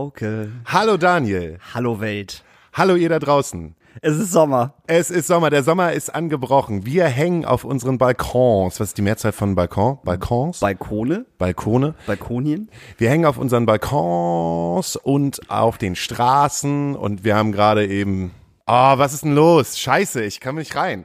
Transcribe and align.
Hallo 0.00 0.06
Hauke. 0.06 0.50
Hallo 0.64 0.96
Daniel. 0.96 1.58
Hallo 1.74 2.00
Welt. 2.00 2.42
Hallo 2.72 2.94
ihr 2.94 3.10
da 3.10 3.18
draußen. 3.18 3.76
Es 4.00 4.16
ist 4.16 4.32
Sommer. 4.32 4.72
Es 4.86 5.10
ist 5.10 5.26
Sommer. 5.26 5.50
Der 5.50 5.62
Sommer 5.62 5.92
ist 5.92 6.14
angebrochen. 6.14 6.86
Wir 6.86 7.04
hängen 7.04 7.44
auf 7.44 7.64
unseren 7.64 7.98
Balkons. 7.98 8.80
Was 8.80 8.88
ist 8.88 8.96
die 8.96 9.02
Mehrzahl 9.02 9.32
von 9.32 9.54
Balkon? 9.54 9.98
Balkons? 10.02 10.60
Balkone? 10.60 11.26
Balkone. 11.36 11.94
Balkonien? 12.06 12.70
Wir 12.96 13.10
hängen 13.10 13.26
auf 13.26 13.36
unseren 13.36 13.66
Balkons 13.66 14.96
und 14.96 15.50
auf 15.50 15.76
den 15.76 15.96
Straßen 15.96 16.96
und 16.96 17.22
wir 17.22 17.36
haben 17.36 17.52
gerade 17.52 17.86
eben. 17.86 18.30
Oh, 18.66 18.96
was 18.96 19.12
ist 19.12 19.24
denn 19.24 19.34
los? 19.34 19.78
Scheiße, 19.78 20.24
ich 20.24 20.40
kann 20.40 20.54
nicht 20.54 20.76
rein. 20.76 21.04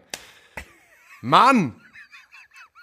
Mann! 1.22 1.76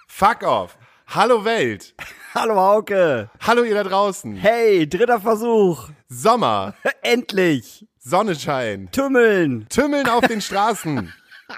Fuck 0.07 0.43
off. 0.43 0.77
Hallo 1.07 1.43
Welt. 1.43 1.95
Hallo 2.35 2.55
Hauke. 2.55 3.29
Hallo 3.41 3.61
ihr 3.61 3.75
da 3.75 3.83
draußen. 3.83 4.35
Hey, 4.35 4.89
dritter 4.89 5.19
Versuch. 5.19 5.89
Sommer. 6.09 6.73
Endlich. 7.03 7.85
Sonnenschein. 7.99 8.89
Tümmeln. 8.91 9.67
Tümmeln 9.69 10.09
auf 10.09 10.25
den 10.25 10.41
Straßen. 10.41 11.13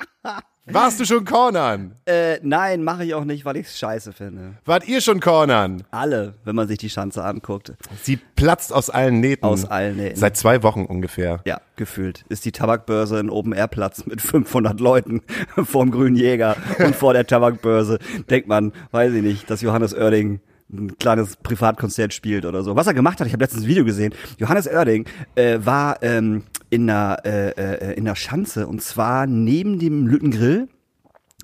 Warst 0.66 1.00
du 1.00 1.06
schon 1.06 1.24
cornern? 1.24 1.96
Äh, 2.06 2.40
nein, 2.42 2.84
mache 2.84 3.06
ich 3.06 3.14
auch 3.14 3.24
nicht, 3.24 3.46
weil 3.46 3.56
ich 3.56 3.68
es 3.68 3.80
scheiße 3.80 4.12
finde. 4.12 4.56
Wart 4.66 4.86
ihr 4.86 5.00
schon 5.00 5.22
cornern? 5.22 5.84
Alle, 5.92 6.34
wenn 6.44 6.58
man 6.58 6.68
sich 6.68 6.78
die 6.78 6.90
Schanze 6.90 7.24
anguckt. 7.24 7.72
Sie 8.04 8.18
platzt 8.18 8.74
aus 8.74 8.90
allen 8.90 9.22
Nähten. 9.22 9.46
Aus 9.46 9.64
allen 9.64 9.96
Nähten. 9.96 10.20
Seit 10.20 10.36
zwei 10.36 10.62
Wochen 10.62 10.84
ungefähr. 10.84 11.40
Ja, 11.46 11.62
gefühlt. 11.78 12.26
Ist 12.28 12.44
die 12.44 12.52
Tabakbörse 12.52 13.18
in 13.18 13.30
Open-Air-Platz 13.30 14.08
mit 14.08 14.22
500 14.22 14.82
Leuten 14.82 15.22
vorm 15.64 15.92
Grünen 15.92 16.18
Jäger 16.18 16.58
und 16.80 16.98
vor 16.98 17.14
der 17.14 17.26
Tabakbörse 17.26 17.98
denkt 18.30 18.50
man, 18.50 18.74
weiß 18.92 19.14
ich 19.14 19.24
nicht, 19.24 19.50
dass 19.50 19.62
Johannes 19.62 19.94
Oerding 19.94 20.42
ein 20.72 20.98
kleines 20.98 21.38
Privatkonzert 21.38 22.14
spielt 22.14 22.46
oder 22.46 22.64
so. 22.64 22.76
Was 22.76 22.88
er 22.88 22.94
gemacht 22.94 23.20
hat, 23.20 23.28
ich 23.28 23.34
habe 23.34 23.44
letztens 23.44 23.64
ein 23.64 23.70
Video 23.70 23.86
gesehen. 23.86 24.14
Johannes 24.38 24.68
Oerding 24.68 25.06
äh, 25.36 25.60
war 25.62 26.02
ähm, 26.02 26.44
in 26.70 26.90
einer 26.90 27.20
äh, 27.26 27.50
äh, 27.52 27.94
in 27.94 28.08
einer 28.08 28.16
Schanze 28.16 28.68
und 28.68 28.82
zwar 28.82 29.28
neben 29.28 29.80
dem 29.80 30.08
Lüttengrill 30.08 30.68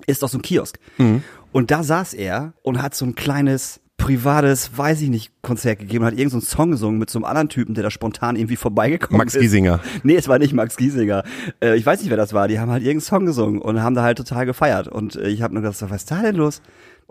ist 0.06 0.24
auch 0.24 0.28
so 0.28 0.38
ein 0.38 0.42
Kiosk. 0.42 0.78
Mhm. 0.98 1.22
Und 1.52 1.70
da 1.70 1.82
saß 1.82 2.14
er 2.14 2.54
und 2.62 2.82
hat 2.82 2.94
so 2.94 3.04
ein 3.04 3.14
kleines 3.14 3.82
privates, 4.02 4.76
weiß 4.76 5.00
ich 5.02 5.10
nicht, 5.10 5.30
Konzert 5.42 5.78
gegeben, 5.78 6.04
hat 6.04 6.14
irgendeinen 6.14 6.40
so 6.40 6.46
Song 6.56 6.72
gesungen 6.72 6.98
mit 6.98 7.08
so 7.08 7.18
einem 7.18 7.24
anderen 7.24 7.48
Typen, 7.48 7.74
der 7.74 7.84
da 7.84 7.90
spontan 7.90 8.34
irgendwie 8.34 8.56
vorbeigekommen 8.56 9.18
Max 9.18 9.34
ist. 9.34 9.42
Giesinger. 9.42 9.80
Nee, 10.02 10.16
es 10.16 10.26
war 10.26 10.40
nicht 10.40 10.54
Max 10.54 10.76
Giesinger. 10.76 11.22
Äh, 11.62 11.76
ich 11.76 11.86
weiß 11.86 12.00
nicht, 12.00 12.10
wer 12.10 12.16
das 12.16 12.32
war. 12.32 12.48
Die 12.48 12.58
haben 12.58 12.72
halt 12.72 12.82
irgendeinen 12.82 13.02
Song 13.02 13.26
gesungen 13.26 13.60
und 13.60 13.80
haben 13.80 13.94
da 13.94 14.02
halt 14.02 14.18
total 14.18 14.44
gefeiert. 14.44 14.88
Und 14.88 15.14
äh, 15.14 15.28
ich 15.28 15.42
habe 15.42 15.54
nur 15.54 15.62
gedacht, 15.62 15.80
was 15.88 16.02
ist 16.02 16.10
da 16.10 16.20
denn 16.20 16.34
los? 16.34 16.62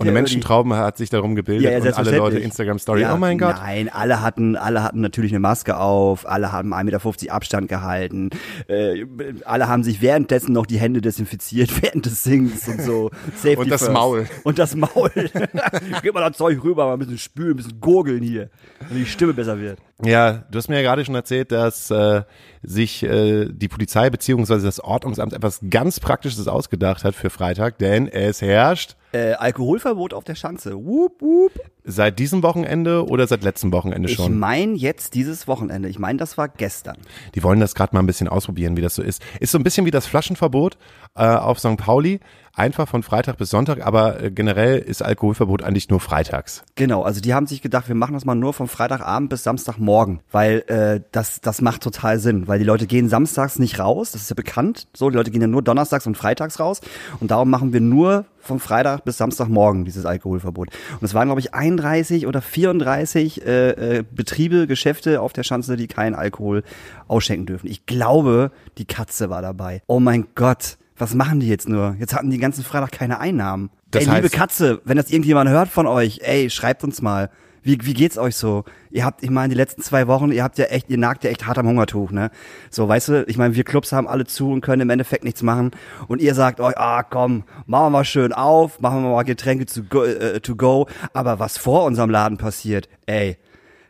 Und 0.02 0.08
Der 0.08 0.14
eine 0.14 0.22
Menschentraube 0.22 0.76
hat 0.78 0.98
sich 0.98 1.12
darum 1.12 1.36
gebildet 1.36 1.64
Ja, 1.64 1.78
ja, 1.78 1.78
und 1.78 1.94
alle. 1.94 2.18
Leute 2.18 2.40
Instagram 2.40 2.80
Story. 2.80 3.02
Ja, 3.02 3.14
oh 3.14 3.18
mein 3.18 3.38
Gott. 3.38 3.56
Nein, 3.58 3.88
alle 3.88 4.22
hatten, 4.22 4.56
alle 4.56 4.82
hatten 4.82 5.00
natürlich 5.00 5.32
eine 5.32 5.40
Maske 5.40 5.78
auf, 5.78 6.28
alle 6.28 6.52
haben 6.52 6.74
1,50 6.74 6.84
Meter 6.84 7.34
Abstand 7.36 7.70
gehalten, 7.70 8.32
äh, 8.68 9.06
alle 9.46 9.68
haben 9.68 9.84
sich 9.84 10.02
währenddessen 10.02 10.54
noch 10.54 10.66
die 10.66 10.80
Hände 10.80 11.02
desinfiziert 11.02 11.70
während 11.84 12.08
des 12.08 12.24
Sings 12.24 12.68
und 12.68 12.82
so. 12.82 13.12
Safety 13.36 13.58
Und 13.58 13.72
das 13.72 13.82
first. 13.82 13.94
Maul. 13.94 14.26
Und 14.44 14.58
das 14.58 14.76
Maul. 14.76 15.12
Gib 16.02 16.14
mal 16.16 16.28
das 16.28 16.38
Zeug 16.38 16.64
rüber, 16.64 16.88
mal 16.88 16.94
ein 16.94 17.00
bisschen 17.00 17.20
spülen, 17.20 17.52
ein 17.52 17.58
bisschen 17.58 17.80
gurgeln 17.80 18.24
hier, 18.24 18.50
damit 18.80 18.98
die 18.98 19.06
Stimme 19.06 19.34
besser 19.34 19.60
wird. 19.60 19.78
Ja, 20.04 20.46
du 20.50 20.58
hast 20.58 20.68
mir 20.68 20.78
ja 20.78 20.82
gerade 20.82 21.06
schon 21.06 21.14
erzählt, 21.14 21.52
dass 21.52 21.92
äh, 21.92 22.24
sich 22.64 23.04
äh, 23.04 23.46
die 23.52 23.68
Polizei 23.68 24.10
beziehungsweise 24.10 24.66
das 24.66 24.80
Ordnungsamt 24.80 25.34
etwas 25.34 25.60
ganz 25.70 26.00
Praktisches 26.00 26.48
ausgedacht 26.48 27.04
hat 27.04 27.14
für 27.14 27.30
Freitag, 27.30 27.78
denn 27.78 28.08
es 28.08 28.42
herrscht 28.42 28.96
Äh, 29.14 29.34
Alkoholverbot 29.34 30.14
auf 30.14 30.24
der 30.24 30.36
Schanze. 30.36 30.76
Wup, 30.76 31.22
wup. 31.22 31.52
seit 31.84 32.18
diesem 32.20 32.44
Wochenende 32.44 33.06
oder 33.08 33.28
seit 33.28 33.44
letztem 33.44 33.72
Wochenende 33.74 34.10
Ich 34.10 34.16
schon. 34.16 34.40
meine 34.40 34.74
jetzt 34.74 35.16
dieses 35.16 35.48
Wochenende. 35.48 35.90
Ich 35.90 36.00
meine, 36.00 36.18
das 36.18 36.38
war 36.38 36.48
gestern. 36.48 36.98
Die 37.36 37.44
wollen 37.44 37.60
das 37.60 37.76
gerade 37.76 37.94
mal 37.96 38.02
ein 38.02 38.08
bisschen 38.08 38.28
ausprobieren, 38.30 38.78
wie 38.78 38.82
das 38.82 38.96
so 38.96 39.02
ist. 39.02 39.22
Ist 39.40 39.52
so 39.52 39.58
ein 39.58 39.64
bisschen 39.64 39.86
wie 39.86 39.92
das 39.92 40.06
Flaschenverbot 40.06 40.78
äh, 41.16 41.26
auf 41.26 41.60
St. 41.60 41.78
Pauli, 41.78 42.20
einfach 42.54 42.88
von 42.88 43.04
Freitag 43.04 43.38
bis 43.38 43.50
Sonntag, 43.50 43.86
aber 43.86 44.22
äh, 44.22 44.32
generell 44.32 44.80
ist 44.80 45.02
Alkoholverbot 45.02 45.64
eigentlich 45.64 45.90
nur 45.90 46.00
freitags. 46.00 46.64
Genau, 46.76 47.04
also 47.04 47.22
die 47.22 47.34
haben 47.34 47.48
sich 47.48 47.62
gedacht, 47.62 47.88
wir 47.88 47.96
machen 47.96 48.14
das 48.14 48.26
mal 48.26 48.36
nur 48.36 48.54
von 48.54 48.68
Freitagabend 48.68 49.30
bis 49.30 49.44
Samstagmorgen, 49.44 50.22
weil 50.32 50.64
äh, 50.68 51.02
das, 51.12 51.42
das 51.42 51.62
macht 51.62 51.82
total 51.82 52.20
Sinn, 52.20 52.48
weil 52.48 52.60
die 52.60 52.66
Leute 52.66 52.88
gehen 52.88 53.10
samstags 53.10 53.60
nicht 53.60 53.80
raus, 53.80 54.12
das 54.12 54.24
ist 54.24 54.30
ja 54.30 54.36
bekannt, 54.36 54.88
so, 54.96 55.10
die 55.10 55.18
Leute 55.18 55.32
gehen 55.32 55.42
ja 55.42 55.48
nur 55.48 55.62
donnerstags 55.62 56.08
und 56.08 56.18
freitags 56.18 56.60
raus 56.60 56.82
und 57.20 57.32
darum 57.32 57.50
machen 57.50 57.74
wir 57.74 57.82
nur 57.82 58.26
von 58.42 58.60
Freitag 58.60 59.06
bis 59.06 59.18
Samstagmorgen 59.18 59.86
dieses 59.86 60.06
Alkoholverbot. 60.06 60.70
Und 60.70 61.04
es 61.04 61.14
waren, 61.14 61.28
glaube 61.28 61.40
ich, 61.40 61.54
31 61.54 62.28
oder 62.28 62.42
34 62.42 63.46
äh, 63.46 63.70
äh, 63.70 64.04
Betriebe, 64.10 64.68
Geschäfte 64.68 65.22
auf 65.22 65.34
der 65.34 65.44
Schanze, 65.44 65.78
die 65.78 65.88
keinen 65.88 66.16
Alkohol 66.16 66.64
ausschenken 67.08 67.46
dürfen. 67.46 67.68
Ich 67.68 67.86
glaube, 67.86 68.52
die 68.78 68.86
Katze 68.86 69.30
war 69.30 69.42
dabei. 69.42 69.84
Oh 69.88 70.00
mein 70.00 70.28
Gott. 70.36 70.78
Was 71.02 71.16
machen 71.16 71.40
die 71.40 71.48
jetzt 71.48 71.68
nur? 71.68 71.96
Jetzt 72.00 72.14
hatten 72.14 72.30
die 72.30 72.38
ganzen 72.38 72.64
Freitag 72.64 72.92
keine 72.92 73.20
Einnahmen. 73.20 73.72
Das 73.90 74.06
ey, 74.06 74.14
liebe 74.14 74.28
heißt- 74.28 74.36
Katze, 74.36 74.82
wenn 74.86 74.98
das 74.98 75.10
irgendjemand 75.10 75.50
hört 75.50 75.68
von 75.68 75.88
euch, 75.88 76.20
ey, 76.24 76.52
schreibt 76.52 76.84
uns 76.84 77.02
mal. 77.02 77.32
Wie, 77.64 77.76
wie 77.82 77.96
geht's 77.96 78.20
euch 78.20 78.36
so? 78.36 78.66
Ihr 78.92 79.04
habt, 79.04 79.24
ich 79.24 79.32
meine, 79.32 79.50
die 79.50 79.58
letzten 79.58 79.82
zwei 79.82 80.06
Wochen, 80.08 80.32
ihr 80.32 80.44
habt 80.44 80.60
ja 80.60 80.66
echt, 80.66 80.92
ihr 80.92 81.00
nagt 81.00 81.24
ja 81.24 81.32
echt 81.32 81.48
hart 81.48 81.58
am 81.58 81.68
Hungertuch, 81.68 82.12
ne? 82.12 82.30
So, 82.70 82.88
weißt 82.88 83.08
du, 83.08 83.24
ich 83.28 83.36
meine, 83.40 83.56
wir 83.56 83.64
Clubs 83.64 83.92
haben 83.92 84.08
alle 84.08 84.26
zu 84.26 84.52
und 84.52 84.62
können 84.62 84.84
im 84.84 84.90
Endeffekt 84.92 85.24
nichts 85.24 85.42
machen. 85.42 85.72
Und 86.08 86.22
ihr 86.22 86.36
sagt 86.36 86.60
euch, 86.60 86.78
ah, 86.78 87.02
komm, 87.02 87.46
machen 87.66 87.86
wir 87.86 87.90
mal 87.90 88.06
schön 88.06 88.32
auf, 88.32 88.80
machen 88.80 89.02
wir 89.02 89.10
mal 89.10 89.24
Getränke 89.24 89.66
to 89.66 89.82
go, 89.90 90.04
äh, 90.04 90.40
to 90.40 90.56
go. 90.56 90.88
Aber 91.14 91.40
was 91.40 91.58
vor 91.58 91.86
unserem 91.86 92.12
Laden 92.12 92.38
passiert, 92.38 92.90
ey, 93.08 93.38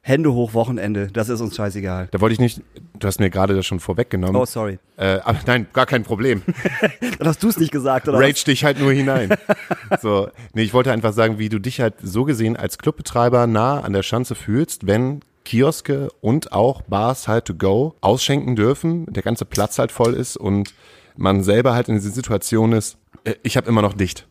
Hände 0.04 0.34
hoch 0.34 0.56
Wochenende, 0.56 1.10
das 1.14 1.30
ist 1.30 1.42
uns 1.42 1.56
scheißegal. 1.56 2.08
Da 2.10 2.22
wollte 2.22 2.34
ich 2.34 2.40
nicht, 2.40 2.62
du 2.98 3.08
hast 3.08 3.20
mir 3.20 3.30
gerade 3.30 3.56
das 3.56 3.68
schon 3.68 3.80
vorweggenommen. 3.80 4.36
Oh, 4.36 4.46
sorry. 4.46 4.80
Äh, 4.98 5.20
aber 5.24 5.40
nein, 5.46 5.68
gar 5.74 5.86
kein 5.86 6.04
Problem. 6.04 6.42
Dann 7.20 7.28
hast 7.28 7.44
du 7.44 7.50
es 7.50 7.58
nicht 7.58 7.72
gesagt, 7.72 8.08
oder? 8.08 8.18
was? 8.18 8.26
Rage 8.26 8.46
dich 8.46 8.64
halt 8.64 8.80
nur 8.80 8.92
hinein. 8.92 9.36
so, 10.02 10.30
nee, 10.54 10.64
ich 10.64 10.74
wollte 10.74 10.92
einfach 10.92 11.14
sagen, 11.14 11.38
wie 11.38 11.50
du 11.50 11.60
dich 11.60 11.82
halt 11.82 11.94
so 12.02 12.24
gesehen 12.24 12.58
als 12.58 12.80
Clubbetreiber 12.80 13.46
nah 13.46 13.82
an 13.82 13.94
der 13.94 14.02
Schanze 14.02 14.34
fühlst, 14.34 14.88
wenn 14.88 15.22
Kioske 15.46 16.10
und 16.20 16.52
auch 16.52 16.82
Bars 16.82 17.28
halt 17.28 17.46
to 17.46 17.54
go 17.54 17.96
ausschenken 18.02 18.56
dürfen, 18.56 19.06
der 19.06 19.22
ganze 19.22 19.46
Platz 19.46 19.78
halt 19.78 19.92
voll 19.92 20.16
ist 20.16 20.36
und 20.36 20.74
man 21.16 21.44
selber 21.44 21.76
halt 21.76 21.90
in 21.90 21.96
dieser 21.96 22.10
Situation 22.12 22.74
ist, 22.74 22.98
äh, 23.24 23.36
ich 23.44 23.56
habe 23.56 23.70
immer 23.70 23.84
noch 23.84 23.94
dicht. 23.94 24.28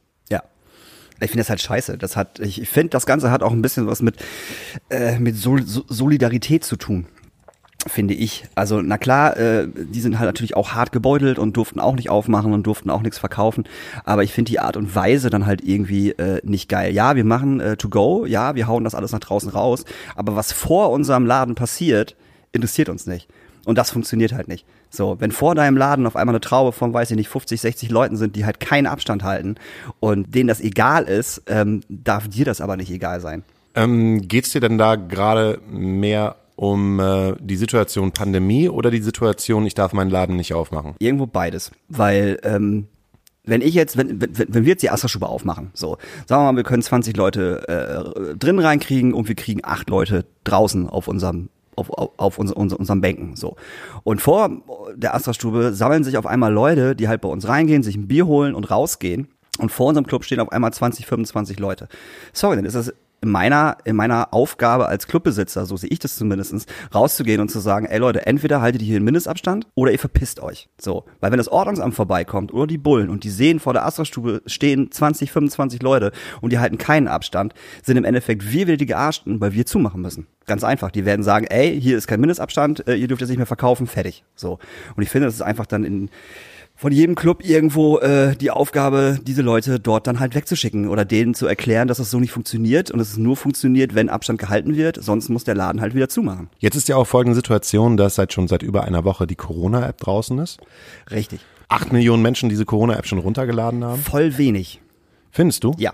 Ich 1.21 1.31
finde 1.31 1.39
das 1.43 1.51
halt 1.51 1.61
scheiße. 1.61 1.99
Das 1.99 2.17
hat, 2.17 2.39
ich 2.41 2.69
finde, 2.69 2.91
das 2.91 3.07
Ganze 3.07 3.31
hat 3.31 3.43
auch 3.43 3.53
ein 3.53 3.63
bisschen 3.63 3.87
was 3.87 4.01
mit, 4.03 4.17
äh, 4.89 5.19
mit 5.19 5.37
Sol 5.37 5.63
So- 5.67 5.85
Solidarität 5.89 6.65
zu 6.65 6.77
tun. 6.77 7.07
Finde 7.87 8.13
ich. 8.13 8.45
Also, 8.55 8.83
na 8.83 8.99
klar, 8.99 9.39
äh, 9.39 9.67
die 9.75 10.01
sind 10.01 10.19
halt 10.19 10.29
natürlich 10.29 10.55
auch 10.55 10.73
hart 10.73 10.93
gebeutelt 10.93 11.39
und 11.39 11.57
durften 11.57 11.81
auch 11.81 11.95
nicht 11.95 12.11
aufmachen 12.11 12.53
und 12.53 12.67
durften 12.67 12.91
auch 12.91 13.01
nichts 13.01 13.17
verkaufen. 13.19 13.65
Aber 14.05 14.23
ich 14.23 14.33
finde 14.35 14.51
die 14.51 14.61
Art 14.61 14.77
und 14.77 14.95
Weise 14.95 15.31
dann 15.31 15.47
halt 15.47 15.63
irgendwie 15.63 16.11
äh, 16.11 16.41
nicht 16.45 16.69
geil. 16.69 16.93
Ja, 16.93 17.17
wir 17.17 17.25
machen 17.25 17.59
äh, 17.61 17.79
to 17.79 17.89
go, 17.89 18.27
ja, 18.27 18.55
wir 18.55 18.67
hauen 18.67 18.85
das 18.85 18.95
alles 18.95 19.13
nach 19.13 19.21
draußen 19.21 19.49
raus. 19.51 19.87
Aber 20.15 20.37
was 20.37 20.53
vor 20.53 20.91
unserem 20.91 21.25
Laden 21.25 21.55
passiert, 21.55 22.17
interessiert 22.53 22.91
uns 22.91 23.07
nicht. 23.07 23.29
Und 23.65 23.79
das 23.79 23.91
funktioniert 23.91 24.35
halt 24.35 24.49
nicht. 24.49 24.67
So, 24.91 25.17
wenn 25.21 25.31
vor 25.31 25.55
deinem 25.55 25.77
Laden 25.77 26.07
auf 26.07 26.17
einmal 26.17 26.35
eine 26.35 26.41
Traube 26.41 26.73
von, 26.73 26.93
weiß 26.93 27.13
ich 27.13 27.17
nicht, 27.17 27.29
50, 27.29 27.61
60 27.61 27.91
Leuten 27.91 28.17
sind, 28.17 28.35
die 28.37 28.45
halt 28.45 28.59
keinen 28.59 28.87
Abstand 28.87 29.23
halten 29.23 29.55
und 30.01 30.35
denen 30.35 30.49
das 30.49 30.61
egal 30.61 31.05
ist, 31.05 31.43
ähm, 31.47 31.83
darf 31.89 32.29
dir 32.29 32.45
das 32.45 32.61
aber 32.61 32.77
nicht 32.77 32.91
egal 32.91 33.21
sein. 33.21 33.45
Ähm, 33.75 34.27
geht's 34.27 34.51
dir 34.51 34.61
denn 34.61 34.79
da 34.79 34.97
gerade 34.97 35.61
mehr 35.71 36.37
um 36.57 37.01
äh, 37.01 37.35
die 37.41 37.57
Situation 37.57 38.13
Pandemie 38.13 38.69
oder 38.69 38.91
die 38.91 39.01
Situation, 39.01 39.65
ich 39.65 39.75
darf 39.75 39.93
meinen 39.93 40.11
Laden 40.11 40.37
nicht 40.37 40.53
aufmachen? 40.53 40.95
Irgendwo 40.99 41.27
beides. 41.27 41.71
Weil, 41.89 42.39
ähm, 42.43 42.89
wenn 43.45 43.63
ich 43.63 43.75
jetzt, 43.75 43.97
wenn, 43.97 44.21
wenn, 44.21 44.31
wenn 44.37 44.65
wir 44.65 44.73
jetzt 44.73 44.83
die 44.83 44.91
Astra-Stube 44.91 45.27
aufmachen, 45.27 45.71
so, 45.73 45.97
sagen 46.27 46.43
wir 46.43 46.53
mal, 46.53 46.57
wir 46.57 46.65
können 46.65 46.83
20 46.83 47.17
Leute 47.17 47.67
äh, 47.67 48.37
drin 48.37 48.59
reinkriegen 48.59 49.15
und 49.15 49.29
wir 49.29 49.37
kriegen 49.37 49.61
acht 49.63 49.89
Leute 49.89 50.27
draußen 50.45 50.89
auf 50.89 51.09
unserem 51.09 51.49
auf, 51.81 51.91
auf, 51.91 52.11
auf 52.17 52.39
uns, 52.39 52.53
uns, 52.53 52.73
unseren 52.73 53.01
Bänken 53.01 53.37
so. 53.37 53.57
Und 54.05 54.21
vor 54.21 54.51
der 54.95 55.15
Astra-Stube 55.15 55.73
sammeln 55.73 56.05
sich 56.05 56.17
auf 56.17 56.27
einmal 56.27 56.53
Leute, 56.53 56.95
die 56.95 57.09
halt 57.09 57.21
bei 57.21 57.29
uns 57.29 57.49
reingehen, 57.49 57.83
sich 57.83 57.97
ein 57.97 58.09
Bier 58.09 58.27
holen 58.27 58.55
und 58.55 58.71
rausgehen. 58.71 59.29
Und 59.59 59.71
vor 59.71 59.87
unserem 59.87 60.07
Club 60.07 60.25
stehen 60.25 60.41
auf 60.41 60.53
einmal 60.53 60.73
20, 60.73 61.07
25 61.07 61.59
Leute. 61.59 61.89
Sorry, 62.33 62.57
dann 62.57 62.65
ist 62.65 62.77
das 62.77 62.95
in 63.23 63.31
meiner, 63.31 63.77
in 63.85 63.97
meiner 63.97 64.33
Aufgabe 64.33 64.87
als 64.87 65.07
Clubbesitzer, 65.07 65.67
so 65.67 65.77
sehe 65.77 65.91
ich 65.91 65.99
das 65.99 66.17
zumindestens, 66.17 66.67
rauszugehen 66.95 67.41
und 67.41 67.51
zu 67.51 67.61
sagen, 67.61 67.87
ey 67.87 67.99
Leute, 67.99 68.27
entweder 68.27 68.61
haltet 68.61 68.83
ihr 68.83 68.87
hier 68.87 68.97
einen 68.97 69.05
Mindestabstand 69.05 69.67
oder 69.75 69.93
ihr 69.93 69.99
verpisst 69.99 70.41
euch. 70.41 70.69
So. 70.81 71.05
Weil 71.21 71.31
wenn 71.31 71.39
das 71.39 71.49
Ordnungsamt 71.49 71.95
vorbeikommt 71.95 72.53
oder 72.53 72.67
die 72.67 72.79
Bullen 72.79 73.11
und 73.11 73.25
die 73.25 73.31
sehen 73.31 73.61
vor 73.61 73.73
der 73.73 73.85
Astra-Stube 73.85 74.43
stehen 74.47 74.91
20, 74.91 75.33
25 75.33 75.83
Leute 75.83 76.13
und 76.41 76.53
die 76.53 76.59
halten 76.59 76.79
keinen 76.79 77.09
Abstand, 77.09 77.55
sind 77.83 77.97
im 77.97 78.05
Endeffekt 78.05 78.51
wir 78.51 78.67
wieder 78.67 78.77
die 78.77 78.87
Gearschten, 78.87 79.41
weil 79.41 79.53
wir 79.53 79.67
zumachen 79.67 80.01
müssen. 80.01 80.27
Ganz 80.47 80.65
einfach. 80.65 80.91
Die 80.91 81.05
werden 81.05 81.23
sagen, 81.23 81.47
ey, 81.47 81.79
hier 81.81 81.97
ist 81.97 82.07
kein 82.07 82.21
Mindestabstand, 82.21 82.87
äh, 82.89 82.95
ihr 82.95 83.07
dürft 83.07 83.21
jetzt 83.21 83.29
nicht 83.29 83.39
mehr 83.39 83.47
verkaufen, 83.47 83.87
fertig. 83.87 84.25
So. 84.35 84.59
Und 84.97 85.03
ich 85.03 85.11
finde, 85.11 85.27
das 85.27 85.35
ist 85.35 85.43
einfach 85.43 85.67
dann 85.67 85.85
in, 85.85 86.11
von 86.81 86.93
jedem 86.93 87.15
Club 87.15 87.45
irgendwo 87.45 87.99
äh, 87.99 88.35
die 88.37 88.51
Aufgabe, 88.51 89.19
diese 89.23 89.43
Leute 89.43 89.79
dort 89.79 90.07
dann 90.07 90.19
halt 90.19 90.35
wegzuschicken 90.35 90.89
oder 90.89 91.05
denen 91.05 91.35
zu 91.35 91.47
erklären, 91.47 91.89
dass 91.89 91.99
das 91.99 92.11
so 92.11 92.19
nicht 92.19 92.33
funktioniert 92.33 92.91
und 92.91 92.99
dass 92.99 93.11
es 93.11 93.19
nur 93.19 93.37
funktioniert, 93.37 93.95
wenn 93.95 94.09
Abstand 94.09 94.39
gehalten 94.39 94.77
wird. 94.77 94.97
Sonst 95.03 95.29
muss 95.29 95.45
der 95.45 95.55
Laden 95.55 95.83
halt 95.83 95.95
wieder 95.95 96.09
zumachen. 96.09 96.49
Jetzt 96.59 96.77
ist 96.77 96.89
ja 96.89 96.97
auch 96.97 97.07
folgende 97.07 97.35
Situation, 97.35 97.99
dass 97.99 98.15
seit 98.15 98.33
schon 98.33 98.49
seit 98.49 98.63
über 98.63 98.85
einer 98.85 99.05
Woche 99.05 99.27
die 99.27 99.35
Corona-App 99.35 99.99
draußen 99.99 100.39
ist. 100.39 100.59
Richtig. 101.11 101.41
Acht 101.69 101.93
Millionen 101.93 102.23
Menschen 102.23 102.49
diese 102.49 102.65
Corona-App 102.65 103.07
schon 103.07 103.19
runtergeladen 103.19 103.85
haben. 103.85 104.01
Voll 104.01 104.39
wenig. 104.39 104.81
Findest 105.31 105.65
du? 105.65 105.75
Ja. 105.77 105.93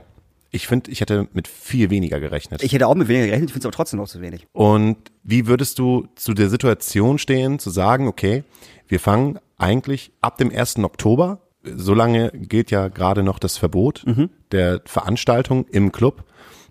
Ich 0.52 0.68
finde, 0.68 0.92
ich 0.92 1.00
hätte 1.00 1.26
mit 1.32 1.48
viel 1.48 1.90
weniger 1.90 2.20
gerechnet. 2.20 2.62
Ich 2.62 2.72
hätte 2.72 2.86
auch 2.86 2.94
mit 2.94 3.08
weniger 3.08 3.26
gerechnet, 3.26 3.50
ich 3.50 3.54
finde 3.54 3.64
es 3.64 3.66
aber 3.66 3.76
trotzdem 3.76 3.98
noch 3.98 4.08
zu 4.08 4.20
wenig. 4.20 4.46
Und 4.52 4.96
wie 5.24 5.48
würdest 5.48 5.80
du 5.80 6.06
zu 6.14 6.32
der 6.32 6.48
Situation 6.48 7.18
stehen, 7.18 7.58
zu 7.58 7.70
sagen, 7.70 8.06
okay, 8.06 8.44
wir 8.86 9.00
fangen 9.00 9.40
eigentlich 9.58 10.12
ab 10.20 10.36
dem 10.38 10.50
1. 10.50 10.78
Oktober, 10.78 11.40
solange 11.62 12.30
gilt 12.30 12.70
ja 12.70 12.88
gerade 12.88 13.22
noch 13.22 13.38
das 13.38 13.56
Verbot 13.56 14.04
der 14.52 14.82
Veranstaltung 14.84 15.66
im 15.68 15.92
Club. 15.92 16.24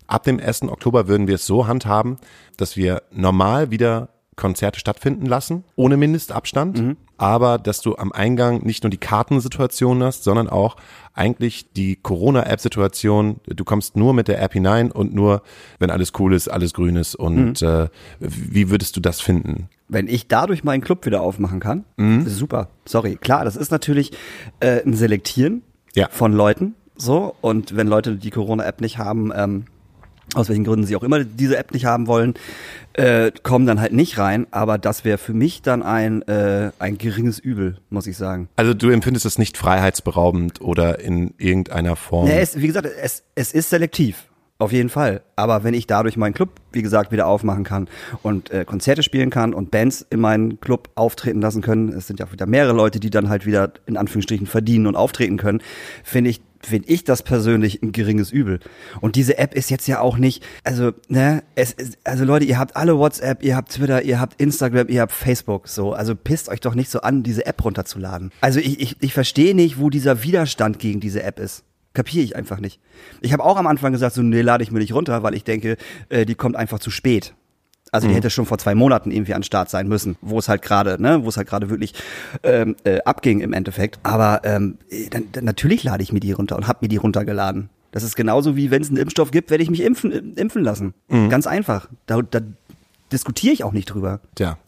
Ab 0.06 0.22
dem 0.22 0.38
1. 0.38 0.62
Oktober 0.62 1.08
würden 1.08 1.26
wir 1.26 1.34
es 1.34 1.46
so 1.46 1.66
handhaben, 1.66 2.18
dass 2.56 2.76
wir 2.76 3.02
normal 3.10 3.70
wieder 3.70 4.10
Konzerte 4.36 4.78
stattfinden 4.78 5.26
lassen, 5.26 5.64
ohne 5.76 5.96
Mindestabstand, 5.96 6.96
aber 7.16 7.56
dass 7.58 7.80
du 7.80 7.96
am 7.96 8.12
Eingang 8.12 8.62
nicht 8.64 8.84
nur 8.84 8.90
die 8.90 8.98
Kartensituation 8.98 10.02
hast, 10.02 10.24
sondern 10.24 10.48
auch 10.48 10.76
eigentlich 11.14 11.72
die 11.72 11.96
Corona-App-Situation. 11.96 13.40
Du 13.46 13.64
kommst 13.64 13.96
nur 13.96 14.12
mit 14.14 14.28
der 14.28 14.40
App 14.42 14.52
hinein 14.52 14.90
und 14.92 15.14
nur, 15.14 15.42
wenn 15.78 15.90
alles 15.90 16.12
cool 16.18 16.34
ist, 16.34 16.48
alles 16.48 16.74
grün 16.74 16.96
ist. 16.96 17.14
Und 17.14 17.62
äh, 17.62 17.88
wie 18.20 18.70
würdest 18.70 18.96
du 18.96 19.00
das 19.00 19.20
finden? 19.20 19.68
Wenn 19.88 20.08
ich 20.08 20.28
dadurch 20.28 20.64
meinen 20.64 20.80
Club 20.82 21.06
wieder 21.06 21.22
aufmachen 21.22 21.60
kann, 21.60 21.84
das 21.96 22.26
ist 22.32 22.38
super. 22.38 22.68
Sorry. 22.84 23.16
Klar, 23.16 23.44
das 23.44 23.56
ist 23.56 23.70
natürlich 23.70 24.12
äh, 24.60 24.82
ein 24.84 24.94
Selektieren 24.94 25.62
Ja. 25.94 26.08
von 26.10 26.32
Leuten. 26.32 26.74
So. 26.96 27.34
Und 27.40 27.76
wenn 27.76 27.86
Leute 27.88 28.16
die 28.16 28.30
Corona-App 28.30 28.80
nicht 28.80 28.98
haben, 28.98 29.32
ähm, 29.34 29.64
aus 30.34 30.48
welchen 30.48 30.64
Gründen 30.64 30.84
sie 30.86 30.96
auch 30.96 31.04
immer 31.04 31.22
diese 31.22 31.56
App 31.56 31.72
nicht 31.72 31.84
haben 31.86 32.08
wollen, 32.08 32.34
äh, 32.96 33.30
kommen 33.42 33.66
dann 33.66 33.80
halt 33.80 33.92
nicht 33.92 34.18
rein. 34.18 34.46
Aber 34.50 34.78
das 34.78 35.04
wäre 35.04 35.18
für 35.18 35.34
mich 35.34 35.62
dann 35.62 35.82
ein, 35.82 36.22
äh, 36.22 36.70
ein 36.78 36.98
geringes 36.98 37.38
Übel, 37.38 37.78
muss 37.90 38.06
ich 38.06 38.16
sagen. 38.16 38.48
Also 38.56 38.74
du 38.74 38.90
empfindest 38.90 39.26
es 39.26 39.38
nicht 39.38 39.56
freiheitsberaubend 39.56 40.60
oder 40.60 41.00
in 41.00 41.34
irgendeiner 41.38 41.96
Form. 41.96 42.26
Ja, 42.28 42.34
es, 42.34 42.60
wie 42.60 42.66
gesagt, 42.66 42.86
es, 42.86 43.22
es 43.34 43.52
ist 43.52 43.70
selektiv. 43.70 44.26
Auf 44.58 44.72
jeden 44.72 44.88
Fall. 44.88 45.20
Aber 45.36 45.64
wenn 45.64 45.74
ich 45.74 45.86
dadurch 45.86 46.16
meinen 46.16 46.32
Club, 46.32 46.48
wie 46.72 46.80
gesagt, 46.80 47.12
wieder 47.12 47.26
aufmachen 47.26 47.62
kann 47.62 47.88
und 48.22 48.50
äh, 48.50 48.64
Konzerte 48.64 49.02
spielen 49.02 49.28
kann 49.28 49.52
und 49.52 49.70
Bands 49.70 50.06
in 50.08 50.18
meinen 50.18 50.60
Club 50.60 50.88
auftreten 50.94 51.42
lassen 51.42 51.60
können, 51.60 51.90
es 51.90 52.06
sind 52.06 52.20
ja 52.20 52.32
wieder 52.32 52.46
mehrere 52.46 52.72
Leute, 52.72 52.98
die 52.98 53.10
dann 53.10 53.28
halt 53.28 53.44
wieder 53.44 53.72
in 53.84 53.98
Anführungsstrichen 53.98 54.46
verdienen 54.46 54.86
und 54.86 54.96
auftreten 54.96 55.36
können, 55.36 55.60
finde 56.02 56.30
ich, 56.30 56.40
finde 56.60 56.88
ich 56.88 57.04
das 57.04 57.22
persönlich 57.22 57.82
ein 57.82 57.92
geringes 57.92 58.30
Übel. 58.30 58.60
Und 59.00 59.16
diese 59.16 59.38
App 59.38 59.54
ist 59.54 59.70
jetzt 59.70 59.86
ja 59.86 60.00
auch 60.00 60.16
nicht, 60.16 60.44
also, 60.64 60.92
ne, 61.08 61.42
es 61.54 61.72
ist, 61.72 61.98
also 62.04 62.24
Leute, 62.24 62.44
ihr 62.44 62.58
habt 62.58 62.76
alle 62.76 62.98
WhatsApp, 62.98 63.42
ihr 63.42 63.56
habt 63.56 63.72
Twitter, 63.72 64.02
ihr 64.02 64.20
habt 64.20 64.40
Instagram, 64.40 64.88
ihr 64.88 65.00
habt 65.02 65.12
Facebook, 65.12 65.68
so. 65.68 65.92
Also 65.92 66.14
pisst 66.14 66.48
euch 66.48 66.60
doch 66.60 66.74
nicht 66.74 66.90
so 66.90 67.00
an, 67.00 67.22
diese 67.22 67.46
App 67.46 67.64
runterzuladen. 67.64 68.30
Also 68.40 68.60
ich, 68.60 68.80
ich, 68.80 68.96
ich 69.00 69.12
verstehe 69.12 69.54
nicht, 69.54 69.78
wo 69.78 69.90
dieser 69.90 70.22
Widerstand 70.22 70.78
gegen 70.78 71.00
diese 71.00 71.22
App 71.22 71.38
ist. 71.38 71.64
Kapiere 71.94 72.24
ich 72.24 72.36
einfach 72.36 72.60
nicht. 72.60 72.80
Ich 73.22 73.32
habe 73.32 73.42
auch 73.42 73.56
am 73.56 73.66
Anfang 73.66 73.92
gesagt, 73.92 74.14
so, 74.14 74.22
nee, 74.22 74.42
lade 74.42 74.62
ich 74.62 74.70
mir 74.70 74.80
nicht 74.80 74.92
runter, 74.92 75.22
weil 75.22 75.34
ich 75.34 75.44
denke, 75.44 75.76
äh, 76.10 76.26
die 76.26 76.34
kommt 76.34 76.56
einfach 76.56 76.78
zu 76.78 76.90
spät. 76.90 77.34
Also 77.96 78.08
die 78.08 78.14
hätte 78.14 78.30
schon 78.30 78.46
vor 78.46 78.58
zwei 78.58 78.74
Monaten 78.74 79.10
irgendwie 79.10 79.34
an 79.34 79.42
Start 79.42 79.70
sein 79.70 79.88
müssen, 79.88 80.16
wo 80.20 80.38
es 80.38 80.48
halt 80.48 80.62
gerade, 80.62 81.00
ne, 81.00 81.24
wo 81.24 81.28
es 81.28 81.36
halt 81.36 81.48
gerade 81.48 81.70
wirklich 81.70 81.94
ähm, 82.42 82.76
äh, 82.84 83.00
abging 83.04 83.40
im 83.40 83.52
Endeffekt. 83.52 83.98
Aber 84.02 84.40
ähm, 84.44 84.78
äh, 84.90 85.08
dann, 85.08 85.24
dann 85.32 85.44
natürlich 85.44 85.82
lade 85.84 86.02
ich 86.02 86.12
mir 86.12 86.20
die 86.20 86.32
runter 86.32 86.56
und 86.56 86.68
habe 86.68 86.80
mir 86.82 86.88
die 86.88 86.96
runtergeladen. 86.96 87.70
Das 87.92 88.02
ist 88.02 88.16
genauso 88.16 88.56
wie 88.56 88.70
wenn 88.70 88.82
es 88.82 88.88
einen 88.88 88.98
Impfstoff 88.98 89.30
gibt, 89.30 89.50
werde 89.50 89.62
ich 89.62 89.70
mich 89.70 89.82
impfen, 89.82 90.12
äh, 90.12 90.40
impfen 90.40 90.62
lassen. 90.62 90.94
Ganz 91.08 91.46
einfach. 91.46 91.88
Da, 92.06 92.20
da 92.22 92.40
diskutiere 93.12 93.52
ich 93.52 93.64
auch 93.64 93.72
nicht 93.72 93.86
drüber. 93.86 94.20
Tja, 94.34 94.58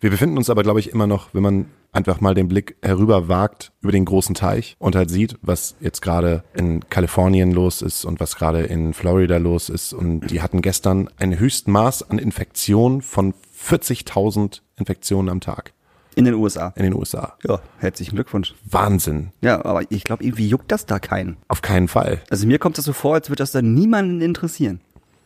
wir 0.00 0.10
befinden 0.10 0.36
uns 0.36 0.50
aber, 0.50 0.62
glaube 0.62 0.80
ich, 0.80 0.90
immer 0.90 1.06
noch, 1.06 1.34
wenn 1.34 1.42
man 1.42 1.66
einfach 1.96 2.20
mal 2.20 2.34
den 2.34 2.48
Blick 2.48 2.76
herüber 2.82 3.28
wagt 3.28 3.72
über 3.80 3.90
den 3.90 4.04
großen 4.04 4.34
Teich 4.34 4.76
und 4.78 4.94
halt 4.94 5.10
sieht, 5.10 5.36
was 5.42 5.76
jetzt 5.80 6.02
gerade 6.02 6.44
in 6.54 6.88
Kalifornien 6.90 7.50
los 7.52 7.82
ist 7.82 8.04
und 8.04 8.20
was 8.20 8.36
gerade 8.36 8.62
in 8.62 8.92
Florida 8.94 9.38
los 9.38 9.68
ist. 9.68 9.92
Und 9.92 10.30
die 10.30 10.42
hatten 10.42 10.60
gestern 10.62 11.08
ein 11.16 11.38
Höchstmaß 11.38 12.10
an 12.10 12.18
Infektionen 12.18 13.00
von 13.02 13.34
40.000 13.58 14.60
Infektionen 14.76 15.28
am 15.30 15.40
Tag 15.40 15.72
In 16.14 16.24
den 16.26 16.34
USA. 16.34 16.72
in 16.76 16.84
den 16.84 16.94
USA. 16.94 17.36
Ja, 17.48 17.60
herzlichen 17.78 18.14
Glückwunsch. 18.14 18.54
Wahnsinn. 18.64 19.32
Ja, 19.40 19.64
aber 19.64 19.82
ich 19.90 20.04
glaube, 20.04 20.22
irgendwie 20.24 20.48
juckt 20.48 20.70
das 20.70 20.86
da 20.86 20.98
keinen. 20.98 21.36
Auf 21.48 21.62
keinen 21.62 21.88
Fall. 21.88 22.20
Also 22.30 22.46
mir 22.46 22.58
kommt 22.58 22.76
das 22.78 22.84
so 22.84 22.92
vor, 22.92 23.14
als 23.14 23.30
würde 23.30 23.38
das 23.40 23.52
da 23.52 23.62
niemanden 23.62 24.20
interessieren. 24.20 24.80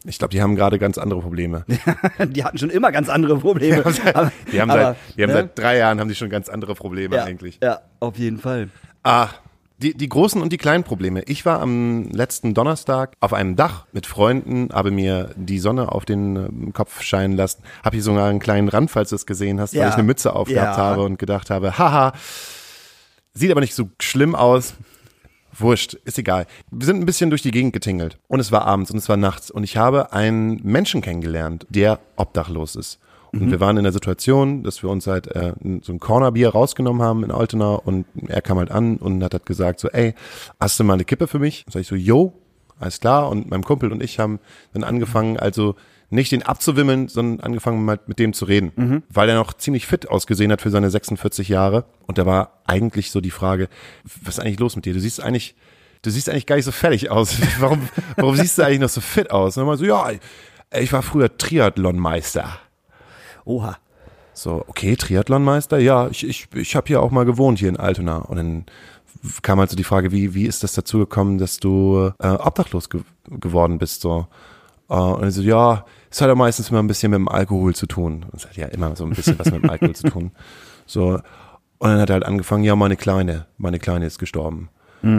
Ich 0.05 0.19
glaube, 0.19 0.33
die 0.33 0.41
haben 0.41 0.57
gerade 0.57 0.79
ganz 0.79 0.97
andere 0.99 1.21
Probleme. 1.21 1.65
die 2.29 2.43
hatten 2.45 2.57
schon 2.59 2.71
immer 2.71 2.91
ganz 2.91 3.09
andere 3.09 3.37
Probleme. 3.39 3.85
Aber- 4.15 4.33
Die 4.51 4.61
haben, 4.61 4.71
aber, 4.71 4.83
seit, 4.83 4.97
die 5.17 5.23
haben 5.23 5.29
ne? 5.31 5.35
seit 5.35 5.59
drei 5.59 5.77
Jahren 5.77 6.01
haben 6.01 6.09
die 6.09 6.15
schon 6.15 6.31
ganz 6.31 6.49
andere 6.49 6.75
Probleme 6.75 7.17
ja, 7.17 7.25
eigentlich. 7.25 7.59
Ja, 7.63 7.81
auf 8.01 8.17
jeden 8.17 8.39
Fall. 8.39 8.71
Ah, 9.03 9.29
die, 9.77 9.95
die 9.97 10.09
großen 10.09 10.41
und 10.43 10.53
die 10.53 10.59
kleinen 10.59 10.85
Probleme. 10.85 11.23
Ich 11.23 11.45
war 11.47 11.61
am 11.61 12.05
letzten 12.11 12.53
Donnerstag 12.55 13.15
auf 13.21 13.33
einem 13.33 13.57
Dach 13.57 13.87
mit 13.93 14.07
Freunden, 14.07 14.69
habe 14.73 14.91
mir 14.91 15.31
die 15.37 15.59
Sonne 15.59 15.91
auf 15.93 16.05
den 16.05 16.37
ähm, 16.37 16.73
Kopf 16.75 17.03
scheinen 17.03 17.35
lassen, 17.37 17.63
habe 17.85 17.97
hier 17.97 18.03
sogar 18.03 18.29
einen 18.29 18.41
kleinen 18.41 18.69
Rand, 18.69 18.91
falls 18.91 19.09
du 19.11 19.17
es 19.17 19.25
gesehen 19.27 19.59
hast, 19.61 19.73
weil 19.75 19.81
Ja. 19.83 19.89
ich 19.89 19.95
eine 19.95 20.03
Mütze 20.03 20.35
aufgehabt 20.35 20.77
Ja. 20.79 20.83
habe 20.83 21.03
und 21.03 21.19
gedacht 21.19 21.49
habe, 21.51 21.79
haha, 21.79 22.13
sieht 23.35 23.51
aber 23.51 23.61
nicht 23.61 23.75
so 23.75 23.89
schlimm 24.01 24.35
aus. 24.35 24.75
Wurscht, 25.61 25.95
ist 26.05 26.19
egal. 26.19 26.47
Wir 26.71 26.87
sind 26.87 27.01
ein 27.01 27.07
bisschen 27.07 27.31
durch 27.31 27.43
die 27.43 27.51
Gegend 27.51 27.73
getingelt 27.73 28.19
und 28.29 28.41
es 28.41 28.53
war 28.53 28.67
abends 28.67 28.91
und 28.91 28.99
es 28.99 29.09
war 29.09 29.17
nachts 29.17 29.51
und 29.51 29.65
ich 29.65 29.77
habe 29.77 30.13
einen 30.13 30.61
Menschen 30.63 31.01
kennengelernt, 31.01 31.67
der 31.71 32.01
obdachlos 32.17 32.77
ist. 32.77 32.99
Und 33.33 33.51
wir 33.51 33.61
waren 33.61 33.77
in 33.77 33.85
der 33.85 33.93
Situation, 33.93 34.65
dass 34.65 34.83
wir 34.83 34.91
uns 34.91 35.07
halt 35.07 35.29
äh, 35.29 35.53
so 35.83 35.93
ein 35.93 36.01
Cornerbier 36.01 36.51
rausgenommen 36.51 37.03
haben 37.03 37.23
in 37.23 37.31
Altena 37.31 37.75
und 37.75 38.07
er 38.27 38.43
kam 38.43 38.59
halt 38.59 38.73
an 38.73 38.97
und 38.97 39.23
hat 39.23 39.35
halt 39.35 39.47
gesagt 39.47 39.79
so, 39.79 39.89
ey, 39.89 40.15
hast 40.59 40.81
du 40.81 40.85
mal 40.85 40.95
eine 40.95 41.05
Kippe 41.05 41.29
für 41.29 41.39
mich? 41.39 41.65
Sag 41.71 41.83
ich 41.83 41.87
so, 41.87 41.95
yo, 41.95 42.33
alles 42.81 42.99
klar. 42.99 43.29
Und 43.29 43.49
mein 43.49 43.63
Kumpel 43.63 43.93
und 43.93 44.03
ich 44.03 44.19
haben 44.19 44.41
dann 44.73 44.83
angefangen, 44.83 45.37
also 45.37 45.77
nicht 46.11 46.33
den 46.33 46.43
abzuwimmeln, 46.43 47.09
sondern 47.09 47.45
angefangen 47.45 47.85
mal 47.85 47.99
mit 48.07 48.19
dem 48.19 48.33
zu 48.33 48.45
reden, 48.45 48.73
weil 49.09 49.29
er 49.29 49.37
noch 49.37 49.53
ziemlich 49.55 49.87
fit 49.87 50.09
ausgesehen 50.09 50.51
hat 50.51 50.61
für 50.61 50.71
seine 50.71 50.91
46 50.91 51.49
Jahre. 51.49 51.85
Und 52.07 52.19
da 52.19 52.27
war 52.27 52.61
eigentlich 52.67 53.13
so 53.13 53.21
die 53.21 53.31
Frage, 53.31 53.69
was 54.25 54.39
ist 54.39 54.41
eigentlich 54.41 54.59
los 54.59 54.77
mit 54.77 54.85
dir? 54.85 54.93
Du 54.93 55.01
siehst 55.01 55.23
eigentlich, 55.23 55.55
du 56.03 56.11
siehst 56.11 56.29
eigentlich 56.29 56.47
gar 56.47 56.57
nicht 56.57 56.65
so 56.65 56.73
fertig 56.73 57.11
aus. 57.11 57.37
Warum, 57.61 57.89
warum 58.17 58.37
siehst 58.37 58.59
du 58.59 58.63
eigentlich 58.63 58.81
noch 58.81 58.89
so 58.89 59.01
fit 59.01 59.31
aus? 59.31 59.57
Und 59.57 59.63
dann 59.63 59.69
mal 59.69 59.79
so, 59.79 59.85
ja, 59.85 60.11
ich 60.73 60.93
war 60.93 61.03
früher 61.03 61.37
Triathlonmeister. 61.37 62.59
Oha. 63.45 63.79
So, 64.33 64.65
okay, 64.69 64.97
Triathlonmeister, 64.97 65.79
ja, 65.79 66.09
ich, 66.09 66.27
ich, 66.27 66.49
ich 66.55 66.75
habe 66.75 66.87
hier 66.87 67.03
auch 67.03 67.11
mal 67.11 67.25
gewohnt, 67.25 67.59
hier 67.59 67.69
in 67.69 67.77
Altona. 67.77 68.19
Und 68.19 68.37
dann 68.37 68.67
kam 69.43 69.59
halt 69.59 69.71
so 69.71 69.77
die 69.77 69.85
Frage, 69.85 70.13
wie, 70.13 70.35
wie 70.35 70.47
ist 70.47 70.63
das 70.65 70.73
dazu 70.73 70.99
gekommen, 70.99 71.39
dass 71.39 71.59
du 71.59 72.11
äh, 72.19 72.29
obdachlos 72.29 72.89
ge 72.89 73.03
geworden 73.29 73.79
bist? 73.79 74.01
So. 74.01 74.27
Äh, 74.89 74.95
und 74.95 75.29
ich 75.29 75.35
so, 75.35 75.43
ja, 75.43 75.85
es 76.11 76.21
hat 76.21 76.29
ja 76.29 76.35
meistens 76.35 76.71
immer 76.71 76.81
ein 76.81 76.87
bisschen 76.87 77.11
mit 77.11 77.19
dem 77.19 77.29
Alkohol 77.29 77.75
zu 77.75 77.87
tun. 77.87 78.27
Es 78.35 78.47
hat 78.47 78.57
ja 78.57 78.67
immer 78.67 78.95
so 78.97 79.05
ein 79.05 79.11
bisschen 79.11 79.39
was 79.39 79.51
mit 79.51 79.63
dem 79.63 79.71
Alkohol 79.71 79.95
zu 79.95 80.09
tun. 80.09 80.31
So. 80.87 81.21
Und 81.79 81.89
dann 81.89 82.01
hat 82.01 82.11
er 82.11 82.15
halt 82.15 82.25
angefangen, 82.25 82.65
ja, 82.65 82.75
meine 82.75 82.97
Kleine, 82.97 83.47
meine 83.57 83.79
Kleine 83.79 84.07
ist 84.07 84.19
gestorben. 84.19 84.71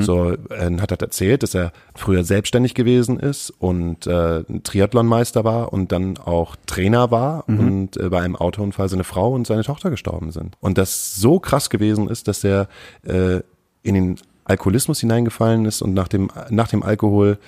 So, 0.01 0.35
dann 0.35 0.79
hat 0.79 0.91
er 0.91 1.01
erzählt, 1.01 1.41
dass 1.41 1.55
er 1.55 1.71
früher 1.95 2.23
selbstständig 2.23 2.75
gewesen 2.75 3.19
ist 3.19 3.49
und 3.49 4.05
äh, 4.05 4.43
ein 4.47 4.61
Triathlonmeister 4.63 5.43
war 5.43 5.73
und 5.73 5.91
dann 5.91 6.17
auch 6.19 6.55
Trainer 6.67 7.09
war 7.09 7.45
und 7.47 7.97
äh, 7.97 8.09
bei 8.09 8.21
einem 8.21 8.35
Autounfall 8.35 8.89
seine 8.89 9.03
Frau 9.03 9.33
und 9.33 9.47
seine 9.47 9.63
Tochter 9.63 9.89
gestorben 9.89 10.31
sind. 10.31 10.55
Und 10.59 10.77
das 10.77 11.15
so 11.15 11.39
krass 11.39 11.71
gewesen 11.71 12.09
ist, 12.09 12.27
dass 12.27 12.43
er 12.43 12.67
äh, 13.03 13.39
in 13.81 13.95
den 13.95 14.15
Alkoholismus 14.43 14.99
hineingefallen 14.99 15.65
ist 15.65 15.81
und 15.81 15.95
nach 15.95 16.07
dem, 16.07 16.29
nach 16.49 16.67
dem 16.67 16.83
Alkohol 16.83 17.39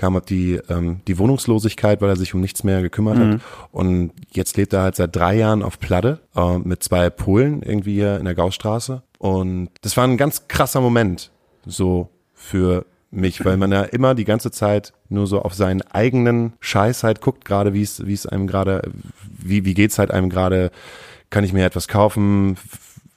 kam 0.00 0.14
halt 0.14 0.30
die, 0.30 0.58
ähm, 0.70 1.02
die 1.06 1.18
Wohnungslosigkeit, 1.18 2.00
weil 2.00 2.08
er 2.08 2.16
sich 2.16 2.32
um 2.32 2.40
nichts 2.40 2.64
mehr 2.64 2.80
gekümmert 2.80 3.18
hat. 3.18 3.40
Und 3.70 4.12
jetzt 4.32 4.56
lebt 4.56 4.72
er 4.72 4.80
halt 4.80 4.96
seit 4.96 5.14
drei 5.14 5.36
Jahren 5.36 5.62
auf 5.62 5.78
Platte 5.78 6.20
äh, 6.34 6.58
mit 6.58 6.82
zwei 6.82 7.10
Polen 7.10 7.62
irgendwie 7.62 7.96
hier 7.96 8.16
in 8.16 8.24
der 8.24 8.34
Gaustraße. 8.34 9.02
Und 9.18 9.68
das 9.82 9.98
war 9.98 10.04
ein 10.04 10.16
ganz 10.16 10.48
krasser 10.48 10.80
Moment 10.80 11.30
so 11.66 12.08
für 12.32 12.86
mich, 13.10 13.44
weil 13.44 13.58
man 13.58 13.72
ja 13.72 13.82
immer 13.82 14.14
die 14.14 14.24
ganze 14.24 14.50
Zeit 14.50 14.94
nur 15.10 15.26
so 15.26 15.42
auf 15.42 15.52
seinen 15.52 15.82
eigenen 15.82 16.54
Scheiß 16.60 17.02
halt 17.02 17.20
guckt, 17.20 17.44
gerade 17.44 17.74
wie 17.74 17.82
es, 17.82 18.06
wie 18.06 18.14
es 18.14 18.24
einem 18.24 18.46
gerade, 18.46 18.90
wie, 19.28 19.66
wie 19.66 19.74
geht's 19.74 19.98
halt 19.98 20.10
einem 20.12 20.30
gerade, 20.30 20.70
kann 21.28 21.44
ich 21.44 21.52
mir 21.52 21.66
etwas 21.66 21.88
kaufen, 21.88 22.56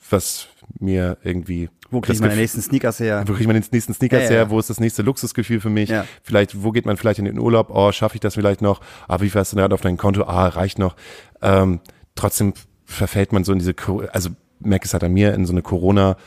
was 0.09 0.47
mir 0.79 1.17
irgendwie 1.23 1.69
Wo 1.91 2.01
kriege 2.01 2.13
ich 2.15 2.21
meine 2.21 2.35
nächsten 2.35 2.61
Sneakers 2.61 2.99
her? 2.99 3.23
wo 3.27 3.33
kriegt 3.33 3.47
man 3.47 3.55
den 3.59 3.65
nächsten 3.71 3.93
Sneakers 3.93 4.23
Ja, 4.23 4.29
her? 4.29 4.37
ja. 4.39 4.49
Wo 4.49 4.59
ist 4.59 4.69
das 4.69 4.79
nächste 4.79 5.01
Luxusgefühl 5.03 5.59
für 5.59 5.69
mich? 5.69 5.89
Ja. 5.89 6.05
Vielleicht, 6.23 6.63
wo 6.63 6.71
geht 6.71 6.85
man 6.85 6.97
vielleicht 6.97 7.19
in 7.19 7.25
den 7.25 7.39
Urlaub? 7.39 7.69
Oh, 7.69 7.91
schaffe 7.91 8.15
ich 8.15 8.21
das 8.21 8.33
vielleicht 8.35 8.61
noch? 8.61 8.81
Ah, 9.07 9.19
wie 9.21 9.29
viel 9.29 9.39
hast 9.39 9.51
du 9.51 9.55
denn 9.55 9.63
gerade 9.63 9.75
auf 9.75 9.81
deinem 9.81 9.97
Konto? 9.97 10.23
Ah, 10.23 10.47
reicht 10.47 10.79
noch. 10.79 10.95
Ähm, 11.41 11.79
trotzdem 12.15 12.53
verfällt 12.85 13.31
man 13.33 13.43
so 13.43 13.53
in 13.53 13.59
diese, 13.59 13.73
also 14.11 14.29
merke 14.59 14.85
es 14.85 14.93
halt 14.93 15.03
an 15.03 15.13
mir, 15.13 15.33
in 15.33 15.45
so 15.45 15.53
eine 15.53 15.61
Corona, 15.61 16.17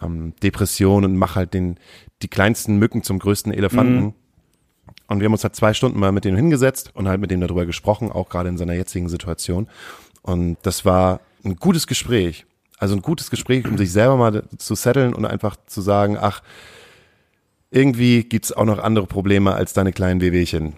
ähm, 0.00 0.32
Depression 0.42 1.04
und 1.04 1.16
mach 1.16 1.36
halt 1.36 1.54
den, 1.54 1.76
die 2.22 2.28
kleinsten 2.28 2.76
Mücken 2.78 3.02
zum 3.02 3.18
größten 3.18 3.52
Elefanten. 3.52 3.94
Mhm. 4.00 4.14
Und 5.08 5.20
wir 5.20 5.24
haben 5.26 5.32
uns 5.32 5.42
halt 5.42 5.56
zwei 5.56 5.72
Stunden 5.74 5.98
mal 5.98 6.12
mit 6.12 6.24
dem 6.24 6.36
hingesetzt 6.36 6.90
und 6.94 7.08
halt 7.08 7.20
mit 7.20 7.30
dem 7.30 7.40
darüber 7.40 7.66
gesprochen, 7.66 8.12
auch 8.12 8.28
gerade 8.28 8.48
in 8.50 8.58
seiner 8.58 8.74
jetzigen 8.74 9.08
Situation. 9.08 9.68
Und 10.22 10.58
das 10.62 10.84
war 10.84 11.20
ein 11.44 11.56
gutes 11.56 11.86
Gespräch. 11.86 12.44
Also 12.78 12.94
ein 12.94 13.02
gutes 13.02 13.30
Gespräch, 13.30 13.66
um 13.66 13.76
sich 13.76 13.92
selber 13.92 14.16
mal 14.16 14.44
zu 14.56 14.74
setteln 14.74 15.14
und 15.14 15.24
einfach 15.24 15.56
zu 15.66 15.80
sagen, 15.80 16.16
ach, 16.18 16.42
irgendwie 17.70 18.24
gibt's 18.24 18.52
auch 18.52 18.64
noch 18.64 18.78
andere 18.78 19.06
Probleme 19.06 19.54
als 19.54 19.72
deine 19.72 19.92
kleinen 19.92 20.20
Wehwehchen. 20.20 20.74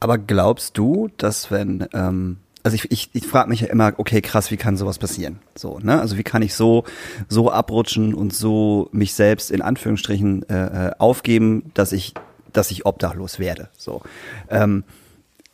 Aber 0.00 0.18
glaubst 0.18 0.76
du, 0.76 1.08
dass 1.16 1.50
wenn, 1.50 1.86
ähm, 1.92 2.38
also 2.62 2.74
ich, 2.74 2.90
ich, 2.90 3.10
ich 3.12 3.26
frage 3.26 3.48
mich 3.48 3.60
ja 3.60 3.68
immer, 3.68 3.94
okay, 3.96 4.20
krass, 4.20 4.50
wie 4.50 4.56
kann 4.56 4.76
sowas 4.76 4.98
passieren? 4.98 5.40
So, 5.54 5.78
ne? 5.78 6.00
Also 6.00 6.18
wie 6.18 6.22
kann 6.22 6.42
ich 6.42 6.54
so, 6.54 6.84
so 7.28 7.50
abrutschen 7.50 8.14
und 8.14 8.34
so 8.34 8.88
mich 8.92 9.14
selbst 9.14 9.50
in 9.50 9.62
Anführungsstrichen 9.62 10.48
äh, 10.48 10.88
äh, 10.88 10.92
aufgeben, 10.98 11.70
dass 11.74 11.92
ich, 11.92 12.14
dass 12.52 12.70
ich 12.70 12.84
obdachlos 12.84 13.38
werde? 13.38 13.70
So. 13.76 14.02
Ähm, 14.50 14.84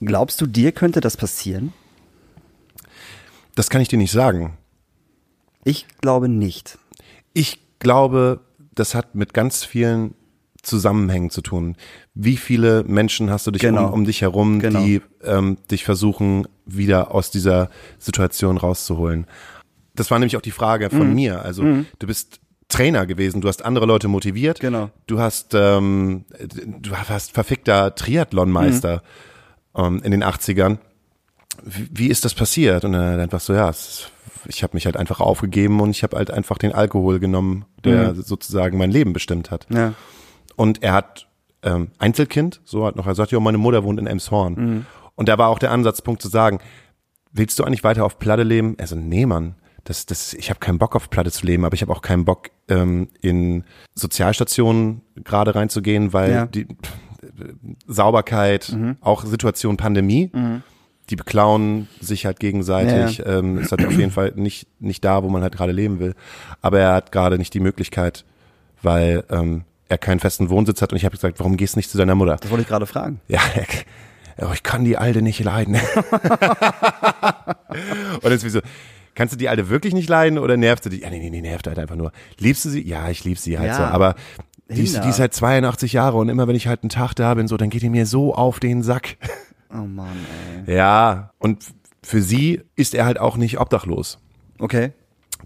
glaubst 0.00 0.40
du, 0.40 0.46
dir 0.46 0.72
könnte 0.72 1.00
das 1.00 1.16
passieren? 1.16 1.72
Das 3.54 3.70
kann 3.70 3.80
ich 3.80 3.88
dir 3.88 3.98
nicht 3.98 4.12
sagen. 4.12 4.58
Ich 5.64 5.87
glaube 6.00 6.28
nicht. 6.28 6.78
Ich 7.33 7.59
glaube, 7.78 8.40
das 8.75 8.94
hat 8.94 9.14
mit 9.14 9.35
ganz 9.35 9.64
vielen 9.64 10.14
Zusammenhängen 10.62 11.30
zu 11.30 11.42
tun. 11.42 11.76
Wie 12.14 12.37
viele 12.37 12.85
Menschen 12.85 13.30
hast 13.30 13.47
du 13.47 13.50
dich 13.50 13.61
Genau. 13.62 13.88
um, 13.88 13.92
um 13.92 14.04
dich 14.04 14.23
herum, 14.23 14.61
Genau. 14.61 14.83
die 14.83 15.02
ähm, 15.23 15.59
dich 15.71 15.85
versuchen, 15.85 16.47
wieder 16.64 17.14
aus 17.14 17.30
dieser 17.30 17.68
Situation 17.99 18.56
rauszuholen? 18.56 19.26
Das 19.94 20.11
war 20.11 20.18
nämlich 20.18 20.37
auch 20.37 20.40
die 20.42 20.50
Frage 20.50 20.90
von 20.90 21.09
Mhm. 21.09 21.14
mir. 21.14 21.42
Also 21.42 21.62
du 21.62 22.06
bist 22.06 22.40
Trainer 22.68 23.04
gewesen, 23.06 23.42
du 23.42 23.49
hast 23.49 23.64
andere 23.64 23.85
Leute 23.87 24.09
motiviert. 24.09 24.59
Genau. 24.61 24.90
Du 25.06 25.18
hast, 25.21 25.52
ähm, 25.54 26.25
du 26.80 26.90
warst 26.90 27.33
verfickter 27.33 27.94
Triathlonmeister 27.94 29.02
Mhm. 29.76 29.85
ähm, 29.85 30.02
in 30.02 30.11
den 30.12 30.23
80ern. 30.25 30.78
Wie, 31.62 31.88
wie 31.92 32.09
ist 32.09 32.25
das 32.25 32.35
passiert? 32.35 32.85
Und 32.85 32.92
dann 32.92 33.21
einfach 33.21 33.40
so, 33.40 33.52
ja, 33.52 33.68
es, 33.68 34.09
ich 34.46 34.62
habe 34.62 34.74
mich 34.76 34.86
halt 34.86 34.96
einfach 34.96 35.20
aufgegeben 35.20 35.80
und 35.80 35.90
ich 35.90 36.02
habe 36.02 36.16
halt 36.16 36.30
einfach 36.30 36.58
den 36.58 36.72
Alkohol 36.72 37.18
genommen, 37.20 37.64
der 37.84 38.14
sozusagen 38.14 38.78
mein 38.78 38.90
Leben 38.90 39.12
bestimmt 39.12 39.50
hat. 39.50 39.66
Ja. 39.72 39.94
Und 40.56 40.82
er 40.82 40.92
hat 40.92 41.28
ähm, 41.62 41.88
Einzelkind, 41.98 42.60
so 42.64 42.86
hat 42.86 42.96
noch 42.96 43.06
er 43.06 43.14
sagt, 43.14 43.32
ja, 43.32 43.40
meine 43.40 43.58
Mutter 43.58 43.84
wohnt 43.84 43.98
in 43.98 44.06
Elmshorn. 44.06 44.86
Und 45.16 45.28
da 45.28 45.38
war 45.38 45.48
auch 45.48 45.58
der 45.58 45.70
Ansatzpunkt 45.70 46.20
zu 46.22 46.28
sagen, 46.28 46.58
willst 47.32 47.58
du 47.58 47.64
eigentlich 47.64 47.84
weiter 47.84 48.04
auf 48.04 48.18
Platte 48.18 48.42
leben? 48.42 48.76
Also 48.78 48.96
nee, 48.96 49.26
Mann, 49.26 49.54
das, 49.84 50.06
das, 50.06 50.34
ich 50.34 50.50
habe 50.50 50.60
keinen 50.60 50.78
Bock 50.78 50.94
auf 50.96 51.10
Platte 51.10 51.30
zu 51.30 51.44
leben, 51.46 51.64
aber 51.64 51.74
ich 51.74 51.82
habe 51.82 51.92
auch 51.92 52.02
keinen 52.02 52.24
Bock 52.24 52.50
ähm, 52.68 53.08
in 53.20 53.64
Sozialstationen 53.94 55.02
gerade 55.16 55.54
reinzugehen, 55.54 56.12
weil 56.12 56.30
Ja. 56.32 56.46
die 56.46 56.66
Sauberkeit, 57.86 58.76
auch 59.00 59.24
Situation 59.24 59.76
Pandemie, 59.76 60.30
die 61.11 61.16
beklauen 61.16 61.88
sich 62.00 62.25
halt 62.26 62.40
gegenseitig, 62.40 63.23
ähm, 63.26 63.58
ist 63.58 63.70
halt 63.73 63.84
auf 63.84 63.92
jeden 63.92 64.11
Fall 64.11 64.32
nicht 64.37 64.66
nicht 64.80 65.04
da, 65.04 65.23
wo 65.23 65.28
man 65.28 65.42
halt 65.42 65.54
gerade 65.56 65.73
leben 65.73 65.99
will. 66.00 66.14
Aber 66.62 66.80
er 66.80 66.94
hat 66.94 67.12
gerade 67.12 67.37
nicht 67.38 67.52
die 67.52 67.61
Möglichkeit, 67.61 68.25
weil 68.82 69.25
ähm, 69.30 69.64
er 69.88 69.99
keinen 69.99 70.20
festen 70.20 70.49
Wohnsitz 70.49 70.80
hat 70.82 70.92
und 70.92 70.96
ich 70.96 71.04
habe 71.04 71.14
gesagt, 71.14 71.38
warum 71.40 71.56
gehst 71.56 71.75
du 71.75 71.78
nicht 71.78 71.90
zu 71.90 71.99
deiner 71.99 72.14
Mutter? 72.14 72.37
Das 72.40 72.50
wollte 72.50 72.62
ich 72.62 72.68
gerade 72.68 72.87
fragen. 72.87 73.20
Ja, 73.28 73.40
oh, 74.38 74.50
ich 74.54 74.62
kann 74.62 74.84
die 74.84 74.96
Alte 74.96 75.20
nicht 75.23 75.42
leiden. 75.44 75.75
und 78.23 78.30
jetzt 78.30 78.44
wie 78.44 78.50
so, 78.50 78.61
kannst 79.14 79.34
du 79.34 79.38
die 79.38 79.49
Alte 79.49 79.68
wirklich 79.68 79.94
nicht 79.94 80.08
leiden 80.08 80.38
oder 80.38 80.56
nervst 80.56 80.87
du 80.87 80.90
die? 80.90 81.00
Ja, 81.02 81.11
nee, 81.11 81.18
nee, 81.18 81.30
nee, 81.30 81.42
nervt 81.42 81.66
halt 81.66 81.78
einfach 81.78 81.96
nur. 81.96 82.12
Liebst 82.38 82.64
du 82.64 82.70
sie? 82.70 82.87
Ja, 82.87 83.11
ich 83.11 83.25
lieb 83.25 83.38
sie 83.38 83.58
halt 83.58 83.68
Ja. 83.68 83.76
so, 83.76 83.82
aber 83.82 84.14
die 84.68 84.82
ist, 84.82 85.04
die 85.04 85.08
ist 85.08 85.20
halt 85.20 85.34
82 85.34 85.92
Jahre 85.92 86.16
und 86.16 86.30
immer 86.30 86.49
wenn 86.49 86.56
ich 86.56 86.66
halt 86.66 86.82
einen 86.82 86.88
Tag 86.90 87.12
da 87.14 87.34
bin, 87.34 87.46
so, 87.49 87.56
dann 87.58 87.68
geht 87.68 87.82
die 87.82 87.90
mir 87.90 88.06
so 88.06 88.34
auf 88.34 88.61
den 88.61 88.82
Sack. 88.82 89.16
Oh 89.73 89.87
Mann, 89.87 90.16
ey. 90.66 90.76
Ja, 90.76 91.33
und 91.38 91.64
für 92.02 92.21
sie 92.23 92.62
ist 92.76 92.94
er 92.94 93.04
halt 93.06 93.18
auch 93.18 93.37
nicht 93.37 93.59
obdachlos. 93.61 94.18
Okay. 94.59 94.92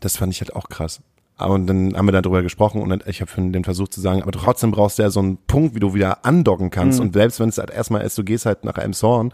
Das 0.01 0.17
fand 0.17 0.33
ich 0.33 0.41
halt 0.41 0.55
auch 0.55 0.69
krass. 0.69 1.01
Und 1.39 1.69
dann 1.69 1.97
haben 1.97 2.07
wir 2.07 2.13
darüber 2.21 2.43
gesprochen 2.43 2.83
und 2.83 3.07
ich 3.07 3.21
habe 3.21 3.31
den 3.51 3.63
versucht 3.63 3.93
zu 3.93 4.01
sagen, 4.01 4.23
aber 4.23 4.33
trotzdem 4.33 4.73
brauchst 4.73 4.99
du 4.99 5.03
ja 5.05 5.11
so 5.11 5.21
einen 5.21 5.37
Punkt, 5.37 5.77
wie 5.77 5.81
du 5.81 5.95
wieder 5.95 6.25
andocken 6.25 6.71
kannst. 6.71 6.99
Und 6.99 7.13
selbst 7.15 7.39
wenn 7.39 7.49
es 7.49 7.59
halt 7.59 7.71
erstmal 7.71 8.03
ist, 8.03 8.19
du 8.19 8.25
gehst 8.25 8.45
halt 8.45 8.65
nach 8.65 8.77
Elmshorn, 8.77 9.33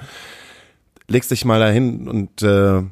legst 1.09 1.31
dich 1.31 1.47
mal 1.47 1.59
dahin 1.61 2.07
und 2.07 2.43
äh, 2.43 2.83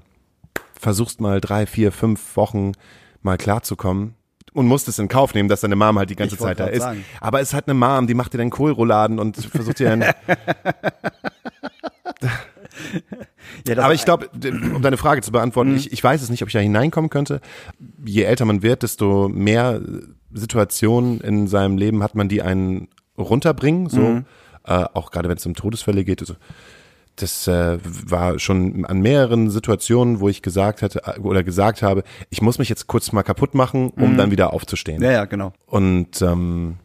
versuchst 0.81 1.21
mal 1.21 1.43
drei, 1.43 1.67
vier, 1.67 1.93
fünf 1.93 2.37
Wochen 2.39 2.73
mal 3.21 3.37
klarzukommen 3.37 4.15
und 4.55 4.67
musst 4.67 4.89
es 4.89 4.99
in 4.99 5.09
Kauf 5.09 5.35
nehmen, 5.35 5.51
dass 5.51 5.61
deine 5.61 5.77
Mom 5.77 5.99
halt 5.99 6.09
die 6.09 6.17
ganze 6.17 6.37
Ich 6.37 6.41
Zeit 6.41 6.59
da 6.59 6.67
ist. 6.67 6.81
sagen. 6.83 7.05
Aber 7.21 7.41
es 7.43 7.53
hat 7.53 7.69
eine 7.69 7.75
Mom, 7.75 8.07
die 8.07 8.15
macht 8.15 8.33
dir 8.33 8.39
dann 8.39 8.49
Kohlrouladen 8.49 9.19
und 9.19 9.37
versucht 9.37 9.79
dir 9.79 9.91
dann 9.91 10.05
Ja, 13.67 13.79
Aber 13.79 13.95
ich 13.95 14.05
glaube, 14.05 14.31
um 14.75 14.83
deine 14.83 14.97
Frage 14.97 15.21
zu 15.21 15.33
beantworten, 15.33 15.75
ich, 15.77 15.93
ich 15.93 16.03
weiß 16.03 16.23
es 16.23 16.31
nicht, 16.31 16.43
ob 16.43 16.49
ich 16.49 16.53
da 16.53 16.61
hineinkommen 16.61 17.11
könnte. 17.11 17.41
Je 18.05 18.23
älter 18.23 18.45
man 18.45 18.63
wird, 18.63 18.83
desto 18.83 19.29
mehr 19.29 19.81
Situationen 20.33 21.21
in 21.21 21.49
seinem 21.49 21.77
Leben 21.77 22.03
hat 22.03 22.15
man, 22.15 22.29
die 22.29 22.43
einen 22.43 22.89
runterbringen. 23.19 23.89
So, 23.89 24.23
äh, 24.65 24.85
auch 24.95 25.11
gerade 25.11 25.29
wenn 25.29 25.37
es 25.37 25.47
um 25.47 25.55
Todesfälle 25.55 26.05
geht. 26.05 26.21
Also, 26.21 26.35
das 27.17 27.47
äh, 27.47 27.79
war 27.83 28.39
schon 28.39 28.87
an 28.87 29.01
mehreren 29.01 29.51
Situationen, 29.51 30.21
wo 30.21 30.29
ich 30.29 30.41
gesagt 30.41 30.81
hätte 30.83 31.03
äh, 31.05 31.21
oder 31.21 31.43
gesagt 31.43 31.83
habe, 31.83 32.05
ich 32.31 32.41
muss 32.41 32.59
mich 32.59 32.69
jetzt 32.69 32.87
kurz 32.87 33.13
mal 33.13 33.23
kaputt 33.23 33.55
machen, 33.55 33.91
um 33.91 34.17
dann 34.17 34.31
wieder 34.31 34.53
aufzustehen. 34.53 35.03
ja, 35.03 35.13
ja, 35.13 35.25
genau. 35.27 35.53
Und 35.67 36.23
ähm, 36.23 36.77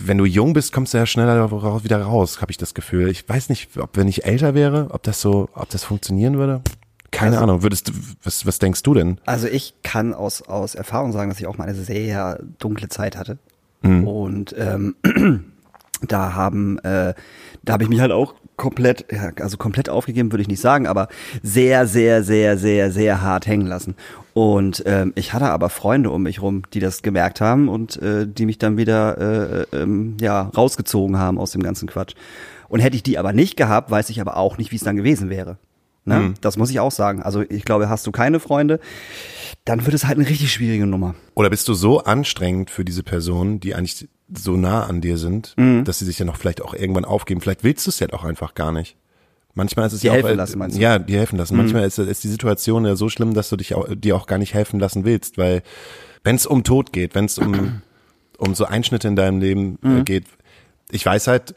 wenn 0.00 0.18
du 0.18 0.24
jung 0.24 0.52
bist, 0.52 0.72
kommst 0.72 0.94
du 0.94 0.98
ja 0.98 1.06
schneller 1.06 1.50
wieder 1.84 2.02
raus, 2.02 2.40
habe 2.40 2.50
ich 2.50 2.58
das 2.58 2.74
Gefühl. 2.74 3.08
Ich 3.08 3.28
weiß 3.28 3.48
nicht, 3.48 3.76
ob 3.78 3.96
wenn 3.96 4.08
ich 4.08 4.24
älter 4.24 4.54
wäre, 4.54 4.88
ob 4.90 5.02
das 5.02 5.20
so, 5.20 5.48
ob 5.54 5.68
das 5.70 5.84
funktionieren 5.84 6.38
würde. 6.38 6.62
Keine 7.10 7.32
Also- 7.36 7.42
Ahnung. 7.44 7.62
Würdest 7.62 7.88
du, 7.88 7.92
was, 8.24 8.46
was 8.46 8.58
denkst 8.58 8.82
du 8.82 8.94
denn? 8.94 9.18
Also 9.26 9.46
ich 9.46 9.74
kann 9.82 10.14
aus, 10.14 10.42
aus 10.42 10.74
Erfahrung 10.74 11.12
sagen, 11.12 11.28
dass 11.30 11.38
ich 11.40 11.46
auch 11.46 11.58
mal 11.58 11.64
eine 11.68 11.74
sehr 11.74 12.40
dunkle 12.58 12.88
Zeit 12.88 13.16
hatte. 13.16 13.38
Mhm. 13.82 14.06
Und 14.08 14.54
ähm, 14.58 14.94
da 16.08 16.34
haben, 16.34 16.78
äh, 16.80 17.14
da 17.62 17.72
habe 17.72 17.84
ich 17.84 17.88
mich 17.88 18.00
halt 18.00 18.12
auch 18.12 18.34
komplett, 18.56 19.06
ja, 19.10 19.30
also 19.40 19.56
komplett 19.56 19.88
aufgegeben, 19.88 20.32
würde 20.32 20.42
ich 20.42 20.48
nicht 20.48 20.60
sagen, 20.60 20.86
aber 20.86 21.08
sehr, 21.42 21.86
sehr, 21.86 22.22
sehr, 22.22 22.58
sehr, 22.58 22.90
sehr 22.90 23.22
hart 23.22 23.46
hängen 23.46 23.66
lassen. 23.66 23.94
Und 24.34 24.82
ähm, 24.86 25.12
ich 25.14 25.32
hatte 25.32 25.46
aber 25.46 25.68
Freunde 25.68 26.10
um 26.10 26.22
mich 26.22 26.40
rum, 26.40 26.62
die 26.72 26.80
das 26.80 27.02
gemerkt 27.02 27.40
haben 27.40 27.68
und 27.68 28.00
äh, 28.00 28.26
die 28.26 28.46
mich 28.46 28.58
dann 28.58 28.76
wieder 28.76 29.66
äh, 29.72 29.76
ähm, 29.76 30.16
ja 30.20 30.42
rausgezogen 30.56 31.18
haben 31.18 31.38
aus 31.38 31.52
dem 31.52 31.62
ganzen 31.62 31.88
Quatsch. 31.88 32.14
Und 32.68 32.80
hätte 32.80 32.96
ich 32.96 33.02
die 33.02 33.18
aber 33.18 33.32
nicht 33.32 33.56
gehabt, 33.56 33.90
weiß 33.90 34.08
ich 34.10 34.20
aber 34.20 34.36
auch 34.36 34.56
nicht, 34.56 34.72
wie 34.72 34.76
es 34.76 34.84
dann 34.84 34.96
gewesen 34.96 35.28
wäre. 35.28 35.58
Ne? 36.04 36.18
Mhm. 36.18 36.34
Das 36.40 36.56
muss 36.56 36.70
ich 36.70 36.80
auch 36.80 36.90
sagen. 36.92 37.22
Also 37.22 37.42
ich 37.48 37.64
glaube, 37.64 37.88
hast 37.88 38.06
du 38.06 38.12
keine 38.12 38.40
Freunde, 38.40 38.80
dann 39.64 39.84
wird 39.86 39.94
es 39.94 40.04
halt 40.06 40.18
eine 40.18 40.28
richtig 40.28 40.52
schwierige 40.52 40.86
Nummer. 40.86 41.14
Oder 41.34 41.48
bist 41.50 41.68
du 41.68 41.74
so 41.74 42.02
anstrengend 42.02 42.70
für 42.70 42.84
diese 42.84 43.02
Personen, 43.04 43.60
die 43.60 43.74
eigentlich 43.74 44.08
so 44.34 44.56
nah 44.56 44.84
an 44.86 45.00
dir 45.00 45.16
sind, 45.18 45.54
Mhm. 45.56 45.84
dass 45.84 45.98
sie 46.00 46.04
sich 46.04 46.18
ja 46.18 46.24
noch 46.24 46.36
vielleicht 46.36 46.60
auch 46.62 46.74
irgendwann 46.74 47.04
aufgeben? 47.04 47.40
Vielleicht 47.40 47.62
willst 47.62 47.86
du 47.86 47.90
es 47.90 48.00
ja 48.00 48.08
auch 48.12 48.24
einfach 48.24 48.54
gar 48.54 48.72
nicht. 48.72 48.96
Manchmal 49.54 49.86
ist 49.86 49.92
es 49.92 50.00
Die 50.00 50.06
ja 50.06 50.12
auch, 50.12 50.16
helfen 50.16 50.30
äh, 50.30 50.34
lassen, 50.34 50.58
meinst 50.58 50.76
du? 50.76 50.80
Ja, 50.80 50.98
die 50.98 51.14
helfen 51.16 51.36
lassen. 51.38 51.56
Manchmal 51.56 51.84
ist, 51.84 51.98
ist 51.98 52.24
die 52.24 52.28
Situation 52.28 52.86
ja 52.86 52.96
so 52.96 53.08
schlimm, 53.10 53.34
dass 53.34 53.50
du 53.50 53.56
dich 53.56 53.74
auch, 53.74 53.86
dir 53.94 54.16
auch 54.16 54.26
gar 54.26 54.38
nicht 54.38 54.54
helfen 54.54 54.80
lassen 54.80 55.04
willst, 55.04 55.36
weil 55.36 55.62
wenn 56.24 56.36
es 56.36 56.46
um 56.46 56.64
Tod 56.64 56.92
geht, 56.92 57.14
wenn 57.14 57.26
es 57.26 57.36
um, 57.38 57.82
um 58.38 58.54
so 58.54 58.64
Einschnitte 58.64 59.08
in 59.08 59.14
deinem 59.16 59.40
Leben 59.40 59.78
Mhm. 59.82 59.98
äh, 59.98 60.02
geht, 60.04 60.24
ich 60.90 61.04
weiß 61.04 61.26
halt, 61.26 61.54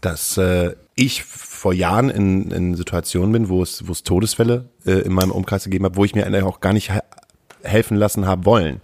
dass 0.00 0.38
äh, 0.38 0.74
ich 0.94 1.22
vor 1.62 1.72
Jahren 1.72 2.10
in, 2.10 2.50
in 2.50 2.74
Situationen 2.74 3.30
bin, 3.30 3.48
wo 3.48 3.62
es, 3.62 3.86
wo 3.86 3.92
es 3.92 4.02
Todesfälle 4.02 4.68
äh, 4.84 4.94
in 5.02 5.12
meinem 5.12 5.30
Umkreis 5.30 5.62
gegeben 5.62 5.84
hat, 5.84 5.94
wo 5.94 6.04
ich 6.04 6.12
mir 6.12 6.26
eigentlich 6.26 6.42
auch 6.42 6.58
gar 6.60 6.72
nicht 6.72 6.90
he 6.92 6.98
helfen 7.62 7.96
lassen 7.96 8.26
habe 8.26 8.44
wollen. 8.44 8.80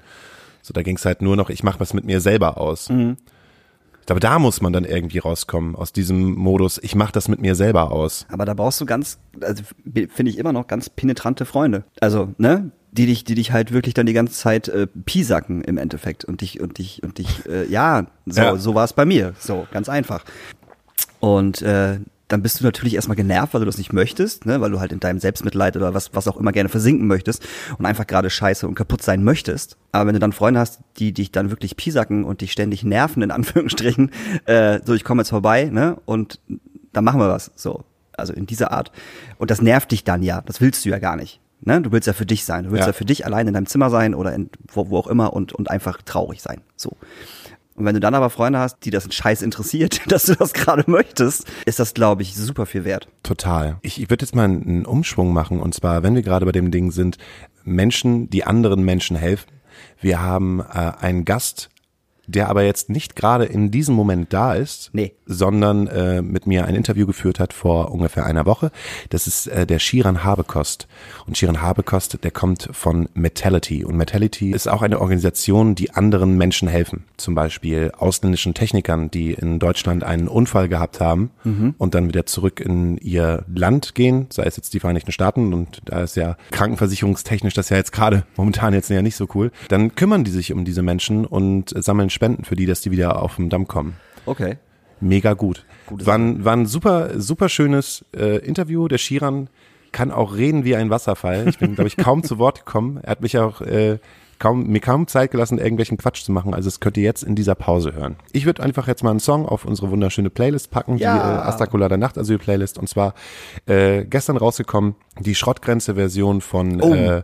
So, 0.63 0.73
da 0.73 0.83
ging 0.83 0.95
es 0.95 1.05
halt 1.05 1.21
nur 1.21 1.35
noch, 1.35 1.51
ich 1.51 1.65
mache 1.65 1.81
was 1.81 1.93
mit 1.93 2.05
mir 2.05 2.21
selber 2.21 2.57
aus. 2.59 2.89
Ich 2.89 4.07
glaube, 4.07 4.21
da 4.21 4.39
muss 4.39 4.61
man 4.61 4.73
dann 4.73 4.85
irgendwie 4.85 5.19
rauskommen 5.19 5.75
aus 5.75 5.93
diesem 5.93 6.35
Modus, 6.35 6.79
ich 6.81 6.95
mache 6.95 7.11
das 7.11 7.27
mit 7.27 7.41
mir 7.41 7.57
selber 7.57 7.91
aus. 7.91 8.27
Aber 8.31 8.45
da 8.45 8.55
brauchst 8.55 8.81
du 8.81 8.87
ganz, 8.87 9.19
also 9.41 9.65
finde 9.91 10.31
ich 10.31 10.39
immer 10.39 10.53
noch 10.53 10.69
ganz 10.69 10.89
penetrante 10.89 11.47
Freunde. 11.47 11.83
Also, 12.01 12.33
ne? 12.39 12.71
Die 12.93 13.07
dich, 13.07 13.25
die 13.25 13.35
dich 13.35 13.51
halt 13.51 13.73
wirklich 13.73 13.95
dann 13.95 14.07
die 14.07 14.13
ganze 14.13 14.35
Zeit 14.35 14.69
äh, 14.69 14.87
piesacken 14.87 15.63
im 15.63 15.79
Endeffekt 15.79 16.25
und 16.25 16.41
dich, 16.43 16.61
und 16.61 16.79
dich, 16.79 17.03
und 17.03 17.19
dich, 17.19 17.45
äh, 17.47 17.67
ja, 17.67 18.07
so, 18.27 18.41
Ja. 18.41 18.57
so 18.57 18.75
war 18.77 18.85
es 18.85 18.93
bei 18.93 19.05
mir. 19.05 19.35
So, 19.41 19.67
ganz 19.73 19.89
einfach. 19.89 20.25
Und 21.19 21.61
äh, 21.63 21.99
dann 22.29 22.43
bist 22.43 22.61
du 22.61 22.65
natürlich 22.65 22.95
erstmal 22.95 23.17
genervt, 23.17 23.55
weil 23.55 23.61
du 23.61 23.67
das 23.67 23.79
nicht 23.79 23.93
möchtest, 23.93 24.45
ne? 24.47 24.61
weil 24.61 24.71
du 24.71 24.81
halt 24.81 24.93
in 24.93 25.01
deinem 25.01 25.19
Selbstmitleid 25.19 25.77
oder 25.77 25.95
was, 25.95 26.15
was 26.15 26.29
auch 26.29 26.37
immer 26.37 26.53
gerne 26.53 26.69
versinken 26.69 27.07
möchtest 27.07 27.47
und 27.79 27.87
einfach 27.87 28.07
gerade 28.07 28.29
scheiße 28.31 28.69
und 28.69 28.75
kaputt 28.75 29.03
sein 29.03 29.25
möchtest. 29.25 29.77
Aber 29.93 30.07
wenn 30.07 30.13
du 30.15 30.21
dann 30.21 30.33
Freunde 30.33 30.61
hast, 30.61 30.81
die 30.99 31.13
dich 31.13 31.33
dann 31.33 31.51
wirklich 31.51 31.77
piesacken 31.77 32.25
und 32.25 32.43
dich 32.43 32.53
ständig 32.53 32.85
nerven, 32.85 33.23
in 33.23 33.31
Anführungsstrichen, 33.39 34.11
äh, 34.45 34.81
so 34.85 34.95
ich 34.95 35.05
komme 35.05 35.23
jetzt 35.23 35.31
vorbei, 35.31 35.65
ne? 35.65 35.97
Und 36.05 36.41
dann 36.93 37.05
machen 37.05 37.21
wir 37.21 37.29
was. 37.29 37.51
So. 37.57 37.85
Also 38.17 38.33
in 38.33 38.47
dieser 38.47 38.73
Art. 38.73 38.91
Und 39.39 39.51
das 39.51 39.63
nervt 39.63 39.93
dich 39.93 40.05
dann 40.05 40.23
ja. 40.23 40.43
Das 40.43 40.61
willst 40.61 40.85
du 40.85 40.89
ja 40.89 40.99
gar 40.99 41.17
nicht. 41.17 41.41
Ne? 41.61 41.81
Du 41.81 41.93
willst 41.93 42.07
ja 42.07 42.13
für 42.13 42.27
dich 42.27 42.45
sein. 42.45 42.65
Du 42.65 42.71
willst 42.71 42.83
ja, 42.83 42.89
Ja. 42.89 42.93
für 42.93 43.05
dich 43.05 43.25
allein 43.27 43.47
in 43.47 43.55
deinem 43.55 43.67
Zimmer 43.67 43.91
sein 43.91 44.15
oder 44.15 44.33
in, 44.35 44.51
wo, 44.73 44.91
wo 44.91 44.99
auch 44.99 45.07
immer 45.07 45.33
und, 45.33 45.53
und 45.53 45.71
einfach 45.71 46.03
traurig 46.03 46.43
sein. 46.43 46.61
So. 46.77 46.97
Und 47.79 47.85
wenn 47.85 47.95
du 47.95 48.01
dann 48.01 48.15
aber 48.15 48.29
Freunde 48.29 48.59
hast, 48.59 48.85
die 48.85 48.91
das 48.91 49.05
einen 49.05 49.13
Scheiß 49.13 49.41
interessiert, 49.41 50.01
dass 50.09 50.25
du 50.25 50.35
das 50.35 50.53
gerade 50.53 50.85
möchtest, 50.91 51.47
ist 51.65 51.79
das, 51.79 51.95
glaube 51.95 52.23
ich, 52.23 52.35
super 52.35 52.67
viel 52.67 52.85
wert. 52.85 53.09
Total. 53.23 53.79
Ich, 53.83 54.03
ich 54.03 54.11
würde 54.11 54.25
jetzt 54.25 54.35
mal 54.35 54.45
einen 54.45 54.85
Umschwung 54.85 55.33
machen 55.33 55.61
und 55.61 55.75
zwar, 55.75 56.03
wenn 56.03 56.15
wir 56.15 56.23
gerade 56.23 56.45
bei 56.45 56.53
dem 56.53 56.71
Ding 56.73 56.91
sind, 56.91 57.19
Menschen, 57.65 58.29
die 58.31 58.45
anderen 58.45 58.83
Menschen 58.83 59.17
helfen. 59.17 59.51
Wir 60.01 60.21
haben 60.21 60.61
äh, 60.61 60.93
einen 61.01 61.25
Gast, 61.25 61.69
der 62.29 62.49
aber 62.49 62.63
jetzt 62.63 62.89
nicht 62.91 63.17
gerade 63.17 63.45
in 63.45 63.71
diesem 63.73 63.95
Moment 63.95 64.33
da 64.33 64.55
ist, 64.55 64.91
Nee. 64.93 65.15
sondern 65.27 65.87
äh, 65.89 66.23
mit 66.23 66.47
mir 66.47 66.67
ein 66.67 66.75
Interview 66.77 67.07
geführt 67.07 67.41
hat 67.41 67.53
vor 67.53 67.91
ungefähr 67.91 68.25
einer 68.27 68.47
Woche. 68.47 68.71
Das 69.11 69.27
ist 69.27 69.47
äh, 69.49 69.67
der 69.67 69.79
Shiran 69.81 70.23
Habekost. 70.25 70.87
Und 71.27 71.37
Shiran 71.37 71.61
Habekost, 71.61 72.19
der 72.23 72.31
kommt 72.31 72.69
von 72.73 73.09
Metality. 73.15 73.85
Und 73.85 73.97
Metality 73.97 74.53
ist 74.53 74.69
auch 74.69 74.83
eine 74.83 75.01
Organisation, 75.01 75.75
die 75.75 75.91
anderen 75.91 76.37
Menschen 76.39 76.69
helfen. 76.69 77.05
Zum 77.17 77.35
Beispiel 77.35 77.93
ausländischen 77.99 78.55
Technikern, 78.55 79.11
die 79.11 79.33
in 79.33 79.59
Deutschland 79.59 80.05
einen 80.05 80.29
Unfall 80.29 80.69
gehabt 80.69 81.01
haben 81.01 81.31
und 81.79 81.95
dann 81.95 82.09
wieder 82.09 82.27
zurück 82.27 82.61
in 82.61 82.99
ihr 82.99 83.45
Land 83.53 83.95
gehen, 83.95 84.27
sei 84.31 84.45
es 84.45 84.57
jetzt 84.57 84.75
die 84.75 84.81
Vereinigten 84.81 85.13
Staaten 85.13 85.55
und 85.55 85.81
da 85.87 86.03
ist 86.03 86.17
ja 86.17 86.37
krankenversicherungstechnisch 86.51 87.55
das 87.55 87.71
ja 87.71 87.77
jetzt 87.77 87.93
gerade 87.93 88.25
momentan 88.37 88.75
jetzt 88.75 88.91
ja 88.91 89.03
nicht 89.03 89.17
so 89.17 89.27
cool. 89.35 89.51
Dann 89.69 89.95
kümmern 89.95 90.25
die 90.25 90.31
sich 90.31 90.53
um 90.53 90.65
diese 90.65 90.83
Menschen 90.83 91.25
und 91.25 91.75
äh, 91.75 91.83
sammeln 91.83 92.11
Spenden 92.19 92.43
für 92.43 92.57
die, 92.57 92.67
dass 92.67 92.81
die 92.81 92.91
wieder 92.91 93.23
auf 93.23 93.37
den 93.37 93.49
Damm 93.49 93.69
kommen. 93.69 93.95
Okay. 94.27 94.57
Mega 95.01 95.35
gut. 95.35 95.65
War 95.89 96.19
ein, 96.19 96.45
war 96.45 96.55
ein 96.55 96.67
super, 96.67 97.21
super 97.21 97.49
schönes 97.49 98.05
äh, 98.13 98.39
Interview. 98.39 98.89
Der 98.89 98.99
Shiran 98.99 99.49
kann 99.93 100.11
auch 100.11 100.35
reden 100.35 100.65
wie 100.65 100.75
ein 100.75 100.91
Wasserfall. 100.91 101.47
Ich 101.47 101.59
bin, 101.59 101.77
glaube 101.77 101.87
ich, 101.87 101.97
kaum 101.97 102.25
zu 102.25 102.39
Wort 102.39 102.67
gekommen. 102.67 102.99
Er 103.05 103.13
hat 103.13 103.21
mich 103.21 103.39
auch 103.39 103.61
äh, 103.61 103.99
kaum, 104.39 104.67
mir 104.67 104.81
kaum 104.81 105.07
Zeit 105.07 105.31
gelassen, 105.31 105.59
irgendwelchen 105.59 105.97
Quatsch 105.99 106.23
zu 106.23 106.33
machen. 106.33 106.55
Also 106.55 106.69
das 106.69 106.81
könnt 106.81 106.97
ihr 106.97 107.03
jetzt 107.03 107.23
in 107.23 107.35
dieser 107.35 107.55
Pause 107.55 107.93
hören. 107.95 108.17
Ich 108.33 108.47
würde 108.47 108.63
einfach 108.63 108.87
jetzt 108.89 109.03
mal 109.03 109.11
einen 109.11 109.21
Song 109.21 109.47
auf 109.47 109.65
unsere 109.65 109.91
wunderschöne 109.91 110.31
Playlist 110.31 110.71
packen, 110.71 110.97
Ja. 110.99 111.15
die 111.15 111.19
äh, 111.21 111.43
Astakulada 111.49 111.97
Nachtasyl 111.97 112.39
Playlist. 112.39 112.79
Und 112.79 112.89
zwar 112.89 113.15
äh, 113.67 114.05
gestern 114.05 114.37
rausgekommen 114.37 114.95
die 115.21 115.35
Schrottgrenze-Version 115.35 116.41
von 116.41 116.81
Oh, 116.81 116.95
äh, 116.95 117.23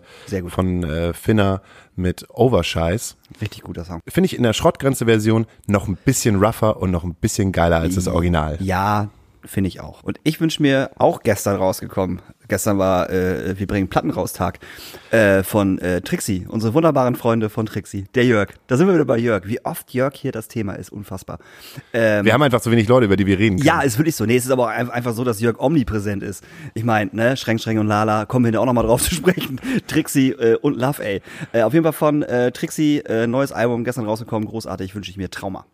von 0.48 0.82
äh, 0.84 1.12
Finner 1.12 1.62
mit 1.96 2.26
Overscheiß. 2.30 3.16
Richtig 3.40 3.62
guter 3.62 3.84
Song. 3.84 4.00
Finde 4.08 4.26
ich 4.26 4.36
in 4.36 4.42
der 4.42 4.52
Schrottgrenze-Version 4.52 5.46
noch 5.66 5.86
ein 5.88 5.96
bisschen 6.04 6.42
rougher 6.42 6.76
und 6.80 6.90
noch 6.90 7.04
ein 7.04 7.14
bisschen 7.14 7.52
geiler 7.52 7.76
als 7.78 7.94
das 7.94 8.08
Original. 8.08 8.58
Ja, 8.60 9.08
finde 9.46 9.68
ich 9.68 9.80
auch. 9.80 10.02
Und 10.02 10.18
ich 10.24 10.40
wünsche 10.40 10.62
mir 10.62 10.90
auch 10.96 11.22
gestern 11.22 11.56
rausgekommen. 11.56 12.20
Gestern 12.46 12.78
war 12.78 13.08
äh, 13.08 13.58
Wir 13.58 13.66
bringen 13.66 13.88
Platten 13.88 14.10
raus 14.10 14.34
Tag 14.34 14.58
äh, 15.10 15.42
von 15.42 15.78
äh, 15.78 16.02
Trixie, 16.02 16.44
unsere 16.46 16.74
wunderbaren 16.74 17.16
Freunde 17.16 17.48
von 17.48 17.64
Trixie. 17.64 18.04
Der 18.14 18.24
Jörg. 18.26 18.50
Da 18.66 18.76
sind 18.76 18.86
wir 18.86 18.94
wieder 18.94 19.06
bei 19.06 19.16
Jörg. 19.16 19.46
Wie 19.46 19.64
oft 19.64 19.92
Jörg 19.94 20.14
hier 20.14 20.30
das 20.30 20.48
Thema 20.48 20.74
ist, 20.74 20.90
unfassbar. 20.92 21.38
Ähm, 21.94 22.24
Wir 22.26 22.34
haben 22.34 22.42
einfach 22.42 22.60
so 22.60 22.70
wenig 22.70 22.86
Leute, 22.86 23.06
über 23.06 23.16
die 23.16 23.26
wir 23.26 23.38
reden 23.38 23.56
können. 23.56 23.66
ja, 23.66 23.80
ist 23.80 23.96
wirklich 23.98 24.14
so. 24.16 24.26
Nee, 24.26 24.36
es 24.36 24.44
ist 24.44 24.50
aber 24.50 24.64
auch 24.64 24.68
ein- 24.68 24.90
einfach 24.90 25.14
so, 25.14 25.24
dass 25.24 25.40
Jörg 25.40 25.58
omnipräsent 25.58 26.22
ist. 26.22 26.44
Ich 26.74 26.84
meine, 26.84 27.10
ne, 27.14 27.36
Schränk, 27.38 27.60
Schränk 27.62 27.80
und 27.80 27.86
Lala, 27.86 28.26
kommen 28.26 28.44
wir 28.44 28.52
da 28.52 28.58
auch 28.60 28.66
nochmal 28.66 28.84
drauf 28.84 29.02
zu 29.08 29.14
sprechen. 29.14 29.58
Trixie 29.86 30.32
äh, 30.32 30.56
und 30.56 30.76
Love, 30.78 31.02
ey. 31.02 31.22
Äh, 31.52 31.62
auf 31.62 31.72
jeden 31.72 31.84
Fall 31.84 31.92
von 31.94 32.22
äh, 32.22 32.52
Trixie, 32.52 32.98
äh, 33.06 33.26
neues 33.26 33.52
Album, 33.52 33.84
gestern 33.84 34.04
rausgekommen, 34.04 34.46
großartig, 34.48 34.94
wünsche 34.94 35.10
ich 35.10 35.16
mir 35.16 35.30
Trauma. 35.30 35.64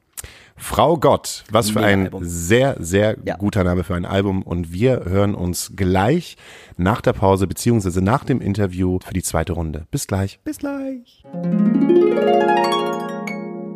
Frau 0.57 0.99
Gott, 0.99 1.45
was 1.51 1.71
für 1.71 1.81
ein 1.81 2.11
sehr, 2.21 2.77
sehr 2.79 3.17
Ja. 3.25 3.37
guter 3.37 3.65
Name 3.65 3.83
für 3.83 3.95
ein 3.95 4.05
Album. 4.05 4.43
Und 4.43 4.73
wir 4.73 5.05
hören 5.07 5.35
uns 5.35 5.73
gleich 5.75 6.37
nach 6.77 7.01
der 7.01 7.15
Pause 7.15 7.47
beziehungsweise 7.47 8.03
nach 8.03 8.25
dem 8.25 8.41
Interview 8.43 8.99
für 9.03 9.15
die 9.15 9.23
zweite 9.23 9.55
Runde. 9.55 9.87
Bis 9.91 10.07
gleich. 10.07 10.39
Bis 10.45 10.59
gleich. 10.59 11.25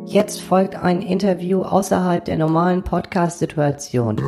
Jetzt 0.06 0.42
folgt 0.42 0.76
ein 0.76 1.00
Interview 1.00 1.62
außerhalb 1.62 2.24
der 2.24 2.36
normalen 2.36 2.82
Podcast-Situation. 2.84 4.20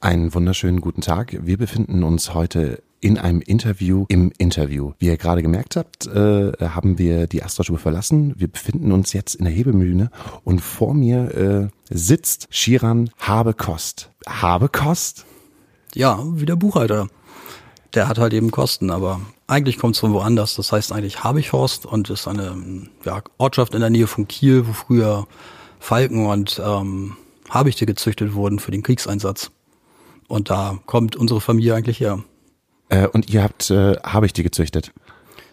Einen 0.00 0.34
wunderschönen 0.34 0.80
guten 0.80 1.00
Tag. 1.00 1.38
Wir 1.42 1.56
befinden 1.56 2.02
uns 2.02 2.34
heute 2.34 2.82
in 3.04 3.18
einem 3.18 3.42
Interview 3.42 4.06
im 4.08 4.32
Interview. 4.38 4.92
Wie 4.98 5.08
ihr 5.08 5.18
gerade 5.18 5.42
gemerkt 5.42 5.76
habt, 5.76 6.06
äh, 6.06 6.52
haben 6.58 6.96
wir 6.96 7.26
die 7.26 7.42
Astra-Stube 7.42 7.78
verlassen. 7.78 8.32
Wir 8.38 8.48
befinden 8.48 8.92
uns 8.92 9.12
jetzt 9.12 9.34
in 9.34 9.44
der 9.44 9.52
Hebemühne 9.52 10.10
und 10.42 10.60
vor 10.60 10.94
mir 10.94 11.70
äh, 11.90 11.94
sitzt 11.94 12.46
Shiran 12.48 13.10
Habekost. 13.18 14.10
Habekost? 14.26 15.26
Ja, 15.94 16.18
wie 16.24 16.46
der 16.46 16.56
Buchhalter. 16.56 17.08
Der 17.92 18.08
hat 18.08 18.16
halt 18.16 18.32
eben 18.32 18.50
Kosten, 18.50 18.90
aber 18.90 19.20
eigentlich 19.48 19.76
kommt 19.76 19.96
es 19.96 20.00
von 20.00 20.14
woanders. 20.14 20.56
Das 20.56 20.72
heißt 20.72 20.90
eigentlich 20.90 21.22
Habichhorst 21.22 21.84
und 21.84 22.08
ist 22.08 22.26
eine 22.26 22.88
ja, 23.04 23.22
Ortschaft 23.36 23.74
in 23.74 23.80
der 23.80 23.90
Nähe 23.90 24.06
von 24.06 24.26
Kiel, 24.28 24.66
wo 24.66 24.72
früher 24.72 25.26
Falken 25.78 26.24
und 26.24 26.58
ähm, 26.64 27.18
Habichte 27.50 27.84
gezüchtet 27.84 28.32
wurden 28.32 28.60
für 28.60 28.70
den 28.70 28.82
Kriegseinsatz. 28.82 29.50
Und 30.26 30.48
da 30.48 30.78
kommt 30.86 31.16
unsere 31.16 31.42
Familie 31.42 31.74
eigentlich 31.74 32.00
her. 32.00 32.24
Äh, 32.88 33.06
und 33.08 33.30
ihr 33.30 33.42
habt 33.42 33.70
äh, 33.70 33.96
Habichte 34.02 34.42
gezüchtet. 34.42 34.92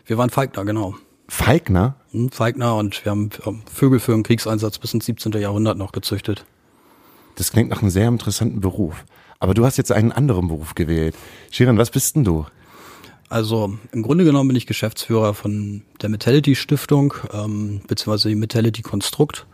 Wir 0.05 0.17
waren 0.17 0.29
Falkner, 0.29 0.65
genau. 0.65 0.95
Falkner? 1.27 1.95
Hm, 2.11 2.31
Falkner 2.31 2.75
und 2.75 3.05
wir 3.05 3.11
haben 3.11 3.29
ähm, 3.45 3.61
Vögel 3.71 3.99
für 3.99 4.11
den 4.11 4.23
Kriegseinsatz 4.23 4.77
bis 4.79 4.93
ins 4.93 5.05
17. 5.05 5.31
Jahrhundert 5.33 5.77
noch 5.77 5.91
gezüchtet. 5.91 6.45
Das 7.35 7.51
klingt 7.51 7.69
nach 7.69 7.81
einem 7.81 7.89
sehr 7.89 8.07
interessanten 8.07 8.59
Beruf. 8.59 9.05
Aber 9.39 9.53
du 9.53 9.65
hast 9.65 9.77
jetzt 9.77 9.91
einen 9.91 10.11
anderen 10.11 10.47
Beruf 10.47 10.75
gewählt. 10.75 11.15
Shiran, 11.49 11.77
was 11.77 11.89
bist 11.89 12.15
denn 12.15 12.23
du? 12.23 12.45
Also 13.29 13.73
im 13.93 14.03
Grunde 14.03 14.25
genommen 14.25 14.49
bin 14.49 14.57
ich 14.57 14.67
Geschäftsführer 14.67 15.33
von 15.33 15.83
der 16.01 16.09
Metality 16.09 16.53
Stiftung, 16.53 17.13
ähm, 17.33 17.81
beziehungsweise 17.87 18.27
die 18.27 18.35
Metality 18.35 18.81
Konstrukt. 18.81 19.47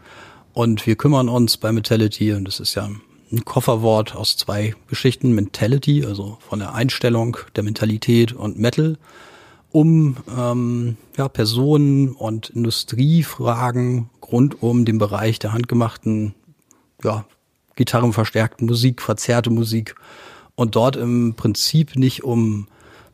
Und 0.54 0.88
wir 0.88 0.96
kümmern 0.96 1.30
uns 1.30 1.58
bei 1.58 1.72
Metality, 1.72 2.34
und 2.34 2.46
das 2.46 2.60
ist 2.60 2.74
ja 2.74 2.90
ein 3.32 3.46
Kofferwort 3.46 4.16
aus 4.16 4.38
zwei 4.38 4.76
Geschichten, 4.88 5.34
Mentality, 5.34 6.06
also 6.06 6.38
von 6.48 6.60
der 6.60 6.74
Einstellung, 6.74 7.38
der 7.56 7.64
Mentalität 7.64 8.34
und 8.34 8.58
Metal, 8.58 8.98
um 9.72 10.18
ähm, 10.36 10.98
ja, 11.18 11.28
Personen 11.28 12.14
und 12.14 12.50
Industriefragen 12.50 14.10
rund 14.32 14.62
um 14.62 14.86
den 14.86 14.98
Bereich 14.98 15.40
der 15.40 15.54
handgemachten 15.54 16.34
ja, 17.04 17.26
gitarrenverstärkten 17.76 18.68
Musik, 18.68 19.02
verzerrte 19.02 19.50
Musik 19.50 19.96
und 20.56 20.76
dort 20.76 20.96
im 20.96 21.36
Prinzip 21.36 21.96
nicht 21.96 22.24
um 22.24 22.68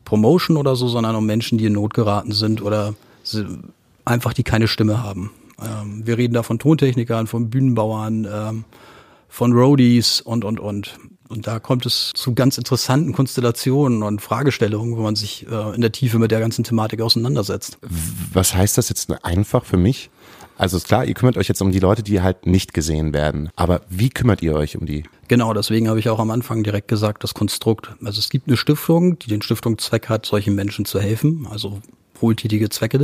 Promotion 0.06 0.58
oder 0.58 0.76
so, 0.76 0.88
sondern 0.88 1.16
um 1.16 1.26
Menschen, 1.26 1.58
die 1.58 1.66
in 1.66 1.74
Not 1.74 1.94
geraten 1.94 2.32
sind 2.32 2.62
oder 2.62 2.94
einfach 4.06 4.34
die 4.34 4.44
keine 4.44 4.68
Stimme 4.68 5.04
haben. 5.04 5.32
Ähm, 5.62 6.06
wir 6.06 6.18
reden 6.18 6.34
da 6.34 6.44
von 6.44 6.60
Tontechnikern, 6.60 7.28
von 7.28 7.50
Bühnenbauern, 7.50 8.28
ähm, 8.32 8.66
von 9.34 9.52
Roadies 9.52 10.22
und, 10.22 10.46
und, 10.46 10.60
und. 10.60 11.00
Und 11.28 11.48
da 11.48 11.58
kommt 11.58 11.88
es 11.88 12.12
zu 12.14 12.36
ganz 12.36 12.60
interessanten 12.60 13.14
Konstellationen 13.14 14.04
und 14.04 14.22
Fragestellungen, 14.22 14.96
wo 14.96 15.02
man 15.02 15.16
sich 15.16 15.48
äh, 15.50 15.74
in 15.74 15.82
der 15.82 15.92
Tiefe 15.92 16.20
mit 16.20 16.30
der 16.30 16.40
ganzen 16.40 16.64
Thematik 16.64 17.02
auseinandersetzt. 17.02 17.80
Was 18.32 18.54
heißt 18.54 18.78
das 18.78 18.90
jetzt 18.90 19.12
einfach 19.26 19.66
für 19.66 19.78
mich? 19.78 20.12
Also 20.56 20.78
ist 20.78 20.86
klar, 20.86 21.06
ihr 21.06 21.16
kümmert 21.16 21.38
euch 21.38 21.48
jetzt 21.48 21.64
um 21.64 21.72
die 21.72 21.80
Leute, 21.80 22.04
die 22.04 22.22
halt 22.22 22.46
nicht 22.46 22.76
gesehen 22.76 23.12
werden. 23.12 23.50
Aber 23.56 23.82
wie 23.90 24.12
kümmert 24.12 24.44
ihr 24.44 24.54
euch 24.54 24.78
um 24.78 24.86
die? 24.86 25.04
Genau, 25.30 25.52
deswegen 25.56 25.90
habe 25.90 25.98
ich 25.98 26.10
auch 26.10 26.20
am 26.20 26.30
Anfang 26.30 26.62
direkt 26.62 26.88
gesagt, 26.88 27.24
das 27.24 27.34
Konstrukt. 27.34 27.90
Also 28.04 28.20
es 28.20 28.30
gibt 28.30 28.48
eine 28.48 28.56
Stiftung, 28.56 29.18
die 29.18 29.30
den 29.30 29.42
Stiftungszweck 29.42 30.10
hat, 30.10 30.28
solchen 30.28 30.54
Menschen 30.54 30.86
zu 30.86 31.00
helfen, 31.00 31.48
also 31.50 31.82
wohltätige 32.20 32.70
Zwecke 32.70 33.00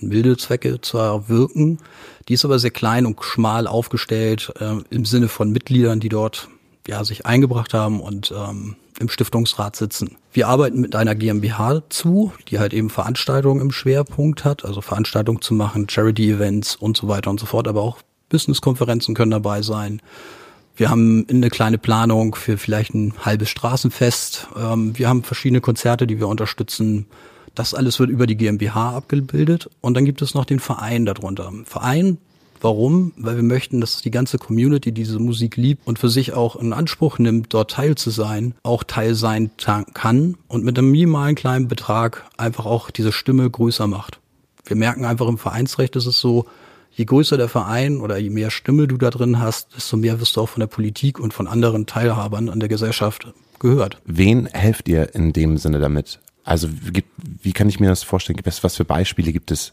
milde 0.00 0.36
Zwecke 0.36 0.80
zu 0.80 0.98
erwirken. 0.98 1.78
Die 2.28 2.34
ist 2.34 2.44
aber 2.44 2.58
sehr 2.58 2.70
klein 2.70 3.06
und 3.06 3.22
schmal 3.22 3.66
aufgestellt 3.66 4.52
äh, 4.60 4.76
im 4.90 5.04
Sinne 5.04 5.28
von 5.28 5.50
Mitgliedern, 5.50 6.00
die 6.00 6.08
dort 6.08 6.48
ja 6.86 7.04
sich 7.04 7.26
eingebracht 7.26 7.74
haben 7.74 8.00
und 8.00 8.32
ähm, 8.36 8.76
im 8.98 9.08
Stiftungsrat 9.08 9.76
sitzen. 9.76 10.16
Wir 10.32 10.48
arbeiten 10.48 10.80
mit 10.80 10.94
einer 10.94 11.14
GmbH 11.14 11.82
zu, 11.88 12.32
die 12.48 12.58
halt 12.58 12.72
eben 12.72 12.90
Veranstaltungen 12.90 13.60
im 13.60 13.72
Schwerpunkt 13.72 14.44
hat, 14.44 14.64
also 14.64 14.80
Veranstaltungen 14.80 15.42
zu 15.42 15.54
machen, 15.54 15.88
Charity-Events 15.88 16.76
und 16.76 16.96
so 16.96 17.08
weiter 17.08 17.30
und 17.30 17.40
so 17.40 17.46
fort, 17.46 17.68
aber 17.68 17.82
auch 17.82 17.98
Business-Konferenzen 18.28 19.14
können 19.14 19.30
dabei 19.30 19.62
sein. 19.62 20.00
Wir 20.76 20.90
haben 20.90 21.26
eine 21.30 21.48
kleine 21.48 21.78
Planung 21.78 22.34
für 22.34 22.58
vielleicht 22.58 22.94
ein 22.94 23.14
halbes 23.24 23.48
Straßenfest. 23.48 24.48
Ähm, 24.56 24.96
wir 24.98 25.08
haben 25.08 25.22
verschiedene 25.22 25.60
Konzerte, 25.60 26.06
die 26.06 26.18
wir 26.18 26.28
unterstützen. 26.28 27.06
Das 27.56 27.74
alles 27.74 27.98
wird 27.98 28.10
über 28.10 28.26
die 28.26 28.36
GmbH 28.36 28.90
abgebildet. 28.90 29.68
Und 29.80 29.94
dann 29.94 30.04
gibt 30.04 30.22
es 30.22 30.34
noch 30.34 30.44
den 30.44 30.60
Verein 30.60 31.06
darunter. 31.06 31.50
Verein, 31.64 32.18
warum? 32.60 33.12
Weil 33.16 33.36
wir 33.36 33.42
möchten, 33.42 33.80
dass 33.80 34.02
die 34.02 34.10
ganze 34.10 34.36
Community 34.36 34.92
diese 34.92 35.18
Musik 35.18 35.56
liebt 35.56 35.86
und 35.86 35.98
für 35.98 36.10
sich 36.10 36.34
auch 36.34 36.56
in 36.56 36.74
Anspruch 36.74 37.18
nimmt, 37.18 37.54
dort 37.54 37.70
Teil 37.70 37.94
zu 37.94 38.10
sein, 38.10 38.54
auch 38.62 38.84
Teil 38.84 39.14
sein 39.14 39.50
kann 39.94 40.36
und 40.48 40.64
mit 40.64 40.78
einem 40.78 40.90
minimalen 40.90 41.34
kleinen 41.34 41.66
Betrag 41.66 42.26
einfach 42.36 42.66
auch 42.66 42.90
diese 42.90 43.10
Stimme 43.10 43.48
größer 43.48 43.86
macht. 43.86 44.20
Wir 44.66 44.76
merken 44.76 45.06
einfach 45.06 45.26
im 45.26 45.38
Vereinsrecht 45.38 45.96
ist 45.96 46.06
es 46.06 46.20
so, 46.20 46.44
je 46.92 47.06
größer 47.06 47.38
der 47.38 47.48
Verein 47.48 48.00
oder 48.00 48.18
je 48.18 48.30
mehr 48.30 48.50
Stimme 48.50 48.86
du 48.86 48.98
da 48.98 49.08
drin 49.08 49.38
hast, 49.38 49.74
desto 49.74 49.96
mehr 49.96 50.20
wirst 50.20 50.36
du 50.36 50.42
auch 50.42 50.48
von 50.50 50.60
der 50.60 50.66
Politik 50.66 51.18
und 51.18 51.32
von 51.32 51.46
anderen 51.46 51.86
Teilhabern 51.86 52.50
an 52.50 52.60
der 52.60 52.68
Gesellschaft 52.68 53.28
gehört. 53.60 53.98
Wen 54.04 54.44
helft 54.46 54.88
ihr 54.88 55.14
in 55.14 55.32
dem 55.32 55.56
Sinne 55.56 55.78
damit? 55.78 56.20
Also 56.46 56.68
wie, 56.70 57.04
wie 57.42 57.52
kann 57.52 57.68
ich 57.68 57.80
mir 57.80 57.88
das 57.88 58.04
vorstellen? 58.04 58.38
Was, 58.44 58.62
was 58.64 58.76
für 58.76 58.84
Beispiele 58.84 59.32
gibt 59.32 59.50
es? 59.50 59.72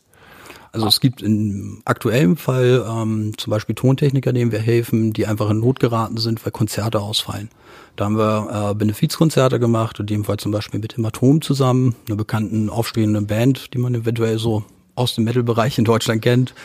Also 0.71 0.87
es 0.87 0.99
gibt 0.99 1.21
im 1.21 1.83
aktuellen 1.85 2.35
Fall 2.35 2.83
ähm, 2.89 3.33
zum 3.37 3.51
Beispiel 3.51 3.75
Tontechniker, 3.75 4.33
denen 4.33 4.51
wir 4.51 4.59
helfen, 4.59 5.13
die 5.13 5.27
einfach 5.27 5.51
in 5.51 5.59
Not 5.59 5.79
geraten 5.79 6.17
sind, 6.17 6.43
weil 6.43 6.51
Konzerte 6.51 6.99
ausfallen. 6.99 7.49
Da 7.95 8.05
haben 8.05 8.17
wir 8.17 8.71
äh, 8.71 8.73
Benefizkonzerte 8.73 9.59
gemacht, 9.59 9.99
in 9.99 10.07
dem 10.07 10.23
Fall 10.23 10.37
zum 10.37 10.51
Beispiel 10.51 10.79
mit 10.79 10.97
dem 10.97 11.05
Atom 11.05 11.43
zusammen, 11.43 11.95
einer 12.07 12.15
bekannten 12.15 12.71
aufstehenden 12.71 13.27
Band, 13.27 13.75
die 13.75 13.77
man 13.77 13.93
eventuell 13.93 14.39
so 14.39 14.63
aus 14.95 15.13
dem 15.13 15.25
Metal-Bereich 15.25 15.77
in 15.77 15.85
Deutschland 15.85 16.23
kennt. 16.23 16.55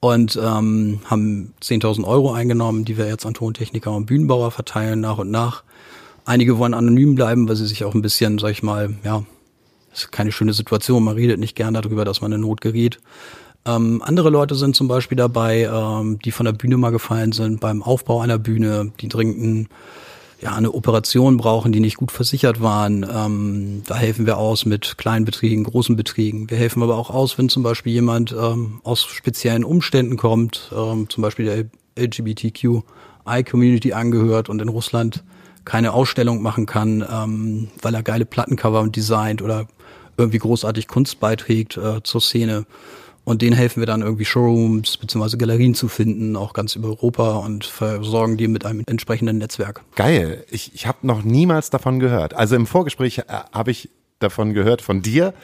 Und 0.00 0.36
ähm, 0.36 1.00
haben 1.04 1.54
10.000 1.62 2.04
Euro 2.04 2.32
eingenommen, 2.32 2.84
die 2.84 2.98
wir 2.98 3.06
jetzt 3.06 3.24
an 3.24 3.34
Tontechniker 3.34 3.92
und 3.92 4.06
Bühnenbauer 4.06 4.50
verteilen 4.50 5.00
nach 5.00 5.18
und 5.18 5.30
nach. 5.30 5.62
Einige 6.24 6.58
wollen 6.58 6.74
anonym 6.74 7.14
bleiben, 7.14 7.48
weil 7.48 7.56
sie 7.56 7.66
sich 7.66 7.84
auch 7.84 7.94
ein 7.94 8.02
bisschen, 8.02 8.38
sag 8.38 8.50
ich 8.50 8.64
mal, 8.64 8.94
ja, 9.04 9.22
ist 9.94 10.12
keine 10.12 10.32
schöne 10.32 10.52
Situation. 10.52 11.04
Man 11.04 11.14
redet 11.14 11.40
nicht 11.40 11.56
gerne 11.56 11.80
darüber, 11.80 12.04
dass 12.04 12.20
man 12.20 12.32
in 12.32 12.40
Not 12.40 12.60
gerät. 12.60 12.98
Ähm, 13.66 14.02
andere 14.04 14.30
Leute 14.30 14.54
sind 14.54 14.76
zum 14.76 14.88
Beispiel 14.88 15.16
dabei, 15.16 15.62
ähm, 15.62 16.18
die 16.24 16.32
von 16.32 16.44
der 16.44 16.52
Bühne 16.52 16.76
mal 16.76 16.90
gefallen 16.90 17.32
sind, 17.32 17.60
beim 17.60 17.82
Aufbau 17.82 18.20
einer 18.20 18.38
Bühne, 18.38 18.92
die 19.00 19.08
dringend 19.08 19.68
ja, 20.40 20.54
eine 20.54 20.72
Operation 20.74 21.38
brauchen, 21.38 21.72
die 21.72 21.80
nicht 21.80 21.96
gut 21.96 22.12
versichert 22.12 22.60
waren. 22.60 23.06
Ähm, 23.10 23.82
da 23.86 23.94
helfen 23.94 24.26
wir 24.26 24.36
aus 24.36 24.66
mit 24.66 24.98
kleinen 24.98 25.24
Beträgen, 25.24 25.64
großen 25.64 25.96
Beträgen. 25.96 26.50
Wir 26.50 26.58
helfen 26.58 26.82
aber 26.82 26.98
auch 26.98 27.08
aus, 27.08 27.38
wenn 27.38 27.48
zum 27.48 27.62
Beispiel 27.62 27.94
jemand 27.94 28.32
ähm, 28.38 28.80
aus 28.84 29.02
speziellen 29.04 29.64
Umständen 29.64 30.18
kommt, 30.18 30.70
ähm, 30.76 31.08
zum 31.08 31.22
Beispiel 31.22 31.46
der 31.46 31.64
LGBTQI-Community 31.98 33.94
angehört 33.94 34.50
und 34.50 34.60
in 34.60 34.68
Russland 34.68 35.24
keine 35.64 35.94
Ausstellung 35.94 36.42
machen 36.42 36.66
kann, 36.66 37.02
ähm, 37.10 37.68
weil 37.80 37.94
er 37.94 38.02
geile 38.02 38.26
Plattencover 38.26 38.86
designt 38.88 39.40
oder 39.40 39.66
irgendwie 40.16 40.38
großartig 40.38 40.88
Kunst 40.88 41.20
beiträgt 41.20 41.76
äh, 41.76 42.02
zur 42.02 42.20
Szene. 42.20 42.66
Und 43.24 43.40
denen 43.40 43.56
helfen 43.56 43.80
wir 43.80 43.86
dann 43.86 44.02
irgendwie 44.02 44.26
Showrooms 44.26 44.98
bzw. 44.98 45.38
Galerien 45.38 45.74
zu 45.74 45.88
finden, 45.88 46.36
auch 46.36 46.52
ganz 46.52 46.76
über 46.76 46.88
Europa 46.88 47.36
und 47.36 47.64
versorgen 47.64 48.36
die 48.36 48.48
mit 48.48 48.66
einem 48.66 48.82
entsprechenden 48.86 49.38
Netzwerk. 49.38 49.82
Geil. 49.96 50.44
Ich, 50.50 50.74
ich 50.74 50.86
habe 50.86 51.06
noch 51.06 51.22
niemals 51.22 51.70
davon 51.70 52.00
gehört. 52.00 52.34
Also 52.34 52.54
im 52.54 52.66
Vorgespräch 52.66 53.18
äh, 53.18 53.22
habe 53.52 53.70
ich 53.70 53.88
davon 54.18 54.54
gehört 54.54 54.82
von 54.82 55.02
dir 55.02 55.34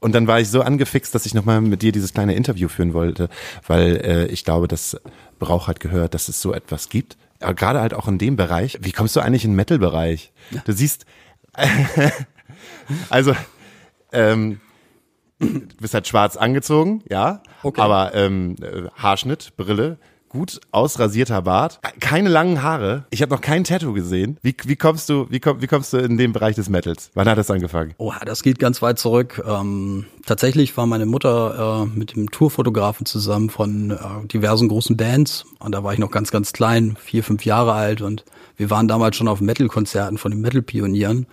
und 0.00 0.14
dann 0.14 0.26
war 0.26 0.40
ich 0.40 0.48
so 0.48 0.62
angefixt, 0.62 1.14
dass 1.14 1.26
ich 1.26 1.34
nochmal 1.34 1.60
mit 1.60 1.82
dir 1.82 1.92
dieses 1.92 2.12
kleine 2.12 2.34
Interview 2.34 2.68
führen 2.68 2.92
wollte, 2.92 3.28
weil 3.66 3.96
äh, 3.96 4.26
ich 4.26 4.44
glaube, 4.44 4.68
das 4.68 4.96
braucht 5.38 5.68
halt 5.68 5.80
gehört, 5.80 6.14
dass 6.14 6.28
es 6.28 6.40
so 6.40 6.52
etwas 6.52 6.88
gibt. 6.88 7.16
Aber 7.40 7.54
gerade 7.54 7.80
halt 7.80 7.94
auch 7.94 8.08
in 8.08 8.18
dem 8.18 8.36
Bereich. 8.36 8.78
Wie 8.80 8.92
kommst 8.92 9.14
du 9.14 9.20
eigentlich 9.20 9.44
in 9.44 9.52
den 9.52 9.56
Metal-Bereich? 9.56 10.32
Ja. 10.50 10.62
Du 10.64 10.72
siehst, 10.72 11.06
also 13.10 13.32
ähm, 14.12 14.60
du 15.38 15.76
bist 15.80 15.94
halt 15.94 16.06
schwarz 16.06 16.36
angezogen, 16.36 17.02
ja. 17.08 17.42
Okay. 17.62 17.80
Aber 17.80 18.14
ähm, 18.14 18.56
äh, 18.60 18.88
Haarschnitt, 18.96 19.56
Brille, 19.56 19.98
gut 20.28 20.60
ausrasierter 20.72 21.42
Bart, 21.42 21.80
keine 22.00 22.28
langen 22.28 22.62
Haare. 22.62 23.04
Ich 23.10 23.22
habe 23.22 23.34
noch 23.34 23.40
kein 23.40 23.64
Tattoo 23.64 23.92
gesehen. 23.92 24.38
Wie, 24.42 24.54
wie 24.64 24.76
kommst 24.76 25.08
du, 25.08 25.26
wie, 25.30 25.40
komm, 25.40 25.62
wie 25.62 25.66
kommst 25.66 25.92
du 25.92 25.98
in 25.98 26.18
den 26.18 26.32
Bereich 26.32 26.56
des 26.56 26.68
Metals? 26.68 27.10
Wann 27.14 27.28
hat 27.28 27.38
das 27.38 27.50
angefangen? 27.50 27.94
Oh, 27.98 28.12
das 28.24 28.42
geht 28.42 28.58
ganz 28.58 28.82
weit 28.82 28.98
zurück. 28.98 29.42
Ähm, 29.46 30.06
tatsächlich 30.26 30.76
war 30.76 30.86
meine 30.86 31.06
Mutter 31.06 31.86
äh, 31.86 31.98
mit 31.98 32.14
dem 32.14 32.30
Tourfotografen 32.30 33.06
zusammen 33.06 33.50
von 33.50 33.90
äh, 33.90 34.26
diversen 34.26 34.68
großen 34.68 34.96
Bands. 34.96 35.44
Und 35.58 35.72
da 35.72 35.82
war 35.82 35.92
ich 35.92 35.98
noch 35.98 36.10
ganz, 36.10 36.30
ganz 36.30 36.52
klein, 36.52 36.96
vier, 37.00 37.24
fünf 37.24 37.44
Jahre 37.44 37.72
alt. 37.72 38.02
Und 38.02 38.24
wir 38.56 38.70
waren 38.70 38.88
damals 38.88 39.16
schon 39.16 39.28
auf 39.28 39.40
Metal-Konzerten 39.40 40.18
von 40.18 40.30
den 40.30 40.40
Metal-Pionieren. 40.40 41.26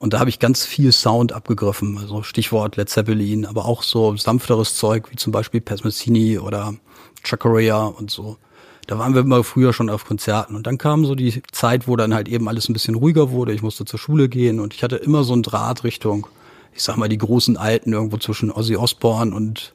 Und 0.00 0.14
da 0.14 0.18
habe 0.18 0.30
ich 0.30 0.38
ganz 0.38 0.64
viel 0.64 0.92
Sound 0.92 1.34
abgegriffen, 1.34 1.98
also 1.98 2.22
Stichwort 2.22 2.76
Led 2.76 2.88
Zeppelin, 2.88 3.44
aber 3.44 3.66
auch 3.66 3.82
so 3.82 4.16
sanfteres 4.16 4.74
Zeug 4.76 5.10
wie 5.10 5.16
zum 5.16 5.30
Beispiel 5.30 5.60
Pesmacini 5.60 6.38
oder 6.38 6.74
Chacorea 7.22 7.84
und 7.84 8.10
so. 8.10 8.38
Da 8.86 8.98
waren 8.98 9.12
wir 9.12 9.20
immer 9.20 9.44
früher 9.44 9.74
schon 9.74 9.90
auf 9.90 10.06
Konzerten 10.06 10.56
und 10.56 10.66
dann 10.66 10.78
kam 10.78 11.04
so 11.04 11.14
die 11.14 11.42
Zeit, 11.52 11.86
wo 11.86 11.96
dann 11.96 12.14
halt 12.14 12.28
eben 12.28 12.48
alles 12.48 12.70
ein 12.70 12.72
bisschen 12.72 12.94
ruhiger 12.94 13.30
wurde. 13.30 13.52
Ich 13.52 13.60
musste 13.60 13.84
zur 13.84 13.98
Schule 13.98 14.30
gehen 14.30 14.58
und 14.58 14.72
ich 14.72 14.82
hatte 14.82 14.96
immer 14.96 15.22
so 15.22 15.34
einen 15.34 15.42
Draht 15.42 15.84
Richtung, 15.84 16.26
ich 16.74 16.82
sag 16.82 16.96
mal, 16.96 17.10
die 17.10 17.18
großen 17.18 17.58
Alten 17.58 17.92
irgendwo 17.92 18.16
zwischen 18.16 18.50
Ozzy 18.50 18.76
Osbourne 18.76 19.34
und 19.34 19.74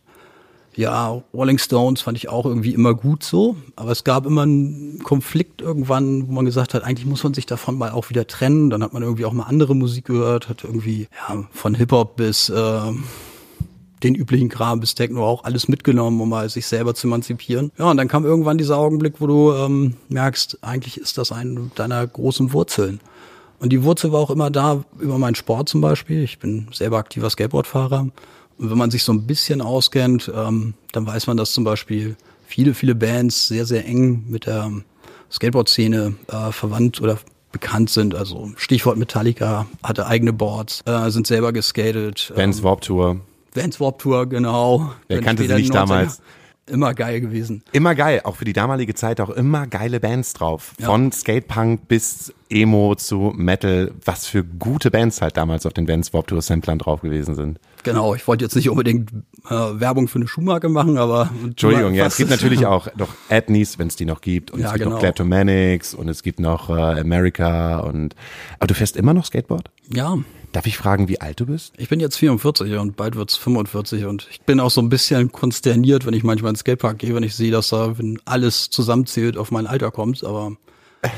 ja, 0.75 1.21
Rolling 1.33 1.57
Stones 1.57 2.01
fand 2.01 2.17
ich 2.17 2.29
auch 2.29 2.45
irgendwie 2.45 2.73
immer 2.73 2.93
gut 2.93 3.23
so, 3.23 3.55
aber 3.75 3.91
es 3.91 4.03
gab 4.03 4.25
immer 4.25 4.43
einen 4.43 4.99
Konflikt 5.03 5.61
irgendwann, 5.61 6.27
wo 6.27 6.33
man 6.33 6.45
gesagt 6.45 6.73
hat, 6.73 6.83
eigentlich 6.83 7.05
muss 7.05 7.23
man 7.23 7.33
sich 7.33 7.45
davon 7.45 7.77
mal 7.77 7.91
auch 7.91 8.09
wieder 8.09 8.27
trennen. 8.27 8.69
Dann 8.69 8.83
hat 8.83 8.93
man 8.93 9.03
irgendwie 9.03 9.25
auch 9.25 9.33
mal 9.33 9.43
andere 9.43 9.75
Musik 9.75 10.05
gehört, 10.05 10.49
hat 10.49 10.63
irgendwie 10.63 11.07
ja, 11.27 11.45
von 11.51 11.75
Hip-Hop 11.75 12.17
bis 12.17 12.49
äh, 12.49 12.91
den 14.03 14.15
üblichen 14.15 14.49
Kram 14.49 14.79
bis 14.79 14.95
Techno 14.95 15.25
auch 15.25 15.43
alles 15.45 15.67
mitgenommen, 15.67 16.19
um 16.19 16.29
mal 16.29 16.49
sich 16.49 16.67
selber 16.67 16.93
zu 16.93 17.07
emanzipieren. 17.07 17.71
Ja, 17.77 17.89
und 17.89 17.97
dann 17.97 18.07
kam 18.07 18.25
irgendwann 18.25 18.57
dieser 18.57 18.77
Augenblick, 18.77 19.15
wo 19.19 19.27
du 19.27 19.53
ähm, 19.53 19.95
merkst, 20.09 20.59
eigentlich 20.61 20.97
ist 20.99 21.17
das 21.17 21.31
eine 21.31 21.71
deiner 21.75 22.05
großen 22.05 22.53
Wurzeln. 22.53 22.99
Und 23.59 23.69
die 23.69 23.83
Wurzel 23.83 24.11
war 24.11 24.19
auch 24.19 24.29
immer 24.29 24.51
da 24.51 24.83
über 24.99 25.17
meinen 25.17 25.35
Sport 25.35 25.69
zum 25.69 25.79
Beispiel. 25.79 26.23
Ich 26.23 26.39
bin 26.39 26.67
selber 26.73 26.97
aktiver 26.97 27.29
Skateboardfahrer 27.29 28.09
und 28.57 28.69
wenn 28.69 28.77
man 28.77 28.91
sich 28.91 29.03
so 29.03 29.11
ein 29.11 29.27
bisschen 29.27 29.61
auskennt, 29.61 30.31
ähm, 30.33 30.73
dann 30.91 31.05
weiß 31.05 31.27
man, 31.27 31.37
dass 31.37 31.53
zum 31.53 31.63
Beispiel 31.63 32.15
viele, 32.45 32.73
viele 32.73 32.95
Bands 32.95 33.47
sehr, 33.47 33.65
sehr 33.65 33.85
eng 33.85 34.25
mit 34.27 34.45
der 34.45 34.71
Skateboard-Szene 35.31 36.15
äh, 36.27 36.51
verwandt 36.51 37.01
oder 37.01 37.17
bekannt 37.51 37.89
sind. 37.89 38.15
Also 38.15 38.51
Stichwort 38.57 38.97
Metallica 38.97 39.65
hatte 39.83 40.07
eigene 40.07 40.33
Boards, 40.33 40.81
äh, 40.85 41.09
sind 41.09 41.27
selber 41.27 41.53
geskatet. 41.53 42.33
Vans 42.35 42.59
ähm, 42.59 42.63
Warp 42.63 42.81
Tour. 42.81 43.21
Vans 43.53 43.79
Warp 43.79 43.99
Tour, 43.99 44.27
genau. 44.27 44.91
Wer 45.07 45.21
kannte 45.21 45.47
sie 45.47 45.53
nicht 45.53 45.73
damals? 45.73 46.21
Immer 46.67 46.95
geil 46.95 47.21
gewesen. 47.21 47.61
Immer 47.73 47.93
geil, 47.93 48.21
auch 48.23 48.37
für 48.37 48.45
die 48.45 48.53
damalige 48.53 48.95
Zeit 48.95 49.21
auch 49.21 49.29
immer 49.29 49.67
geile 49.67 49.99
Bands 49.99 50.33
drauf. 50.33 50.73
Ja. 50.79 50.87
Von 50.87 51.11
Skatepunk 51.11 51.87
bis 51.87 52.33
Emo 52.49 52.95
zu 52.95 53.33
Metal. 53.35 53.91
Was 54.03 54.25
für 54.25 54.43
gute 54.43 54.89
Bands 54.89 55.21
halt 55.21 55.37
damals 55.37 55.67
auf 55.67 55.73
den 55.73 55.87
Vans 55.87 56.11
Warp 56.13 56.27
Tour 56.27 56.41
Samplern 56.41 56.79
drauf 56.79 57.01
gewesen 57.01 57.35
sind. 57.35 57.59
Genau, 57.85 58.15
ich 58.15 58.27
wollte 58.27 58.43
jetzt 58.43 58.55
nicht 58.55 58.67
unbedingt 58.67 59.11
äh, 59.47 59.51
Werbung 59.51 60.07
für 60.07 60.17
eine 60.17 60.27
Schuhmarke 60.27 60.69
machen, 60.69 60.97
aber. 60.97 61.29
Entschuldigung, 61.43 61.93
ja, 61.93 62.07
es 62.07 62.17
gibt 62.17 62.31
natürlich 62.31 62.65
auch 62.65 62.87
noch 62.97 63.09
Adneys, 63.29 63.77
wenn 63.77 63.87
es 63.87 63.95
die 63.95 64.05
noch 64.05 64.21
gibt. 64.21 64.49
Und 64.49 64.61
ja, 64.61 64.67
es 64.67 64.73
gibt 64.73 64.83
genau. 64.85 64.95
noch 64.95 64.99
Kleptomanics 64.99 65.93
und 65.93 66.09
es 66.09 66.23
gibt 66.23 66.39
noch 66.39 66.69
äh, 66.71 66.99
America 66.99 67.77
und. 67.77 68.15
Aber 68.57 68.67
du 68.67 68.73
fährst 68.73 68.97
immer 68.97 69.13
noch 69.13 69.25
Skateboard? 69.25 69.69
Ja. 69.93 70.17
Darf 70.51 70.65
ich 70.65 70.77
fragen, 70.77 71.09
wie 71.09 71.21
alt 71.21 71.39
du 71.39 71.45
bist? 71.45 71.73
Ich 71.77 71.89
bin 71.89 71.99
jetzt 71.99 72.15
44 72.17 72.77
und 72.77 72.95
bald 72.95 73.15
wird's 73.15 73.35
45 73.35 74.05
und 74.05 74.27
ich 74.31 74.41
bin 74.41 74.59
auch 74.59 74.71
so 74.71 74.81
ein 74.81 74.89
bisschen 74.89 75.31
konsterniert, 75.31 76.07
wenn 76.07 76.13
ich 76.13 76.23
manchmal 76.23 76.51
ins 76.51 76.61
Skatepark 76.61 76.97
gehe, 76.97 77.13
wenn 77.13 77.23
ich 77.23 77.35
sehe, 77.35 77.51
dass 77.51 77.69
da, 77.69 77.99
wenn 77.99 78.19
alles 78.25 78.69
zusammenzählt, 78.71 79.37
auf 79.37 79.51
mein 79.51 79.67
Alter 79.67 79.91
kommt. 79.91 80.23
Aber 80.23 80.53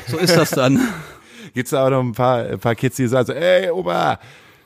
so 0.07 0.17
ist 0.17 0.35
das 0.35 0.49
dann. 0.49 0.81
Gibt's 1.53 1.71
da 1.71 1.85
auch 1.85 1.91
noch 1.91 2.01
ein 2.01 2.11
paar, 2.11 2.45
ein 2.45 2.59
paar 2.59 2.75
Kids, 2.75 2.97
die 2.97 3.07
sagen 3.07 3.27
so, 3.27 3.33
ey, 3.33 3.69
Opa, 3.69 4.19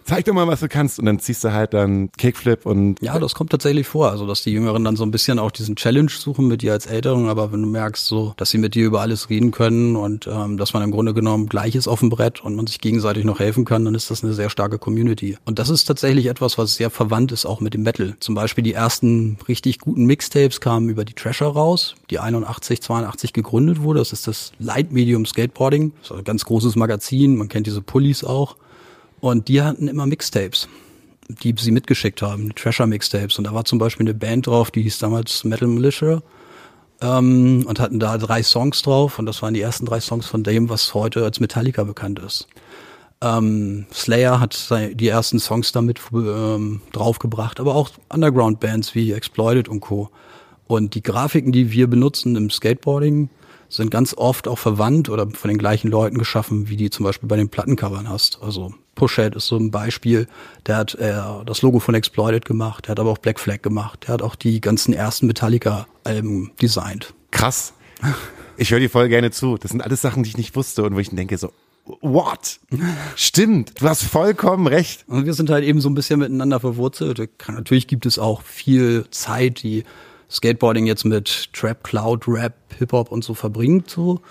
zeig 0.03 0.25
doch 0.25 0.33
mal, 0.33 0.47
was 0.47 0.59
du 0.59 0.67
kannst. 0.67 0.99
Und 0.99 1.05
dann 1.05 1.19
ziehst 1.19 1.43
du 1.43 1.51
halt 1.51 1.73
dann 1.73 2.11
Kickflip 2.17 2.65
und. 2.65 3.01
Ja, 3.01 3.19
das 3.19 3.35
kommt 3.35 3.51
tatsächlich 3.51 3.87
vor. 3.87 4.11
Also, 4.11 4.27
dass 4.27 4.43
die 4.43 4.51
Jüngeren 4.51 4.83
dann 4.83 4.95
so 4.95 5.03
ein 5.03 5.11
bisschen 5.11 5.39
auch 5.39 5.51
diesen 5.51 5.75
Challenge 5.75 6.09
suchen 6.09 6.47
mit 6.47 6.61
dir 6.61 6.73
als 6.73 6.85
Älteren. 6.85 7.29
Aber 7.29 7.51
wenn 7.51 7.61
du 7.61 7.67
merkst, 7.67 8.05
so, 8.05 8.33
dass 8.37 8.49
sie 8.49 8.57
mit 8.57 8.75
dir 8.75 8.85
über 8.85 9.01
alles 9.01 9.29
reden 9.29 9.51
können 9.51 9.95
und 9.95 10.27
ähm, 10.27 10.57
dass 10.57 10.73
man 10.73 10.83
im 10.83 10.91
Grunde 10.91 11.13
genommen 11.13 11.47
gleich 11.47 11.75
ist 11.75 11.87
auf 11.87 11.99
dem 11.99 12.09
Brett 12.09 12.43
und 12.43 12.55
man 12.55 12.67
sich 12.67 12.79
gegenseitig 12.79 13.25
noch 13.25 13.39
helfen 13.39 13.65
kann, 13.65 13.85
dann 13.85 13.95
ist 13.95 14.11
das 14.11 14.23
eine 14.23 14.33
sehr 14.33 14.49
starke 14.49 14.77
Community. 14.77 15.37
Und 15.45 15.59
das 15.59 15.69
ist 15.69 15.85
tatsächlich 15.85 16.27
etwas, 16.27 16.57
was 16.57 16.75
sehr 16.75 16.89
verwandt 16.89 17.31
ist 17.31 17.45
auch 17.45 17.61
mit 17.61 17.73
dem 17.73 17.83
Metal. 17.83 18.15
Zum 18.19 18.35
Beispiel 18.35 18.63
die 18.63 18.73
ersten 18.73 19.37
richtig 19.47 19.79
guten 19.79 20.05
Mixtapes 20.05 20.61
kamen 20.61 20.89
über 20.89 21.05
die 21.05 21.13
Trasher 21.13 21.47
raus, 21.47 21.95
die 22.09 22.19
81, 22.19 22.81
82 22.81 23.33
gegründet 23.33 23.81
wurde. 23.81 23.99
Das 23.99 24.13
ist 24.13 24.27
das 24.27 24.51
Light 24.59 24.91
Medium 24.91 25.25
Skateboarding. 25.25 25.93
Das 26.01 26.11
ist 26.11 26.17
ein 26.17 26.23
ganz 26.23 26.45
großes 26.45 26.75
Magazin. 26.75 27.37
Man 27.37 27.47
kennt 27.47 27.67
diese 27.67 27.81
Pullis 27.81 28.23
auch. 28.23 28.55
Und 29.21 29.47
die 29.47 29.61
hatten 29.61 29.87
immer 29.87 30.05
Mixtapes, 30.07 30.67
die 31.29 31.55
sie 31.57 31.71
mitgeschickt 31.71 32.21
haben, 32.21 32.53
Treasure-Mixtapes. 32.55 33.37
Und 33.37 33.45
da 33.45 33.53
war 33.53 33.63
zum 33.63 33.79
Beispiel 33.79 34.05
eine 34.05 34.15
Band 34.15 34.47
drauf, 34.47 34.71
die 34.71 34.81
hieß 34.81 34.99
damals 34.99 35.43
Metal 35.43 35.67
Militia. 35.67 36.21
Ähm, 37.01 37.63
und 37.67 37.79
hatten 37.79 37.99
da 37.99 38.17
drei 38.17 38.43
Songs 38.43 38.81
drauf. 38.81 39.19
Und 39.19 39.27
das 39.27 39.41
waren 39.41 39.53
die 39.53 39.61
ersten 39.61 39.85
drei 39.85 39.99
Songs 39.99 40.25
von 40.25 40.43
dem, 40.43 40.69
was 40.69 40.93
heute 40.93 41.23
als 41.23 41.39
Metallica 41.39 41.83
bekannt 41.83 42.19
ist. 42.19 42.47
Ähm, 43.21 43.85
Slayer 43.93 44.39
hat 44.39 44.69
die 44.93 45.07
ersten 45.07 45.39
Songs 45.39 45.71
damit 45.71 45.99
ähm, 46.11 46.81
draufgebracht, 46.91 47.59
aber 47.59 47.75
auch 47.75 47.91
Underground-Bands 48.09 48.95
wie 48.95 49.11
Exploited 49.11 49.69
und 49.69 49.79
Co. 49.81 50.09
Und 50.65 50.95
die 50.95 51.03
Grafiken, 51.03 51.51
die 51.51 51.71
wir 51.71 51.87
benutzen 51.87 52.35
im 52.35 52.49
Skateboarding, 52.49 53.29
sind 53.69 53.91
ganz 53.91 54.15
oft 54.17 54.47
auch 54.47 54.57
verwandt 54.57 55.09
oder 55.09 55.29
von 55.29 55.49
den 55.49 55.57
gleichen 55.57 55.89
Leuten 55.89 56.17
geschaffen, 56.17 56.69
wie 56.69 56.77
die 56.77 56.89
zum 56.89 57.03
Beispiel 57.03 57.29
bei 57.29 57.37
den 57.37 57.49
Plattencovern 57.49 58.09
hast. 58.09 58.39
Also 58.41 58.73
Pushhead 59.01 59.35
ist 59.35 59.47
so 59.47 59.57
ein 59.57 59.71
Beispiel. 59.71 60.27
Der 60.67 60.77
hat 60.77 60.93
äh, 60.93 61.11
das 61.47 61.63
Logo 61.63 61.79
von 61.79 61.95
Exploited 61.95 62.45
gemacht, 62.45 62.85
der 62.85 62.91
hat 62.91 62.99
aber 62.99 63.09
auch 63.09 63.17
Black 63.17 63.39
Flag 63.39 63.63
gemacht, 63.63 64.03
der 64.03 64.13
hat 64.13 64.21
auch 64.21 64.35
die 64.35 64.61
ganzen 64.61 64.93
ersten 64.93 65.25
Metallica-Alben 65.25 66.51
designt. 66.61 67.15
Krass. 67.31 67.73
Ich 68.57 68.69
höre 68.69 68.79
dir 68.79 68.91
voll 68.91 69.09
gerne 69.09 69.31
zu. 69.31 69.57
Das 69.57 69.71
sind 69.71 69.81
alles 69.81 70.01
Sachen, 70.01 70.21
die 70.21 70.29
ich 70.29 70.37
nicht 70.37 70.55
wusste 70.55 70.83
und 70.83 70.93
wo 70.93 70.99
ich 70.99 71.09
denke 71.09 71.35
so, 71.39 71.51
What? 72.01 72.59
Stimmt, 73.15 73.81
du 73.81 73.89
hast 73.89 74.03
vollkommen 74.03 74.67
recht. 74.67 75.03
Und 75.07 75.25
wir 75.25 75.33
sind 75.33 75.49
halt 75.49 75.63
eben 75.63 75.81
so 75.81 75.89
ein 75.89 75.95
bisschen 75.95 76.19
miteinander 76.19 76.59
verwurzelt. 76.59 77.27
Natürlich 77.47 77.87
gibt 77.87 78.05
es 78.05 78.19
auch 78.19 78.43
viel 78.43 79.05
Zeit, 79.09 79.63
die 79.63 79.83
Skateboarding 80.29 80.85
jetzt 80.85 81.05
mit 81.05 81.51
Trap, 81.53 81.83
Cloud, 81.83 82.27
Rap, 82.27 82.53
Hip-Hop 82.77 83.11
und 83.11 83.23
so 83.23 83.33
verbringt. 83.33 83.89
So. 83.89 84.21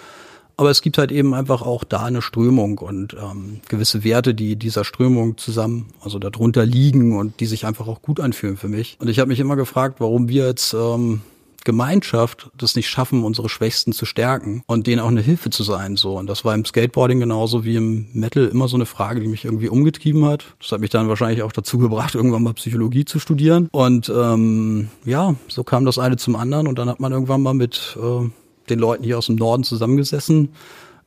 Aber 0.60 0.68
es 0.70 0.82
gibt 0.82 0.98
halt 0.98 1.10
eben 1.10 1.32
einfach 1.32 1.62
auch 1.62 1.84
da 1.84 2.02
eine 2.02 2.20
Strömung 2.20 2.76
und 2.76 3.14
ähm, 3.14 3.60
gewisse 3.70 4.04
Werte, 4.04 4.34
die 4.34 4.56
dieser 4.56 4.84
Strömung 4.84 5.38
zusammen, 5.38 5.86
also 6.02 6.18
darunter 6.18 6.66
liegen 6.66 7.16
und 7.16 7.40
die 7.40 7.46
sich 7.46 7.64
einfach 7.64 7.88
auch 7.88 8.02
gut 8.02 8.20
anfühlen 8.20 8.58
für 8.58 8.68
mich. 8.68 8.98
Und 9.00 9.08
ich 9.08 9.20
habe 9.20 9.28
mich 9.28 9.40
immer 9.40 9.56
gefragt, 9.56 10.00
warum 10.00 10.28
wir 10.28 10.44
jetzt 10.44 10.74
ähm, 10.74 11.22
Gemeinschaft 11.64 12.50
das 12.58 12.76
nicht 12.76 12.90
schaffen, 12.90 13.24
unsere 13.24 13.48
Schwächsten 13.48 13.94
zu 13.94 14.04
stärken 14.04 14.62
und 14.66 14.86
denen 14.86 15.00
auch 15.00 15.08
eine 15.08 15.22
Hilfe 15.22 15.48
zu 15.48 15.62
sein. 15.62 15.96
So. 15.96 16.18
Und 16.18 16.26
das 16.26 16.44
war 16.44 16.54
im 16.54 16.66
Skateboarding 16.66 17.20
genauso 17.20 17.64
wie 17.64 17.76
im 17.76 18.08
Metal 18.12 18.46
immer 18.46 18.68
so 18.68 18.76
eine 18.76 18.84
Frage, 18.84 19.20
die 19.20 19.28
mich 19.28 19.46
irgendwie 19.46 19.70
umgetrieben 19.70 20.26
hat. 20.26 20.44
Das 20.60 20.72
hat 20.72 20.82
mich 20.82 20.90
dann 20.90 21.08
wahrscheinlich 21.08 21.42
auch 21.42 21.52
dazu 21.52 21.78
gebracht, 21.78 22.14
irgendwann 22.14 22.42
mal 22.42 22.52
Psychologie 22.52 23.06
zu 23.06 23.18
studieren. 23.18 23.70
Und 23.72 24.12
ähm, 24.14 24.88
ja, 25.06 25.36
so 25.48 25.64
kam 25.64 25.86
das 25.86 25.98
eine 25.98 26.18
zum 26.18 26.36
anderen 26.36 26.66
und 26.66 26.78
dann 26.78 26.90
hat 26.90 27.00
man 27.00 27.12
irgendwann 27.12 27.40
mal 27.40 27.54
mit 27.54 27.96
äh, 27.98 28.28
den 28.70 28.78
Leuten 28.78 29.04
hier 29.04 29.18
aus 29.18 29.26
dem 29.26 29.36
Norden 29.36 29.64
zusammengesessen 29.64 30.50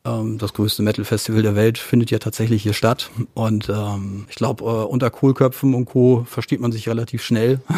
ähm, 0.05 0.37
das 0.37 0.53
größte 0.53 0.83
Metal-Festival 0.83 1.41
der 1.41 1.55
Welt 1.55 1.77
findet 1.77 2.11
ja 2.11 2.19
tatsächlich 2.19 2.63
hier 2.63 2.73
statt. 2.73 3.09
Und 3.33 3.69
ähm, 3.69 4.25
ich 4.29 4.35
glaube, 4.35 4.63
äh, 4.65 4.67
unter 4.67 5.09
Kohlköpfen 5.09 5.73
und 5.73 5.85
Co. 5.85 6.25
versteht 6.27 6.59
man 6.59 6.71
sich 6.71 6.87
relativ 6.89 7.23
schnell. 7.23 7.61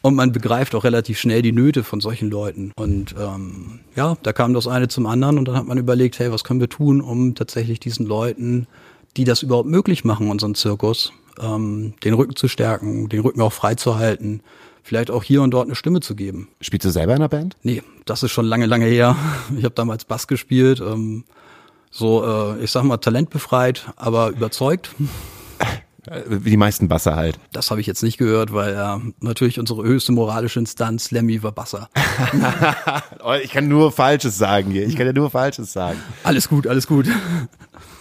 Und 0.00 0.14
man 0.14 0.30
begreift 0.30 0.76
auch 0.76 0.84
relativ 0.84 1.18
schnell 1.18 1.42
die 1.42 1.50
Nöte 1.50 1.82
von 1.82 2.00
solchen 2.00 2.30
Leuten. 2.30 2.72
Und 2.76 3.16
ähm, 3.18 3.80
ja, 3.96 4.16
da 4.22 4.32
kam 4.32 4.54
das 4.54 4.68
eine 4.68 4.86
zum 4.86 5.06
anderen 5.06 5.38
und 5.38 5.48
dann 5.48 5.56
hat 5.56 5.66
man 5.66 5.76
überlegt, 5.76 6.20
hey, 6.20 6.30
was 6.30 6.44
können 6.44 6.60
wir 6.60 6.68
tun, 6.68 7.00
um 7.00 7.34
tatsächlich 7.34 7.80
diesen 7.80 8.06
Leuten, 8.06 8.68
die 9.16 9.24
das 9.24 9.42
überhaupt 9.42 9.68
möglich 9.68 10.04
machen, 10.04 10.30
unseren 10.30 10.54
Zirkus, 10.54 11.12
ähm, 11.40 11.94
den 12.04 12.14
Rücken 12.14 12.36
zu 12.36 12.46
stärken, 12.46 13.08
den 13.08 13.20
Rücken 13.20 13.40
auch 13.40 13.52
freizuhalten, 13.52 14.40
vielleicht 14.88 15.10
auch 15.10 15.22
hier 15.22 15.42
und 15.42 15.50
dort 15.52 15.66
eine 15.66 15.74
Stimme 15.74 16.00
zu 16.00 16.16
geben. 16.16 16.48
Spielst 16.60 16.86
du 16.86 16.90
selber 16.90 17.12
in 17.12 17.18
einer 17.18 17.28
Band? 17.28 17.56
Nee, 17.62 17.82
das 18.06 18.22
ist 18.22 18.32
schon 18.32 18.46
lange, 18.46 18.66
lange 18.66 18.86
her. 18.86 19.16
Ich 19.56 19.64
habe 19.64 19.74
damals 19.74 20.04
Bass 20.04 20.26
gespielt, 20.26 20.80
ähm, 20.80 21.24
so, 21.90 22.24
äh, 22.24 22.62
ich 22.62 22.70
sag 22.70 22.84
mal, 22.84 22.96
talentbefreit, 22.98 23.86
aber 23.96 24.30
überzeugt. 24.30 24.90
Wie 26.26 26.50
die 26.50 26.56
meisten 26.56 26.88
Basser 26.88 27.16
halt. 27.16 27.38
Das 27.52 27.70
habe 27.70 27.82
ich 27.82 27.86
jetzt 27.86 28.02
nicht 28.02 28.16
gehört, 28.16 28.52
weil 28.54 28.72
ja 28.72 29.00
natürlich 29.20 29.60
unsere 29.60 29.82
höchste 29.82 30.12
moralische 30.12 30.58
Instanz, 30.58 31.10
Lemmy, 31.10 31.42
war 31.42 31.52
Basser. 31.52 31.90
Oh, 33.22 33.34
ich 33.34 33.50
kann 33.50 33.68
nur 33.68 33.92
Falsches 33.92 34.38
sagen 34.38 34.70
hier. 34.70 34.86
Ich 34.86 34.96
kann 34.96 35.04
ja 35.04 35.12
nur 35.12 35.28
Falsches 35.28 35.72
sagen. 35.72 35.98
Alles 36.24 36.48
gut, 36.48 36.66
alles 36.66 36.86
gut. 36.86 37.06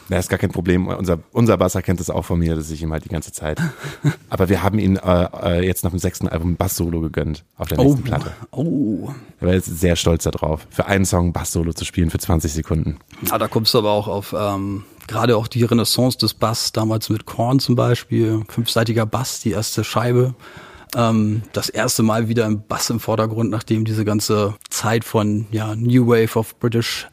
Das 0.09 0.25
ist 0.25 0.29
gar 0.29 0.39
kein 0.39 0.51
Problem. 0.51 0.87
Unser, 0.87 1.19
unser 1.31 1.57
Basser 1.57 1.81
kennt 1.81 1.99
das 1.99 2.09
auch 2.09 2.23
von 2.23 2.39
mir, 2.39 2.55
dass 2.55 2.71
ich 2.71 2.81
ihm 2.81 2.91
halt 2.93 3.05
die 3.05 3.09
ganze 3.09 3.31
Zeit. 3.31 3.59
Aber 4.29 4.49
wir 4.49 4.63
haben 4.63 4.79
ihn 4.79 4.95
äh, 4.97 5.27
äh, 5.43 5.65
jetzt 5.65 5.83
nach 5.83 5.91
dem 5.91 5.99
sechsten 5.99 6.27
Album 6.27 6.55
Bass-Solo 6.55 7.01
gegönnt 7.01 7.43
auf 7.57 7.67
der 7.67 7.77
nächsten 7.77 8.01
Oh, 8.01 8.03
Platte. 8.03 8.31
oh. 8.51 9.09
Er 9.39 9.47
war 9.47 9.53
jetzt 9.53 9.79
sehr 9.79 9.95
stolz 9.95 10.23
darauf, 10.23 10.65
für 10.69 10.85
einen 10.85 11.05
Song 11.05 11.33
Bass-Solo 11.33 11.73
zu 11.73 11.85
spielen 11.85 12.09
für 12.09 12.19
20 12.19 12.53
Sekunden. 12.53 12.97
Ja, 13.29 13.37
da 13.37 13.47
kommst 13.47 13.73
du 13.73 13.79
aber 13.79 13.91
auch 13.91 14.07
auf 14.07 14.33
ähm, 14.37 14.83
gerade 15.07 15.35
auch 15.37 15.47
die 15.47 15.63
Renaissance 15.63 16.17
des 16.17 16.33
Bass, 16.33 16.71
damals 16.71 17.09
mit 17.09 17.25
Korn 17.25 17.59
zum 17.59 17.75
Beispiel, 17.75 18.43
fünfseitiger 18.49 19.05
Bass, 19.05 19.39
die 19.41 19.51
erste 19.51 19.83
Scheibe. 19.83 20.35
Ähm, 20.95 21.43
das 21.53 21.67
erste 21.69 22.01
Mal 22.01 22.29
wieder 22.29 22.45
im 22.45 22.61
Bass 22.65 22.89
im 22.89 22.99
Vordergrund, 22.99 23.49
nachdem 23.49 23.83
diese 23.83 24.05
ganze 24.05 24.55
Zeit 24.69 25.03
von 25.03 25.45
ja, 25.51 25.75
New 25.75 26.07
Wave 26.07 26.39
of 26.39 26.57
British 26.59 27.07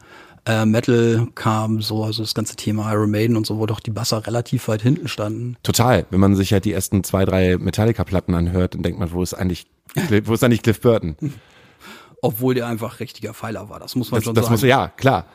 äh, 0.47 0.65
Metal 0.65 1.27
kam, 1.35 1.81
so, 1.81 2.03
also 2.03 2.21
das 2.23 2.33
ganze 2.35 2.55
Thema 2.55 2.91
Iron 2.93 3.09
Maiden 3.11 3.35
und 3.35 3.45
so, 3.47 3.57
wo 3.57 3.65
doch 3.65 3.79
die 3.79 3.91
Basser 3.91 4.25
relativ 4.27 4.67
weit 4.67 4.81
hinten 4.81 5.07
standen. 5.07 5.57
Total. 5.63 6.05
Wenn 6.11 6.19
man 6.19 6.35
sich 6.35 6.53
halt 6.53 6.65
die 6.65 6.73
ersten 6.73 7.03
zwei, 7.03 7.25
drei 7.25 7.57
Metallica-Platten 7.57 8.35
anhört, 8.35 8.75
dann 8.75 8.83
denkt 8.83 8.99
man, 8.99 9.11
wo 9.11 9.23
ist 9.23 9.33
eigentlich, 9.33 9.65
wo 10.25 10.33
ist 10.33 10.43
eigentlich 10.43 10.61
Cliff 10.61 10.81
Burton? 10.81 11.15
Obwohl 12.21 12.55
der 12.55 12.67
einfach 12.67 12.99
richtiger 12.99 13.33
Pfeiler 13.33 13.69
war, 13.69 13.79
das 13.79 13.95
muss 13.95 14.11
man 14.11 14.19
Das, 14.19 14.25
schon 14.25 14.35
das 14.35 14.45
sagen. 14.45 14.53
muss, 14.53 14.61
ja, 14.63 14.87
klar. 14.89 15.25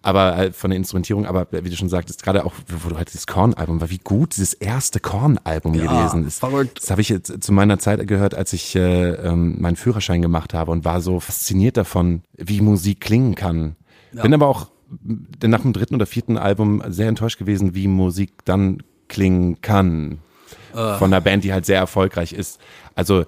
Aber 0.00 0.36
halt 0.36 0.54
von 0.54 0.70
der 0.70 0.76
Instrumentierung, 0.76 1.26
aber 1.26 1.48
wie 1.50 1.68
du 1.70 1.76
schon 1.76 1.88
sagtest, 1.88 2.22
gerade 2.22 2.44
auch, 2.46 2.52
wo 2.84 2.88
du 2.88 2.96
halt 2.96 3.08
dieses 3.08 3.26
Korn-Album 3.26 3.80
war, 3.80 3.90
wie 3.90 3.98
gut 3.98 4.36
dieses 4.36 4.54
erste 4.54 5.00
Korn-Album 5.00 5.74
Ja, 5.74 5.82
gewesen 6.02 6.24
ist. 6.26 6.38
verrückt. 6.38 6.78
Das 6.80 6.90
habe 6.90 7.00
ich 7.00 7.08
jetzt 7.08 7.42
zu 7.42 7.52
meiner 7.52 7.78
Zeit 7.80 8.06
gehört, 8.06 8.34
als 8.34 8.52
ich 8.52 8.76
äh, 8.76 9.10
ähm, 9.14 9.56
meinen 9.60 9.74
Führerschein 9.76 10.22
gemacht 10.22 10.54
habe 10.54 10.70
und 10.70 10.84
war 10.84 11.00
so 11.00 11.18
fasziniert 11.20 11.76
davon, 11.76 12.22
wie 12.36 12.60
Musik 12.60 13.00
klingen 13.00 13.34
kann. 13.34 13.74
Bin 14.12 14.34
aber 14.34 14.48
auch 14.48 14.68
nach 15.42 15.62
dem 15.62 15.72
dritten 15.72 15.94
oder 15.94 16.06
vierten 16.06 16.38
Album 16.38 16.82
sehr 16.88 17.08
enttäuscht 17.08 17.38
gewesen, 17.38 17.74
wie 17.74 17.88
Musik 17.88 18.44
dann 18.44 18.82
klingen 19.08 19.60
kann. 19.60 20.18
Von 20.72 21.12
einer 21.12 21.20
Band, 21.20 21.44
die 21.44 21.52
halt 21.52 21.66
sehr 21.66 21.78
erfolgreich 21.78 22.32
ist. 22.32 22.60
Also 22.94 23.24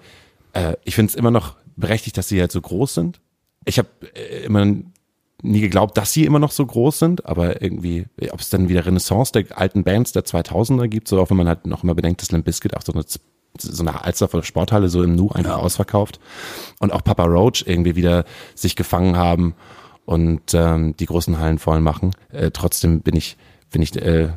äh, 0.52 0.74
ich 0.84 0.94
finde 0.94 1.10
es 1.10 1.16
immer 1.16 1.30
noch 1.30 1.56
berechtigt, 1.76 2.16
dass 2.16 2.28
sie 2.28 2.40
halt 2.40 2.52
so 2.52 2.60
groß 2.60 2.94
sind. 2.94 3.20
Ich 3.64 3.78
habe 3.78 3.88
äh, 4.14 4.44
immer 4.44 4.66
nie 5.42 5.60
geglaubt, 5.60 5.96
dass 5.96 6.12
sie 6.12 6.24
immer 6.24 6.38
noch 6.38 6.52
so 6.52 6.64
groß 6.64 6.98
sind, 6.98 7.26
aber 7.26 7.62
irgendwie, 7.62 8.06
ob 8.30 8.40
es 8.40 8.50
dann 8.50 8.68
wieder 8.68 8.84
Renaissance 8.84 9.32
der 9.32 9.58
alten 9.58 9.84
Bands 9.84 10.12
der 10.12 10.24
2000er 10.24 10.88
gibt, 10.88 11.08
so 11.08 11.20
auch 11.20 11.30
wenn 11.30 11.36
man 11.38 11.48
halt 11.48 11.66
noch 11.66 11.82
immer 11.82 11.94
bedenkt, 11.94 12.20
dass 12.20 12.30
Limp 12.30 12.44
Bizkit 12.44 12.76
auch 12.76 12.82
so 12.82 12.92
eine, 12.92 13.04
so 13.58 13.82
eine 13.82 14.04
Alsterdorfer 14.04 14.44
Sporthalle 14.44 14.88
so 14.88 15.02
im 15.02 15.14
Nu 15.14 15.30
einfach 15.30 15.56
ausverkauft 15.56 16.20
und 16.78 16.92
auch 16.92 17.02
Papa 17.02 17.24
Roach 17.24 17.64
irgendwie 17.66 17.96
wieder 17.96 18.24
sich 18.54 18.76
gefangen 18.76 19.16
haben 19.16 19.54
und 20.10 20.54
ähm, 20.54 20.96
die 20.98 21.06
großen 21.06 21.38
Hallen 21.38 21.60
voll 21.60 21.80
machen. 21.80 22.10
Äh, 22.32 22.50
trotzdem 22.50 23.00
bin 23.00 23.14
ich, 23.14 23.36
bin 23.70 23.80
ich 23.80 23.94
äh, 23.94 24.30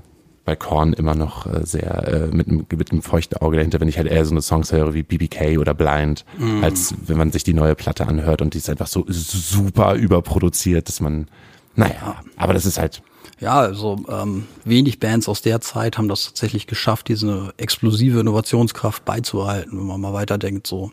bei 0.45 0.55
Korn 0.55 0.93
immer 0.93 1.15
noch 1.15 1.47
äh, 1.47 1.65
sehr 1.65 2.07
äh, 2.07 2.27
mit, 2.27 2.47
einem, 2.47 2.67
mit 2.71 2.91
einem 2.91 3.01
feuchten 3.01 3.39
Auge 3.39 3.57
dahinter, 3.57 3.79
wenn 3.79 3.87
ich 3.87 3.97
halt 3.97 4.07
eher 4.07 4.23
so 4.23 4.31
eine 4.31 4.43
Songs 4.43 4.71
höre 4.71 4.93
wie 4.93 5.01
BBK 5.01 5.57
oder 5.57 5.73
Blind, 5.73 6.25
als 6.61 6.93
wenn 7.07 7.17
man 7.17 7.31
sich 7.31 7.43
die 7.43 7.55
neue 7.55 7.73
Platte 7.73 8.05
anhört 8.05 8.43
und 8.43 8.53
die 8.53 8.59
ist 8.59 8.69
einfach 8.69 8.85
so 8.85 9.03
super 9.07 9.95
überproduziert, 9.95 10.89
dass 10.89 10.99
man, 10.99 11.27
naja, 11.75 12.17
aber 12.37 12.53
das 12.53 12.67
ist 12.67 12.77
halt, 12.77 13.01
Ja, 13.39 13.59
also 13.59 13.97
ähm, 14.09 14.45
wenig 14.65 14.99
Bands 14.99 15.27
aus 15.27 15.41
der 15.41 15.59
Zeit 15.59 15.97
haben 15.97 16.07
das 16.07 16.25
tatsächlich 16.25 16.67
geschafft, 16.67 17.07
diese 17.07 17.51
explosive 17.57 18.19
Innovationskraft 18.19 19.05
beizubehalten, 19.05 19.79
wenn 19.79 19.87
man 19.87 20.01
mal 20.01 20.13
weiterdenkt. 20.13 20.67
So, 20.67 20.91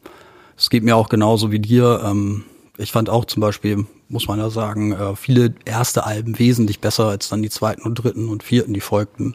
es 0.56 0.70
geht 0.70 0.84
mir 0.84 0.96
auch 0.96 1.10
genauso 1.10 1.52
wie 1.52 1.58
dir. 1.58 2.00
Ähm, 2.02 2.44
ich 2.80 2.92
fand 2.92 3.10
auch 3.10 3.24
zum 3.24 3.40
Beispiel, 3.40 3.86
muss 4.08 4.26
man 4.26 4.38
ja 4.38 4.50
sagen, 4.50 4.92
äh, 4.92 5.14
viele 5.16 5.54
erste 5.64 6.04
Alben 6.04 6.38
wesentlich 6.38 6.80
besser 6.80 7.06
als 7.06 7.28
dann 7.28 7.42
die 7.42 7.50
zweiten 7.50 7.82
und 7.82 7.96
dritten 7.96 8.28
und 8.28 8.42
vierten, 8.42 8.74
die 8.74 8.80
folgten. 8.80 9.34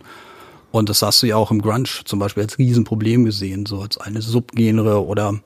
Und 0.71 0.89
das 0.89 1.01
hast 1.01 1.23
du 1.23 1.27
ja 1.27 1.37
auch 1.37 1.51
im 1.51 1.61
Grunge 1.61 1.87
zum 2.03 2.19
Beispiel 2.19 2.43
als 2.43 2.57
Riesenproblem 2.57 3.23
gesehen, 3.23 3.65
so 3.65 3.79
als 3.79 3.97
eine 3.97 4.21
Subgenre 4.21 5.05
oder 5.05 5.39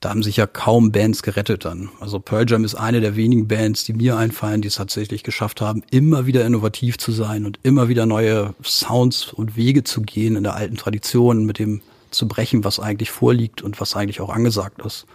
da 0.00 0.10
haben 0.10 0.22
sich 0.22 0.36
ja 0.36 0.46
kaum 0.46 0.92
Bands 0.92 1.22
gerettet 1.22 1.64
dann. 1.64 1.88
Also 1.98 2.20
Pearl 2.20 2.44
Jam 2.46 2.64
ist 2.64 2.74
eine 2.74 3.00
der 3.00 3.16
wenigen 3.16 3.48
Bands, 3.48 3.84
die 3.84 3.94
mir 3.94 4.18
einfallen, 4.18 4.60
die 4.60 4.68
es 4.68 4.74
tatsächlich 4.74 5.22
geschafft 5.22 5.62
haben, 5.62 5.82
immer 5.90 6.26
wieder 6.26 6.44
innovativ 6.44 6.98
zu 6.98 7.10
sein 7.10 7.46
und 7.46 7.58
immer 7.62 7.88
wieder 7.88 8.04
neue 8.04 8.54
Sounds 8.62 9.32
und 9.32 9.56
Wege 9.56 9.82
zu 9.82 10.02
gehen 10.02 10.36
in 10.36 10.42
der 10.42 10.56
alten 10.56 10.76
Tradition, 10.76 11.46
mit 11.46 11.58
dem 11.58 11.80
zu 12.10 12.28
brechen, 12.28 12.64
was 12.64 12.78
eigentlich 12.78 13.10
vorliegt 13.10 13.62
und 13.62 13.80
was 13.80 13.96
eigentlich 13.96 14.20
auch 14.20 14.28
angesagt 14.28 14.82
ist. 14.84 15.06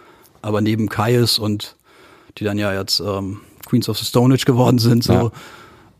Aber 0.42 0.60
neben 0.60 0.88
Kaius 0.88 1.38
und 1.38 1.76
die 2.40 2.44
dann 2.44 2.58
ja 2.58 2.72
jetzt 2.74 3.00
ähm, 3.00 3.40
Queens 3.66 3.88
of 3.88 3.98
the 3.98 4.04
Stone 4.04 4.34
Age 4.34 4.44
geworden 4.44 4.78
sind, 4.78 5.04
so 5.04 5.30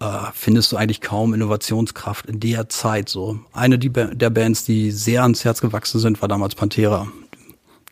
äh, 0.00 0.06
findest 0.32 0.72
du 0.72 0.76
eigentlich 0.76 1.00
kaum 1.00 1.34
Innovationskraft 1.34 2.26
in 2.26 2.40
der 2.40 2.68
Zeit. 2.68 3.08
So 3.08 3.38
eine 3.52 3.78
der 3.78 4.30
Bands, 4.30 4.64
die 4.64 4.90
sehr 4.90 5.22
ans 5.22 5.44
Herz 5.44 5.60
gewachsen 5.60 6.00
sind, 6.00 6.20
war 6.20 6.28
damals 6.28 6.54
Pantera. 6.54 7.08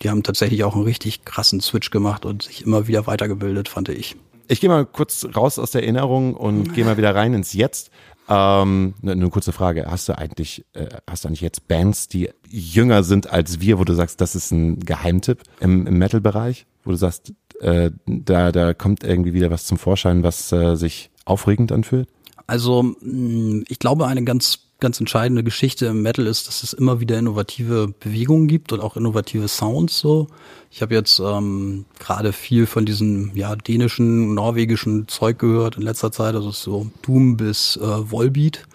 Die 0.02 0.10
haben 0.10 0.22
tatsächlich 0.22 0.64
auch 0.64 0.74
einen 0.74 0.84
richtig 0.84 1.24
krassen 1.24 1.60
Switch 1.60 1.90
gemacht 1.90 2.24
und 2.24 2.44
sich 2.44 2.64
immer 2.64 2.86
wieder 2.86 3.06
weitergebildet, 3.06 3.68
fand 3.68 3.88
ich. 3.90 4.16
ich 4.48 4.60
gehe 4.60 4.70
mal 4.70 4.86
kurz 4.86 5.26
raus 5.36 5.58
aus 5.58 5.72
der 5.72 5.82
Erinnerung 5.82 6.34
und 6.34 6.72
gehe 6.72 6.84
mal 6.84 6.96
wieder 6.96 7.14
rein 7.14 7.34
ins 7.34 7.52
Jetzt. 7.52 7.90
Ähm, 8.30 8.94
eine, 9.02 9.12
eine 9.12 9.30
kurze 9.30 9.52
Frage. 9.52 9.86
Hast 9.90 10.08
du 10.08 10.16
eigentlich, 10.16 10.64
äh, 10.74 10.86
hast 11.08 11.24
du 11.24 11.28
eigentlich 11.28 11.40
jetzt 11.40 11.66
Bands, 11.66 12.08
die 12.08 12.30
jünger 12.48 13.02
sind 13.02 13.30
als 13.32 13.60
wir, 13.60 13.78
wo 13.78 13.84
du 13.84 13.94
sagst, 13.94 14.20
das 14.20 14.34
ist 14.34 14.50
ein 14.50 14.80
Geheimtipp 14.80 15.42
im, 15.60 15.86
im 15.86 15.98
Metal-Bereich? 15.98 16.66
Wo 16.84 16.90
du 16.90 16.96
sagst, 16.96 17.32
äh, 17.60 17.90
da, 18.06 18.52
da 18.52 18.74
kommt 18.74 19.04
irgendwie 19.04 19.32
wieder 19.32 19.50
was 19.50 19.66
zum 19.66 19.78
Vorschein, 19.78 20.22
was 20.22 20.52
äh, 20.52 20.76
sich 20.76 21.10
aufregend 21.24 21.72
anfühlt? 21.72 22.08
Also 22.46 22.82
mh, 22.82 23.64
ich 23.68 23.78
glaube, 23.78 24.06
eine 24.06 24.24
ganz, 24.24 24.60
ganz 24.80 25.00
entscheidende 25.00 25.44
Geschichte 25.44 25.86
im 25.86 26.02
Metal 26.02 26.26
ist, 26.26 26.48
dass 26.48 26.62
es 26.62 26.72
immer 26.72 27.00
wieder 27.00 27.18
innovative 27.18 27.88
Bewegungen 28.00 28.48
gibt 28.48 28.72
und 28.72 28.80
auch 28.80 28.96
innovative 28.96 29.48
Sounds 29.48 29.98
so. 29.98 30.28
Ich 30.70 30.82
habe 30.82 30.94
jetzt 30.94 31.18
ähm, 31.20 31.84
gerade 31.98 32.32
viel 32.32 32.66
von 32.66 32.86
diesem 32.86 33.32
ja, 33.34 33.54
dänischen, 33.56 34.34
norwegischen 34.34 35.08
Zeug 35.08 35.38
gehört 35.38 35.76
in 35.76 35.82
letzter 35.82 36.12
Zeit, 36.12 36.34
also 36.34 36.50
so 36.50 36.90
Doom 37.02 37.36
bis 37.36 37.76
äh, 37.76 38.10
Volbeat. 38.10 38.66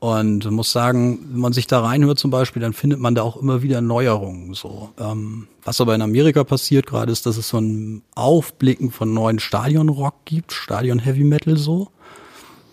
Und 0.00 0.48
muss 0.50 0.70
sagen, 0.70 1.18
wenn 1.32 1.40
man 1.40 1.52
sich 1.52 1.66
da 1.66 1.80
reinhört 1.80 2.20
zum 2.20 2.30
Beispiel, 2.30 2.62
dann 2.62 2.72
findet 2.72 3.00
man 3.00 3.16
da 3.16 3.22
auch 3.22 3.36
immer 3.36 3.62
wieder 3.62 3.80
Neuerungen. 3.80 4.54
So, 4.54 4.90
ähm, 4.98 5.48
was 5.64 5.80
aber 5.80 5.94
in 5.96 6.02
Amerika 6.02 6.44
passiert 6.44 6.86
gerade 6.86 7.10
ist, 7.10 7.26
dass 7.26 7.36
es 7.36 7.48
so 7.48 7.58
ein 7.58 8.02
Aufblicken 8.14 8.92
von 8.92 9.12
neuen 9.12 9.40
Stadionrock 9.40 10.14
gibt, 10.24 10.52
Stadion 10.52 11.00
Heavy 11.00 11.24
Metal 11.24 11.56
so. 11.56 11.88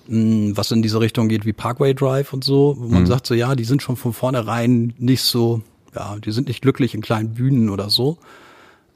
mh, 0.08 0.56
was 0.56 0.70
in 0.70 0.84
diese 0.84 1.00
Richtung 1.00 1.28
geht 1.30 1.46
wie 1.48 1.54
Parkway 1.54 1.96
Drive 1.96 2.32
und 2.32 2.44
so, 2.44 2.76
wo 2.78 2.88
man 2.90 3.02
Mhm. 3.04 3.08
sagt 3.08 3.26
so, 3.26 3.34
ja, 3.34 3.56
die 3.56 3.64
sind 3.64 3.82
schon 3.82 3.96
von 3.96 4.14
vornherein 4.14 4.94
nicht 5.00 5.24
so, 5.24 5.62
ja, 5.96 6.18
die 6.24 6.32
sind 6.32 6.48
nicht 6.48 6.62
glücklich 6.62 6.94
in 6.94 7.02
kleinen 7.02 7.34
Bühnen 7.34 7.70
oder 7.72 7.90
so. 7.90 8.20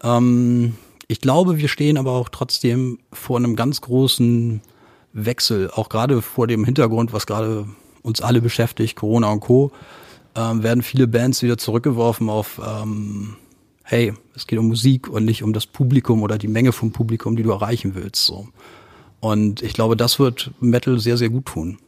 Ähm, 0.03 0.75
ich 1.07 1.19
glaube, 1.19 1.57
wir 1.57 1.67
stehen 1.67 1.97
aber 1.97 2.11
auch 2.11 2.29
trotzdem 2.29 2.99
vor 3.11 3.37
einem 3.37 3.55
ganz 3.55 3.81
großen 3.81 4.61
Wechsel, 5.13 5.71
auch 5.73 5.89
gerade 5.89 6.21
vor 6.21 6.45
dem 6.45 6.63
Hintergrund, 6.63 7.11
was 7.11 7.25
gerade 7.25 7.65
uns 8.09 8.21
alle 8.21 8.41
beschäftigt, 8.41 8.95
Corona 8.95 9.31
und 9.31 9.39
Co., 9.39 9.71
ähm, 10.35 10.61
werden 10.63 10.83
viele 10.83 11.07
Bands 11.07 11.41
wieder 11.41 11.57
zurückgeworfen 11.57 12.29
auf, 12.29 12.61
ähm, 12.65 13.35
hey, 13.83 14.13
es 14.35 14.45
geht 14.45 14.59
um 14.59 14.67
Musik 14.67 15.07
und 15.07 15.25
nicht 15.25 15.43
um 15.43 15.53
das 15.53 15.65
Publikum 15.65 16.21
oder 16.21 16.37
die 16.37 16.47
Menge 16.47 16.71
vom 16.71 16.91
Publikum, 16.91 17.35
die 17.35 17.43
du 17.43 17.51
erreichen 17.51 17.95
willst. 17.95 18.25
So. 18.25 18.47
Und 19.19 19.61
ich 19.63 19.73
glaube, 19.73 19.97
das 19.97 20.19
wird 20.19 20.51
Metal 20.59 20.99
sehr, 20.99 21.17
sehr 21.17 21.29
gut 21.29 21.45
tun. 21.45 21.79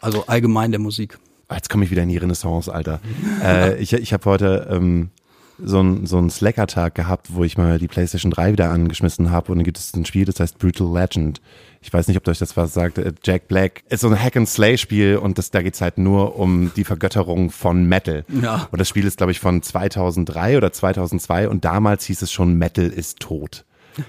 Also 0.00 0.24
allgemein 0.26 0.72
der 0.72 0.80
Musik. 0.80 1.18
Ah, 1.48 1.54
Jetzt 1.54 1.70
komme 1.70 1.84
ich 1.84 1.90
wieder 1.90 2.02
in 2.02 2.08
die 2.08 2.16
Renaissance, 2.16 2.72
Alter. 2.72 3.00
äh, 3.42 3.80
ich 3.80 3.92
ich 3.92 4.12
habe 4.12 4.24
heute 4.28 4.68
ähm, 4.70 5.10
so 5.58 5.78
einen 5.78 6.06
so 6.06 6.28
Slacker-Tag 6.28 6.94
gehabt, 6.94 7.34
wo 7.34 7.44
ich 7.44 7.56
mal 7.56 7.78
die 7.78 7.88
PlayStation 7.88 8.30
3 8.30 8.52
wieder 8.52 8.70
angeschmissen 8.70 9.30
habe 9.30 9.52
und 9.52 9.58
dann 9.58 9.64
gibt 9.64 9.78
es 9.78 9.94
ein 9.94 10.04
Spiel, 10.04 10.24
das 10.24 10.40
heißt 10.40 10.58
Brutal 10.58 10.92
Legend. 10.92 11.40
Ich 11.80 11.92
weiß 11.92 12.08
nicht, 12.08 12.16
ob 12.16 12.26
euch 12.28 12.38
das 12.38 12.56
was 12.56 12.74
sagt. 12.74 12.98
Äh, 12.98 13.12
Jack 13.22 13.48
Black 13.48 13.82
ist 13.88 14.00
so 14.00 14.08
ein 14.08 14.20
Hack-and-Slay-Spiel 14.20 15.16
und 15.16 15.38
das, 15.38 15.50
da 15.50 15.62
geht's 15.62 15.80
halt 15.80 15.98
nur 15.98 16.36
um 16.38 16.72
die 16.74 16.84
Vergötterung 16.84 17.50
von 17.50 17.86
Metal. 17.86 18.24
Ja. 18.42 18.68
Und 18.70 18.80
das 18.80 18.88
Spiel 18.88 19.06
ist, 19.06 19.18
glaube 19.18 19.32
ich, 19.32 19.40
von 19.40 19.62
2003 19.62 20.56
oder 20.56 20.72
2002 20.72 21.48
und 21.48 21.64
damals 21.64 22.04
hieß 22.04 22.22
es 22.22 22.32
schon, 22.32 22.54
Metal 22.54 22.86
ist 22.86 23.20
tot. 23.20 23.64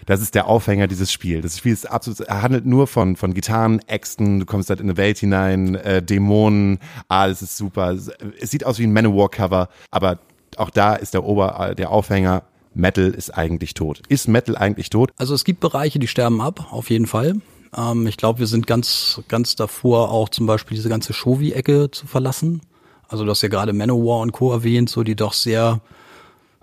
Das 0.06 0.22
ist 0.22 0.36
der 0.36 0.48
Aufhänger 0.48 0.88
dieses 0.88 1.12
Spiels. 1.12 1.44
Das 1.44 1.58
Spiel 1.58 1.74
ist 1.74 1.90
absolut, 1.90 2.20
er 2.22 2.42
handelt 2.42 2.66
nur 2.66 2.88
von, 2.88 3.16
von 3.16 3.34
Gitarren, 3.34 3.80
Äxten, 3.88 4.40
du 4.40 4.46
kommst 4.46 4.70
halt 4.70 4.80
in 4.80 4.88
eine 4.88 4.98
Welt 4.98 5.18
hinein, 5.18 5.76
äh, 5.76 6.02
Dämonen, 6.02 6.80
alles 7.08 7.42
ist 7.42 7.58
super. 7.58 7.92
Es 7.92 8.10
es 8.40 8.52
sieht 8.52 8.66
aus 8.66 8.80
wie 8.80 8.84
ein 8.84 8.94
Manowar-Cover, 8.94 9.70
aber 9.92 10.20
auch 10.58 10.70
da 10.70 10.96
ist 10.96 11.13
der 11.13 11.24
Ober, 11.24 11.70
äh, 11.70 11.76
der 11.76 11.91
Aufhänger, 11.91 12.43
Metal 12.74 13.10
ist 13.10 13.32
eigentlich 13.32 13.74
tot. 13.74 14.02
Ist 14.08 14.28
Metal 14.28 14.56
eigentlich 14.56 14.89
tot? 14.89 15.12
Also 15.17 15.34
es 15.34 15.43
gibt 15.43 15.60
Bereiche, 15.60 16.00
die 16.00 16.08
sterben 16.08 16.41
ab, 16.41 16.67
auf 16.72 16.89
jeden 16.89 17.08
Fall. 17.08 17.41
Ähm, 17.76 18.08
ich 18.08 18.17
glaube, 18.17 18.39
wir 18.39 18.48
sind 18.48 18.67
ganz, 18.67 19.22
ganz 19.28 19.56
davor, 19.56 20.12
auch 20.12 20.30
zum 20.30 20.46
Beispiel 20.46 20.76
diese 20.76 20.89
ganze 20.89 21.13
Shovi-Ecke 21.13 21.91
zu 21.91 22.08
verlassen. 22.08 22.62
Also 23.08 23.24
du 23.24 23.32
hast 23.32 23.41
ja 23.41 23.50
gerade 23.50 23.74
Manowar 23.74 24.20
und 24.20 24.32
Co. 24.32 24.52
erwähnt, 24.52 24.89
so 24.89 25.04
die 25.04 25.15
doch 25.15 25.34
sehr 25.34 25.82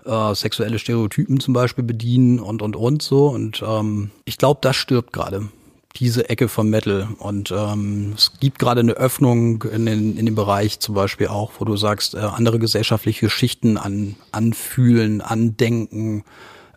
äh, 0.05 0.35
sexuelle 0.35 0.79
Stereotypen 0.79 1.39
zum 1.39 1.53
Beispiel 1.53 1.83
bedienen 1.83 2.39
und 2.39 2.61
und 2.61 2.75
und 2.75 3.01
so. 3.01 3.27
Und 3.27 3.63
ähm, 3.65 4.11
ich 4.25 4.37
glaube, 4.37 4.59
das 4.61 4.75
stirbt 4.75 5.11
gerade. 5.11 5.49
Diese 5.97 6.29
Ecke 6.29 6.47
vom 6.49 6.69
Metal. 6.69 7.07
Und 7.19 7.51
ähm, 7.51 8.13
es 8.15 8.33
gibt 8.39 8.59
gerade 8.59 8.81
eine 8.81 8.93
Öffnung 8.93 9.63
in, 9.63 9.85
den, 9.85 10.17
in 10.17 10.25
dem 10.25 10.35
Bereich 10.35 10.79
zum 10.79 10.95
Beispiel 10.95 11.27
auch, 11.27 11.53
wo 11.59 11.65
du 11.65 11.77
sagst, 11.77 12.15
äh, 12.15 12.19
andere 12.19 12.59
gesellschaftliche 12.59 13.29
Schichten 13.29 13.77
an, 13.77 14.15
anfühlen, 14.31 15.21
andenken, 15.21 16.23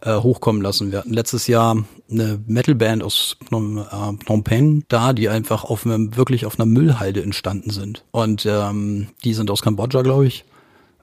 äh, 0.03 0.15
hochkommen 0.15 0.63
lassen. 0.63 0.93
Wir 0.93 1.01
hatten 1.01 1.13
letztes 1.13 1.47
Jahr 1.47 1.85
eine 2.11 2.39
Metalband 2.47 3.03
aus 3.03 3.37
Phnom, 3.47 3.79
äh, 3.79 4.25
Phnom 4.25 4.45
Penh 4.45 4.85
da, 4.89 5.13
die 5.13 5.29
einfach 5.29 5.65
auf 5.65 5.85
einem, 5.85 6.17
wirklich 6.17 6.47
auf 6.47 6.59
einer 6.59 6.67
Müllhalde 6.67 7.23
entstanden 7.23 7.71
sind. 7.71 8.05
Und 8.13 8.47
ähm, 8.47 9.09
die 9.25 9.35
sind 9.35 9.51
aus 9.51 9.63
Kambodscha, 9.63 10.03
glaube 10.03 10.27
ich. 10.27 10.45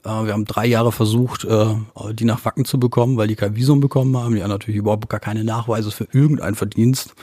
Äh, 0.06 0.10
wir 0.26 0.34
haben 0.34 0.46
drei 0.46 0.66
Jahre 0.66 0.92
versucht, 0.92 1.44
äh, 1.44 1.76
die 2.14 2.26
nach 2.26 2.46
Wacken 2.46 2.66
zu 2.66 2.80
bekommen, 2.80 3.18
weil 3.18 3.28
die 3.28 3.36
kein 3.36 3.56
Visum 3.56 3.82
bekommen 3.82 4.16
haben. 4.18 4.36
Die 4.36 4.44
haben 4.44 4.50
natürlich 4.50 4.80
überhaupt 4.80 5.10
gar 5.10 5.20
keine 5.20 5.44
Nachweise 5.44 5.92
für 5.92 6.08
irgendeinen 6.12 6.56
Verdienst. 6.56 7.14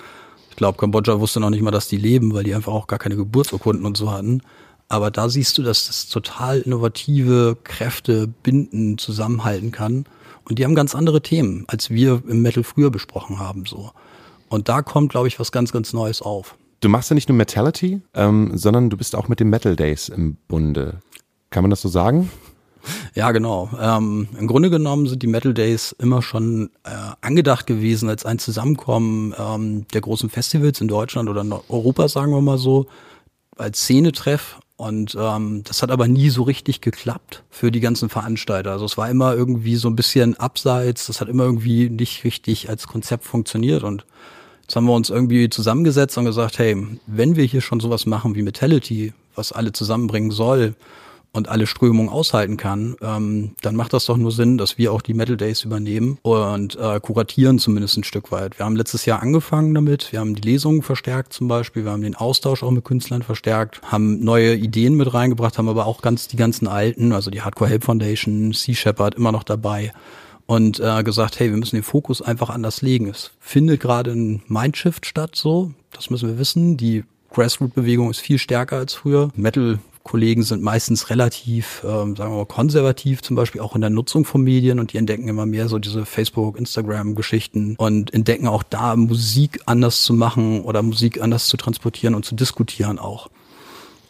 Ich 0.53 0.57
glaube, 0.57 0.77
Kambodscha 0.77 1.19
wusste 1.19 1.41
noch 1.41 1.49
nicht 1.49 1.63
mal, 1.63 1.71
dass 1.71 1.89
die 1.89 1.97
leben, 1.97 2.35
weil 2.35 2.45
die 2.45 2.55
einfach 2.55 2.75
auch 2.75 2.87
gar 2.87 2.99
keine 2.99 3.17
Geburtsurkunden 3.17 3.87
und 3.87 3.97
so 3.97 4.13
hatten. 4.13 4.43
Aber 4.91 5.11
da 5.11 5.31
siehst 5.31 5.57
du, 5.57 5.63
dass 5.63 5.87
das 5.87 6.09
total 6.09 6.61
innovative 6.61 7.57
Kräfte 7.65 8.29
binden, 8.43 8.99
zusammenhalten 8.99 9.73
kann. 9.73 10.05
Und 10.45 10.59
die 10.59 10.65
haben 10.67 10.75
ganz 10.75 10.95
andere 10.95 11.23
Themen, 11.23 11.65
als 11.69 11.89
wir 11.89 12.23
im 12.29 12.43
Metal 12.43 12.65
früher 12.65 12.91
besprochen 12.91 13.39
haben, 13.39 13.65
so. 13.65 13.93
Und 14.51 14.69
da 14.69 14.83
kommt, 14.83 15.11
glaube 15.11 15.27
ich, 15.27 15.41
was 15.41 15.53
ganz, 15.53 15.73
ganz 15.73 15.95
Neues 15.95 16.21
auf. 16.21 16.55
Du 16.81 16.91
machst 16.91 17.09
ja 17.09 17.15
nicht 17.15 17.31
nur 17.31 17.39
Metality, 17.39 18.03
ähm, 18.13 18.51
sondern 18.59 18.91
du 18.91 18.99
bist 18.99 19.17
auch 19.17 19.29
mit 19.29 19.41
den 19.41 19.49
Metal 19.49 19.75
Days 19.75 20.11
im 20.11 20.37
Bunde. 20.49 21.01
Kann 21.49 21.65
man 21.65 21.71
das 21.71 21.81
so 21.81 21.89
sagen? 21.89 22.29
Ja, 23.15 23.31
genau. 23.33 23.71
Ähm, 23.81 24.29
Im 24.39 24.47
Grunde 24.47 24.71
genommen 24.71 25.07
sind 25.07 25.23
die 25.23 25.27
Metal 25.27 25.55
Days 25.55 25.95
immer 25.99 26.23
schon 26.23 26.71
äh, 26.85 26.91
angedacht 27.21 27.67
gewesen 27.67 28.09
als 28.09 28.25
ein 28.25 28.39
Zusammenkommen 28.39 29.35
ähm, 29.39 29.87
der 29.93 30.01
großen 30.01 30.31
Festivals 30.31 30.81
in 30.81 30.89
Deutschland 30.89 31.29
oder 31.29 31.43
in 31.43 31.53
Europa, 31.53 32.09
sagen 32.09 32.33
wir 32.33 32.41
mal 32.41 32.59
so, 32.59 32.87
als 33.57 33.81
Szenetreff. 33.81 34.59
Und 34.77 35.17
ähm, 35.19 35.63
das 35.65 35.83
hat 35.83 35.91
aber 35.91 36.09
nie 36.09 36.31
so 36.31 36.43
richtig 36.43 36.81
geklappt 36.81 37.45
für 37.51 37.71
die 37.71 37.81
ganzen 37.81 38.09
Veranstalter. 38.09 38.73
Also 38.73 38.85
es 38.85 38.99
war 38.99 39.09
immer 39.09 39.35
irgendwie 39.35 39.77
so 39.77 39.89
ein 39.89 39.95
bisschen 39.95 40.37
abseits, 40.39 41.07
das 41.07 41.21
hat 41.21 41.29
immer 41.29 41.45
irgendwie 41.45 41.89
nicht 41.89 42.25
richtig 42.25 42.69
als 42.69 42.89
Konzept 42.89 43.25
funktioniert. 43.25 43.85
Und 43.85 44.05
jetzt 44.63 44.75
haben 44.75 44.87
wir 44.87 44.95
uns 44.95 45.11
irgendwie 45.11 45.49
zusammengesetzt 45.51 46.19
und 46.19 46.25
gesagt, 46.25 46.59
hey, 46.59 46.77
wenn 47.07 47.37
wir 47.37 47.45
hier 47.45 47.61
schon 47.61 47.79
sowas 47.79 48.07
machen 48.07 48.35
wie 48.35 48.43
Metality, 48.43 49.13
was 49.37 49.53
alle 49.53 49.73
zusammenbringen 49.73 50.33
soll, 50.33 50.75
und 51.33 51.49
alle 51.49 51.67
Strömungen 51.67 52.11
aushalten 52.11 52.57
kann, 52.57 52.97
ähm, 53.01 53.53
dann 53.63 53.75
macht 53.75 53.93
das 53.93 54.05
doch 54.05 54.17
nur 54.17 54.33
Sinn, 54.33 54.59
dass 54.59 54.79
wir 54.79 54.93
auch 54.93 55.03
die 55.03 55.15
Metal 55.15 55.37
Days 55.37 55.65
übernehmen 55.65 56.19
und 56.23 56.77
äh, 56.77 57.01
kuratieren 57.01 57.59
zumindest 57.59 57.97
ein 57.97 58.05
Stück 58.05 58.31
weit. 58.31 58.59
Wir 58.59 58.67
haben 58.67 58.77
letztes 58.77 59.07
Jahr 59.07 59.23
angefangen 59.23 59.75
damit, 59.75 60.13
wir 60.13 60.21
haben 60.21 60.35
die 60.35 60.47
Lesungen 60.47 60.83
verstärkt 60.83 61.33
zum 61.33 61.49
Beispiel, 61.49 61.85
wir 61.85 61.93
haben 61.93 62.03
den 62.03 62.15
Austausch 62.15 62.63
auch 62.63 62.71
mit 62.71 62.85
Künstlern 62.85 63.23
verstärkt, 63.23 63.81
haben 63.83 64.23
neue 64.23 64.55
Ideen 64.55 64.95
mit 64.95 65.13
reingebracht, 65.13 65.59
haben 65.59 65.69
aber 65.69 65.87
auch 65.87 66.03
ganz 66.03 66.29
die 66.29 66.37
ganzen 66.37 66.69
alten, 66.69 67.13
also 67.13 67.31
die 67.31 67.43
Hardcore 67.43 67.71
Help 67.71 67.85
Foundation, 67.85 68.53
Sea 68.53 68.75
Shepherd 68.75 69.15
immer 69.15 69.33
noch 69.33 69.45
dabei 69.45 69.93
und 70.47 70.81
äh, 70.81 71.03
gesagt, 71.03 71.41
hey, 71.41 71.51
wir 71.51 71.57
müssen 71.57 71.77
den 71.77 71.83
Fokus 71.83 72.21
einfach 72.21 72.51
anders 72.51 72.83
legen. 72.83 73.09
Es 73.09 73.31
findet 73.41 73.81
gerade 73.81 74.11
ein 74.11 74.43
Mindshift 74.49 75.07
statt, 75.07 75.35
so, 75.35 75.73
das 75.93 76.11
müssen 76.11 76.29
wir 76.29 76.39
wissen. 76.39 76.77
Die 76.77 77.05
Grassroot-Bewegung 77.31 78.11
ist 78.11 78.21
viel 78.21 78.39
stärker 78.39 78.77
als 78.77 78.93
früher. 78.93 79.31
Metal 79.35 79.79
Kollegen 80.03 80.43
sind 80.43 80.63
meistens 80.63 81.11
relativ, 81.11 81.85
ähm, 81.85 82.17
sagen 82.17 82.33
wir 82.33 82.39
mal, 82.39 82.47
konservativ, 82.47 83.23
zum 83.23 83.37
Beispiel 83.37 83.61
auch 83.61 83.75
in 83.75 83.81
der 83.81 83.91
Nutzung 83.91 84.25
von 84.25 84.43
Medien 84.43 84.81
und 84.81 84.93
die 84.93 84.99
entdecken 84.99 85.29
immer 85.29 85.47
mehr 85.47 85.69
so 85.69 85.79
diese 85.79 86.05
Facebook, 86.05 86.59
Instagram-Geschichten 86.59 87.77
und 87.77 88.13
entdecken 88.13 88.49
auch 88.49 88.63
da 88.63 88.97
Musik 88.97 89.61
anders 89.67 90.03
zu 90.03 90.13
machen 90.13 90.63
oder 90.63 90.83
Musik 90.83 91.21
anders 91.21 91.47
zu 91.47 91.57
transportieren 91.57 92.15
und 92.15 92.25
zu 92.25 92.35
diskutieren 92.35 92.99
auch. 92.99 93.31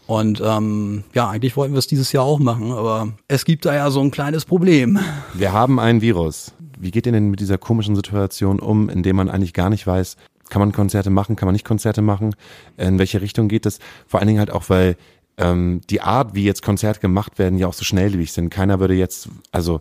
Und 0.06 0.42
ähm, 0.44 1.04
ja, 1.14 1.28
eigentlich 1.28 1.56
wollten 1.56 1.74
wir 1.74 1.78
es 1.78 1.86
dieses 1.86 2.12
Jahr 2.12 2.24
auch 2.24 2.38
machen, 2.38 2.72
aber 2.72 3.12
es 3.28 3.44
gibt 3.44 3.64
da 3.64 3.74
ja 3.74 3.90
so 3.90 4.00
ein 4.00 4.10
kleines 4.10 4.44
Problem. 4.44 4.98
Wir 5.34 5.52
haben 5.52 5.78
ein 5.78 6.00
Virus. 6.00 6.52
Wie 6.78 6.90
geht 6.90 7.06
ihr 7.06 7.12
denn 7.12 7.30
mit 7.30 7.40
dieser 7.40 7.58
komischen 7.58 7.94
Situation 7.94 8.58
um, 8.58 8.88
in 8.88 9.02
der 9.02 9.14
man 9.14 9.28
eigentlich 9.28 9.54
gar 9.54 9.70
nicht 9.70 9.86
weiß, 9.86 10.16
kann 10.48 10.60
man 10.60 10.72
Konzerte 10.72 11.10
machen, 11.10 11.36
kann 11.36 11.46
man 11.46 11.54
nicht 11.54 11.64
Konzerte 11.64 12.02
machen? 12.02 12.34
In 12.76 12.98
welche 12.98 13.22
Richtung 13.22 13.48
geht 13.48 13.64
das? 13.64 13.78
Vor 14.06 14.20
allen 14.20 14.26
Dingen 14.26 14.40
halt 14.40 14.50
auch, 14.50 14.68
weil 14.68 14.96
ähm, 15.38 15.80
die 15.90 16.00
Art, 16.00 16.34
wie 16.34 16.44
jetzt 16.44 16.62
Konzerte 16.62 17.00
gemacht 17.00 17.38
werden, 17.38 17.58
ja 17.58 17.66
auch 17.66 17.72
so 17.72 17.84
schnelllebig 17.84 18.32
sind. 18.32 18.50
Keiner 18.50 18.80
würde 18.80 18.94
jetzt, 18.94 19.28
also 19.50 19.80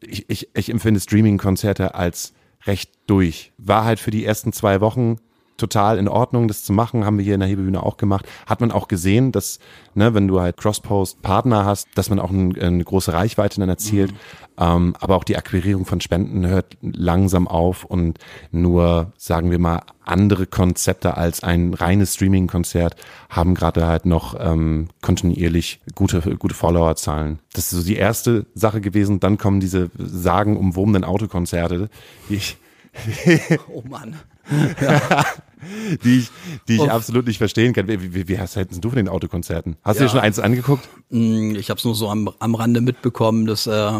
ich, 0.00 0.28
ich, 0.28 0.48
ich 0.54 0.70
empfinde 0.70 1.00
Streaming-Konzerte 1.00 1.94
als 1.94 2.32
recht 2.64 2.92
durch. 3.06 3.52
War 3.58 3.84
halt 3.84 4.00
für 4.00 4.10
die 4.10 4.24
ersten 4.24 4.52
zwei 4.52 4.80
Wochen 4.80 5.18
total 5.56 5.98
in 5.98 6.08
Ordnung, 6.08 6.48
das 6.48 6.64
zu 6.64 6.72
machen, 6.72 7.04
haben 7.04 7.18
wir 7.18 7.24
hier 7.24 7.34
in 7.34 7.40
der 7.40 7.48
Hebebühne 7.48 7.82
auch 7.82 7.96
gemacht. 7.96 8.26
Hat 8.46 8.60
man 8.60 8.70
auch 8.70 8.88
gesehen, 8.88 9.32
dass, 9.32 9.58
ne, 9.94 10.14
wenn 10.14 10.28
du 10.28 10.40
halt 10.40 10.56
Crosspost-Partner 10.58 11.64
hast, 11.64 11.88
dass 11.94 12.10
man 12.10 12.18
auch 12.18 12.30
ein, 12.30 12.58
eine 12.60 12.84
große 12.84 13.12
Reichweite 13.12 13.60
dann 13.60 13.68
erzielt. 13.68 14.12
Ähm, 14.58 14.94
aber 15.00 15.16
auch 15.16 15.24
die 15.24 15.36
Akquirierung 15.36 15.84
von 15.84 16.00
Spenden 16.00 16.46
hört 16.46 16.76
langsam 16.80 17.46
auf 17.48 17.84
und 17.84 18.18
nur, 18.50 19.12
sagen 19.16 19.50
wir 19.50 19.58
mal, 19.58 19.82
andere 20.04 20.46
Konzepte 20.46 21.16
als 21.16 21.42
ein 21.42 21.74
reines 21.74 22.14
Streaming-Konzert 22.14 22.96
haben 23.28 23.54
gerade 23.54 23.86
halt 23.86 24.06
noch 24.06 24.34
ähm, 24.38 24.88
kontinuierlich 25.02 25.80
gute, 25.94 26.20
gute 26.36 26.54
Followerzahlen. 26.54 27.40
Das 27.52 27.72
ist 27.72 27.80
so 27.80 27.86
die 27.86 27.96
erste 27.96 28.46
Sache 28.54 28.80
gewesen. 28.80 29.20
Dann 29.20 29.36
kommen 29.36 29.60
diese 29.60 29.90
sagenumwobenen 29.98 31.04
Autokonzerte, 31.04 31.90
die 32.28 32.36
ich 32.36 32.56
Oh 33.72 33.82
Mann. 33.88 34.16
die 36.04 36.18
ich, 36.18 36.30
die 36.68 36.76
ich 36.76 36.80
Uff. 36.82 36.90
absolut 36.90 37.26
nicht 37.26 37.38
verstehen 37.38 37.72
kann. 37.72 37.88
Wie, 37.88 38.14
wie, 38.14 38.28
wie 38.28 38.38
hast 38.38 38.56
du 38.56 38.88
von 38.88 38.96
den 38.96 39.08
Autokonzerten? 39.08 39.76
Hast 39.82 39.98
du 39.98 40.04
Ja. 40.04 40.06
dir 40.08 40.12
schon 40.12 40.20
eins 40.20 40.38
angeguckt? 40.38 40.88
Mm, 41.10 41.56
Ich 41.56 41.70
habe 41.70 41.78
es 41.78 41.84
nur 41.84 41.94
so 41.94 42.08
am, 42.08 42.30
am 42.38 42.54
Rande 42.54 42.80
mitbekommen, 42.80 43.46
dass 43.46 43.66
äh, 43.66 43.90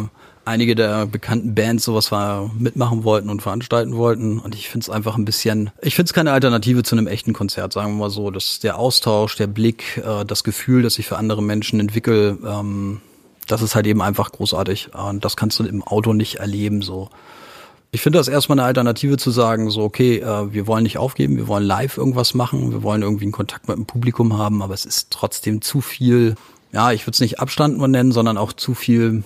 einige 0.46 0.74
der 0.74 1.06
bekannten 1.06 1.54
Bands 1.54 1.84
sowas 1.84 2.12
war, 2.12 2.50
mitmachen 2.58 3.04
wollten 3.04 3.28
und 3.28 3.42
veranstalten 3.42 3.96
wollten. 3.96 4.38
Und 4.38 4.54
ich 4.54 4.68
finde 4.68 4.84
es 4.84 4.90
einfach 4.90 5.16
ein 5.16 5.24
bisschen, 5.24 5.70
ich 5.82 5.94
finde 5.94 6.08
es 6.08 6.14
keine 6.14 6.32
Alternative 6.32 6.82
zu 6.82 6.96
einem 6.96 7.08
echten 7.08 7.32
Konzert, 7.32 7.72
sagen 7.72 7.94
wir 7.94 8.04
mal 8.04 8.10
so. 8.10 8.30
Das 8.30 8.60
der 8.60 8.78
Austausch, 8.78 9.36
der 9.36 9.48
Blick, 9.48 9.98
äh, 9.98 10.24
das 10.24 10.44
Gefühl, 10.44 10.82
das 10.82 10.98
ich 10.98 11.06
für 11.06 11.18
andere 11.18 11.42
Menschen 11.42 11.80
entwickle, 11.80 12.38
ähm, 12.46 13.00
das 13.46 13.62
ist 13.62 13.74
halt 13.74 13.86
eben 13.86 14.02
einfach 14.02 14.32
großartig. 14.32 14.90
Und 14.94 15.24
das 15.24 15.36
kannst 15.36 15.58
du 15.58 15.64
im 15.64 15.82
Auto 15.82 16.12
nicht 16.12 16.36
erleben 16.36 16.82
so. 16.82 17.10
Ich 17.90 18.00
finde 18.00 18.18
das 18.18 18.28
erstmal 18.28 18.58
eine 18.58 18.66
Alternative 18.66 19.16
zu 19.16 19.30
sagen, 19.30 19.70
so, 19.70 19.82
okay, 19.82 20.18
äh, 20.18 20.52
wir 20.52 20.66
wollen 20.66 20.82
nicht 20.84 20.98
aufgeben, 20.98 21.36
wir 21.36 21.48
wollen 21.48 21.64
live 21.64 21.96
irgendwas 21.96 22.34
machen, 22.34 22.70
wir 22.70 22.82
wollen 22.82 23.02
irgendwie 23.02 23.24
einen 23.24 23.32
Kontakt 23.32 23.68
mit 23.68 23.76
dem 23.76 23.86
Publikum 23.86 24.36
haben, 24.36 24.62
aber 24.62 24.74
es 24.74 24.84
ist 24.84 25.10
trotzdem 25.10 25.62
zu 25.62 25.80
viel, 25.80 26.34
ja, 26.72 26.92
ich 26.92 27.02
würde 27.02 27.12
es 27.12 27.20
nicht 27.20 27.40
Abstand 27.40 27.78
nennen, 27.78 28.12
sondern 28.12 28.38
auch 28.38 28.52
zu 28.52 28.74
viel 28.74 29.24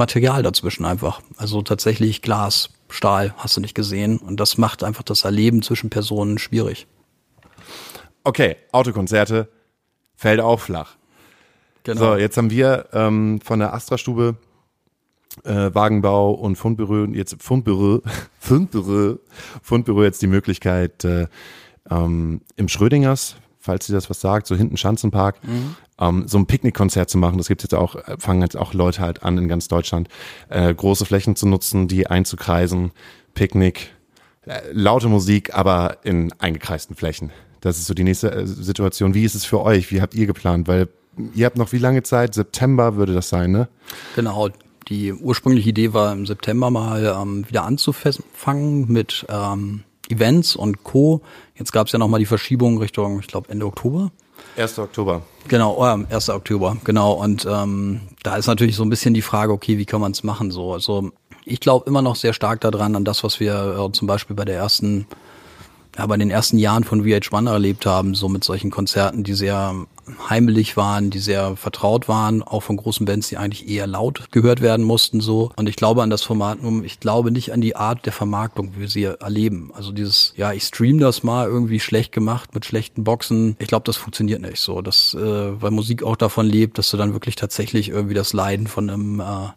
Material 0.00 0.42
dazwischen 0.42 0.84
einfach. 0.84 1.20
Also 1.36 1.62
tatsächlich 1.62 2.22
Glas, 2.22 2.70
Stahl, 2.88 3.34
hast 3.36 3.56
du 3.56 3.60
nicht 3.60 3.74
gesehen. 3.74 4.18
Und 4.18 4.40
das 4.40 4.58
macht 4.58 4.82
einfach 4.82 5.04
das 5.04 5.24
Erleben 5.24 5.62
zwischen 5.62 5.90
Personen 5.90 6.38
schwierig. 6.38 6.88
Okay, 8.24 8.56
Autokonzerte 8.72 9.48
fällt 10.16 10.40
auch 10.40 10.60
flach. 10.60 10.96
Genau. 11.84 12.00
So, 12.00 12.16
jetzt 12.16 12.36
haben 12.36 12.50
wir 12.50 12.86
ähm, 12.92 13.40
von 13.42 13.60
der 13.60 13.72
Astra-Stube 13.72 14.36
äh, 15.44 15.70
Wagenbau 15.72 16.32
und 16.32 16.56
Fundbüro 16.56 17.04
jetzt 17.06 17.42
Fundbüro, 17.42 18.02
Fundbüro, 18.38 19.18
Fundbüro 19.62 20.02
jetzt 20.02 20.22
die 20.22 20.26
Möglichkeit 20.26 21.04
äh, 21.04 21.26
ähm, 21.90 22.42
im 22.56 22.68
Schrödingers, 22.68 23.36
falls 23.58 23.86
Sie 23.86 23.92
das 23.92 24.10
was 24.10 24.20
sagt, 24.20 24.46
so 24.46 24.56
hinten 24.56 24.76
Schanzenpark, 24.76 25.36
ähm, 26.00 26.26
so 26.26 26.38
ein 26.38 26.46
Picknickkonzert 26.46 27.10
zu 27.10 27.18
machen. 27.18 27.38
Das 27.38 27.48
gibt 27.48 27.62
jetzt 27.62 27.74
auch, 27.74 27.96
äh, 27.96 28.16
fangen 28.18 28.42
jetzt 28.42 28.56
auch 28.56 28.74
Leute 28.74 29.00
halt 29.00 29.22
an 29.22 29.38
in 29.38 29.48
ganz 29.48 29.68
Deutschland, 29.68 30.08
äh, 30.48 30.74
große 30.74 31.04
Flächen 31.04 31.36
zu 31.36 31.46
nutzen, 31.46 31.88
die 31.88 32.06
einzukreisen, 32.06 32.92
Picknick, 33.34 33.90
äh, 34.46 34.60
laute 34.72 35.08
Musik, 35.08 35.54
aber 35.54 35.98
in 36.02 36.32
eingekreisten 36.38 36.96
Flächen. 36.96 37.30
Das 37.60 37.78
ist 37.78 37.86
so 37.86 37.94
die 37.94 38.04
nächste 38.04 38.32
äh, 38.32 38.46
Situation. 38.46 39.14
Wie 39.14 39.24
ist 39.24 39.34
es 39.34 39.44
für 39.44 39.60
euch? 39.60 39.92
Wie 39.92 40.00
habt 40.00 40.14
ihr 40.14 40.26
geplant? 40.26 40.66
Weil 40.66 40.88
ihr 41.34 41.46
habt 41.46 41.58
noch 41.58 41.72
wie 41.72 41.78
lange 41.78 42.02
Zeit? 42.02 42.34
September 42.34 42.96
würde 42.96 43.14
das 43.14 43.28
sein, 43.28 43.52
ne? 43.52 43.68
Genau. 44.16 44.48
Die 44.88 45.12
ursprüngliche 45.12 45.68
Idee 45.68 45.92
war 45.92 46.12
im 46.12 46.26
September 46.26 46.70
mal 46.70 47.16
ähm, 47.20 47.46
wieder 47.48 47.64
anzufangen 47.64 48.90
mit 48.90 49.24
ähm, 49.28 49.84
Events 50.08 50.56
und 50.56 50.82
Co. 50.82 51.22
Jetzt 51.54 51.72
gab 51.72 51.86
es 51.86 51.92
ja 51.92 51.98
nochmal 51.98 52.18
die 52.18 52.26
Verschiebung 52.26 52.78
Richtung, 52.78 53.20
ich 53.20 53.28
glaube, 53.28 53.50
Ende 53.50 53.66
Oktober. 53.66 54.10
1. 54.60 54.78
Oktober. 54.78 55.22
Genau, 55.48 55.82
ja, 55.82 55.98
1. 56.10 56.28
Oktober, 56.30 56.76
genau. 56.84 57.12
Und 57.12 57.46
ähm, 57.50 58.02
da 58.22 58.36
ist 58.36 58.46
natürlich 58.46 58.76
so 58.76 58.82
ein 58.82 58.90
bisschen 58.90 59.14
die 59.14 59.22
Frage, 59.22 59.52
okay, 59.52 59.78
wie 59.78 59.86
kann 59.86 60.00
man 60.00 60.12
es 60.12 60.22
machen? 60.22 60.50
So, 60.50 60.72
also 60.72 61.10
ich 61.44 61.60
glaube 61.60 61.86
immer 61.88 62.02
noch 62.02 62.16
sehr 62.16 62.32
stark 62.32 62.60
daran, 62.60 62.96
an 62.96 63.04
das, 63.04 63.24
was 63.24 63.40
wir 63.40 63.76
äh, 63.78 63.92
zum 63.92 64.06
Beispiel 64.06 64.36
bei 64.36 64.44
der 64.44 64.56
ersten, 64.56 65.06
ja, 65.96 66.06
bei 66.06 66.16
den 66.16 66.30
ersten 66.30 66.58
Jahren 66.58 66.84
von 66.84 67.04
VH1 67.04 67.50
erlebt 67.50 67.86
haben, 67.86 68.14
so 68.14 68.28
mit 68.28 68.44
solchen 68.44 68.70
Konzerten, 68.70 69.24
die 69.24 69.34
sehr 69.34 69.74
heimelig 70.28 70.76
waren, 70.76 71.10
die 71.10 71.18
sehr 71.18 71.56
vertraut 71.56 72.08
waren, 72.08 72.42
auch 72.42 72.62
von 72.62 72.76
großen 72.76 73.06
Bands, 73.06 73.28
die 73.28 73.36
eigentlich 73.36 73.68
eher 73.68 73.86
laut 73.86 74.30
gehört 74.30 74.60
werden 74.60 74.84
mussten, 74.84 75.20
so. 75.20 75.52
Und 75.56 75.68
ich 75.68 75.76
glaube 75.76 76.02
an 76.02 76.10
das 76.10 76.22
Format, 76.22 76.62
nur 76.62 76.84
ich 76.84 77.00
glaube 77.00 77.30
nicht 77.30 77.52
an 77.52 77.60
die 77.60 77.76
Art 77.76 78.06
der 78.06 78.12
Vermarktung, 78.12 78.74
wie 78.74 78.80
wir 78.80 78.88
sie 78.88 79.04
erleben. 79.04 79.70
Also 79.74 79.92
dieses, 79.92 80.32
ja, 80.36 80.52
ich 80.52 80.64
stream 80.64 80.98
das 80.98 81.22
mal 81.22 81.46
irgendwie 81.46 81.80
schlecht 81.80 82.12
gemacht 82.12 82.54
mit 82.54 82.64
schlechten 82.64 83.04
Boxen. 83.04 83.56
Ich 83.58 83.68
glaube, 83.68 83.84
das 83.84 83.96
funktioniert 83.96 84.40
nicht 84.42 84.60
so. 84.60 84.82
Das, 84.82 85.14
äh, 85.14 85.62
weil 85.62 85.70
Musik 85.70 86.02
auch 86.02 86.16
davon 86.16 86.46
lebt, 86.46 86.78
dass 86.78 86.90
du 86.90 86.96
dann 86.96 87.12
wirklich 87.12 87.36
tatsächlich 87.36 87.88
irgendwie 87.88 88.14
das 88.14 88.32
Leiden 88.32 88.66
von 88.66 88.90
einem 88.90 89.20
äh, 89.20 89.48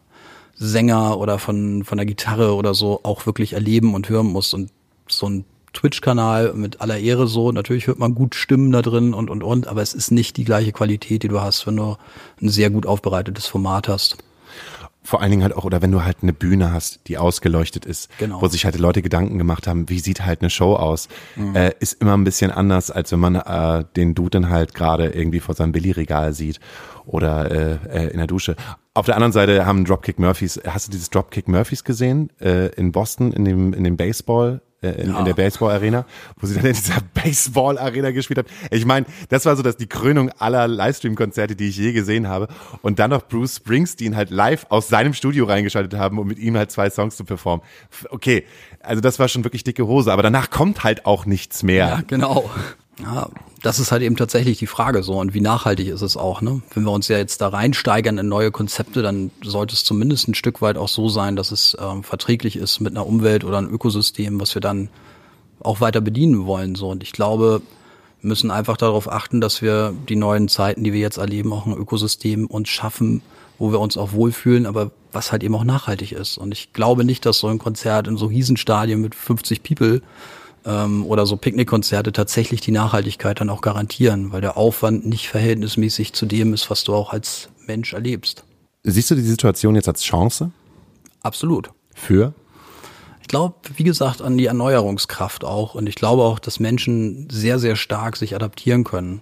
Sänger 0.56 1.18
oder 1.18 1.40
von, 1.40 1.84
von 1.84 1.98
der 1.98 2.06
Gitarre 2.06 2.56
oder 2.56 2.74
so 2.74 3.00
auch 3.04 3.26
wirklich 3.26 3.54
erleben 3.54 3.94
und 3.94 4.10
hören 4.10 4.28
musst. 4.28 4.54
Und 4.54 4.72
so 5.08 5.28
ein 5.28 5.46
Twitch-Kanal 5.74 6.54
mit 6.54 6.82
aller 6.82 6.98
Ehre 7.00 7.28
so, 7.28 7.52
natürlich 7.52 7.88
hört 7.88 8.00
man 8.00 8.16
gut 8.16 8.36
Stimmen 8.36 8.72
da 8.72 8.82
drin 8.82 9.14
und, 9.14 9.30
und, 9.30 9.44
und, 9.44 9.68
aber 9.68 9.82
es 9.82 9.94
ist 9.94 10.12
nicht 10.12 10.38
die 10.38 10.46
gleiche 10.46 10.72
Qualität, 10.72 11.24
die 11.24 11.28
du 11.28 11.42
hast, 11.42 11.66
wenn 11.68 11.76
du 11.78 11.98
ein 12.42 12.50
sehr 12.50 12.70
gut 12.70 12.86
aufbereitetes 12.86 13.48
Format 13.48 13.88
hast. 13.88 14.18
Vor 15.06 15.20
allen 15.22 15.32
Dingen 15.32 15.44
halt 15.44 15.54
auch, 15.58 15.66
oder 15.66 15.82
wenn 15.82 15.92
du 15.92 16.06
halt 16.06 16.20
eine 16.22 16.32
Bühne 16.32 16.72
hast, 16.72 17.02
die 17.08 17.18
ausgeleuchtet 17.18 17.86
ist, 17.86 18.10
Genau. 18.20 18.42
wo 18.42 18.48
sich 18.48 18.64
halt 18.64 18.80
Leute 18.80 19.02
Gedanken 19.02 19.38
gemacht 19.38 19.68
haben, 19.68 19.90
wie 19.90 20.00
sieht 20.00 20.26
halt 20.26 20.40
eine 20.40 20.50
Show 20.50 20.76
aus, 20.76 21.10
äh, 21.54 21.72
ist 21.82 22.02
immer 22.02 22.16
ein 22.16 22.24
bisschen 22.24 22.52
anders, 22.52 22.90
als 22.90 23.12
wenn 23.12 23.20
man 23.20 23.36
äh, 23.36 23.84
den 23.98 24.16
Dude 24.16 24.30
dann 24.40 24.50
halt 24.50 24.74
gerade 24.74 25.08
irgendwie 25.10 25.42
vor 25.42 25.56
seinem 25.56 25.74
Billy-Regal 25.74 26.32
sieht 26.34 26.62
oder 27.06 27.52
äh, 27.52 27.78
äh, 28.06 28.08
in 28.12 28.18
der 28.18 28.28
Dusche. 28.28 28.56
Auf 28.94 29.06
der 29.06 29.16
anderen 29.16 29.34
Seite 29.34 29.66
haben 29.66 29.84
Dropkick 29.84 30.20
Murphys, 30.20 30.62
hast 30.66 30.88
du 30.88 30.92
dieses 30.92 31.10
Dropkick 31.10 31.50
Murphys 31.50 31.84
gesehen 31.84 32.30
äh, 32.40 32.68
in 32.76 32.94
Boston 32.94 33.34
in 33.34 33.44
dem 33.44 33.74
in 33.74 33.84
dem 33.84 33.98
Baseball 33.98 34.62
äh, 34.84 34.90
in, 35.02 35.10
in 35.10 35.16
Ja. 35.16 35.24
der 35.24 35.34
Baseball-Arena, 35.34 36.06
wo 36.40 36.48
sie 36.48 36.56
dann 36.56 36.66
in 36.66 36.74
dieser 36.74 37.00
Baseball-Arena 37.14 38.12
gespielt 38.12 38.40
hat. 38.40 38.46
Ich 38.72 38.86
meine, 38.86 39.06
das 39.30 39.46
war 39.46 39.56
so 39.56 39.64
dass 39.64 39.78
die 39.78 39.88
Krönung 39.88 40.30
aller 40.40 40.68
Livestream-Konzerte, 40.68 41.56
die 41.56 41.70
ich 41.70 41.78
je 41.78 41.94
gesehen 41.94 42.28
habe. 42.28 42.48
Und 42.82 43.00
dann 43.00 43.10
noch 43.12 43.24
Bruce 43.28 43.56
Springsteen 43.58 44.16
halt 44.16 44.30
live 44.30 44.66
aus 44.70 44.88
seinem 44.90 45.14
Studio 45.14 45.46
reingeschaltet 45.46 45.98
haben, 46.00 46.20
um 46.20 46.28
mit 46.28 46.40
ihm 46.40 46.58
halt 46.58 46.72
zwei 46.72 46.90
Songs 46.90 47.16
zu 47.16 47.24
performen. 47.24 47.66
Okay, 48.10 48.44
also 48.82 49.02
das 49.02 49.18
war 49.20 49.28
schon 49.28 49.44
wirklich 49.44 49.64
dicke 49.64 49.88
Hose. 49.88 50.12
Aber 50.12 50.24
danach 50.24 50.50
kommt 50.50 50.84
halt 50.84 51.06
auch 51.06 51.26
nichts 51.26 51.64
mehr. 51.64 51.88
Ja, 51.88 52.02
genau. 52.06 52.50
Ja, 53.04 53.30
das 53.62 53.80
ist 53.80 53.92
halt 53.92 54.02
eben 54.02 54.16
tatsächlich 54.16 54.58
die 54.58 54.68
Frage 54.68 55.04
so 55.04 55.20
und 55.20 55.34
wie 55.34 55.42
nachhaltig 55.42 55.88
ist 55.88 56.02
es 56.02 56.18
auch, 56.18 56.42
ne? 56.42 56.62
Wenn 56.74 56.84
wir 56.84 56.92
uns 56.92 57.08
ja 57.10 57.18
jetzt 57.18 57.42
da 57.42 57.50
reinsteigern 57.50 58.18
in 58.18 58.28
neue 58.30 58.52
Konzepte, 58.52 59.02
dann 59.02 59.32
sollte 59.44 59.74
es 59.76 59.84
zumindest 59.84 60.28
ein 60.28 60.36
Stück 60.36 60.62
weit 60.62 60.78
auch 60.78 60.88
so 60.88 61.10
sein, 61.10 61.36
dass 61.36 61.52
es 61.52 61.78
ähm, 61.80 62.04
verträglich 62.04 62.56
ist 62.56 62.80
mit 62.80 62.94
einer 62.94 63.06
Umwelt 63.06 63.44
oder 63.44 63.58
einem 63.58 63.74
Ökosystem, 63.74 64.40
was 64.40 64.56
wir 64.56 64.62
dann 64.62 64.90
auch 65.60 65.82
weiter 65.82 66.02
bedienen 66.02 66.46
wollen 66.46 66.76
so 66.76 66.90
und 66.90 67.04
ich 67.04 67.12
glaube, 67.12 67.62
wir 68.22 68.30
müssen 68.30 68.52
einfach 68.52 68.78
darauf 68.78 69.12
achten, 69.12 69.42
dass 69.42 69.62
wir 69.62 69.94
die 70.08 70.16
neuen 70.16 70.48
Zeiten, 70.48 70.86
die 70.86 70.94
wir 70.94 71.02
jetzt 71.02 71.18
erleben, 71.18 71.52
auch 71.52 71.66
ein 71.66 71.76
Ökosystem 71.76 72.48
uns 72.48 72.70
schaffen, 72.70 73.22
wo 73.60 73.72
wir 73.72 73.82
uns 73.82 73.98
auch 73.98 74.14
wohlfühlen, 74.14 74.66
aber 74.66 74.92
was 75.12 75.34
halt 75.34 75.44
eben 75.44 75.56
auch 75.56 75.66
nachhaltig 75.66 76.14
ist. 76.14 76.38
Und 76.38 76.54
ich 76.54 76.72
glaube 76.72 77.04
nicht, 77.04 77.26
dass 77.26 77.40
so 77.40 77.48
ein 77.48 77.60
Konzert 77.60 78.08
in 78.08 78.16
so 78.16 78.28
Riesenstadien 78.28 79.02
mit 79.02 79.14
50 79.14 79.62
People 79.62 80.02
ähm, 80.66 81.06
oder 81.06 81.26
so 81.26 81.38
Picknickkonzerte 81.38 82.12
tatsächlich 82.12 82.62
die 82.62 82.72
Nachhaltigkeit 82.72 83.40
dann 83.40 83.50
auch 83.50 83.62
garantieren, 83.62 84.32
weil 84.32 84.42
der 84.42 84.58
Aufwand 84.58 85.06
nicht 85.06 85.30
verhältnismäßig 85.30 86.14
zu 86.14 86.26
dem 86.26 86.54
ist, 86.54 86.70
was 86.70 86.84
du 86.84 86.94
auch 86.94 87.12
als 87.12 87.50
Mensch 87.66 87.94
erlebst. 87.94 88.44
Siehst 88.84 89.12
du 89.12 89.16
die 89.16 89.22
Situation 89.22 89.76
jetzt 89.76 89.88
als 89.88 90.04
Chance 90.04 90.52
Absolut. 91.22 91.72
für? 91.96 92.34
Ich 93.22 93.30
glaube, 93.30 93.56
wie 93.78 93.84
gesagt, 93.84 94.22
an 94.22 94.38
die 94.38 94.48
Erneuerungskraft 94.48 95.46
auch. 95.46 95.76
Und 95.76 95.88
ich 95.88 95.96
glaube 95.96 96.24
auch, 96.24 96.40
dass 96.40 96.60
Menschen 96.60 97.30
sehr, 97.32 97.58
sehr 97.58 97.78
stark 97.78 98.18
sich 98.18 98.36
adaptieren 98.36 98.84
können. 98.84 99.22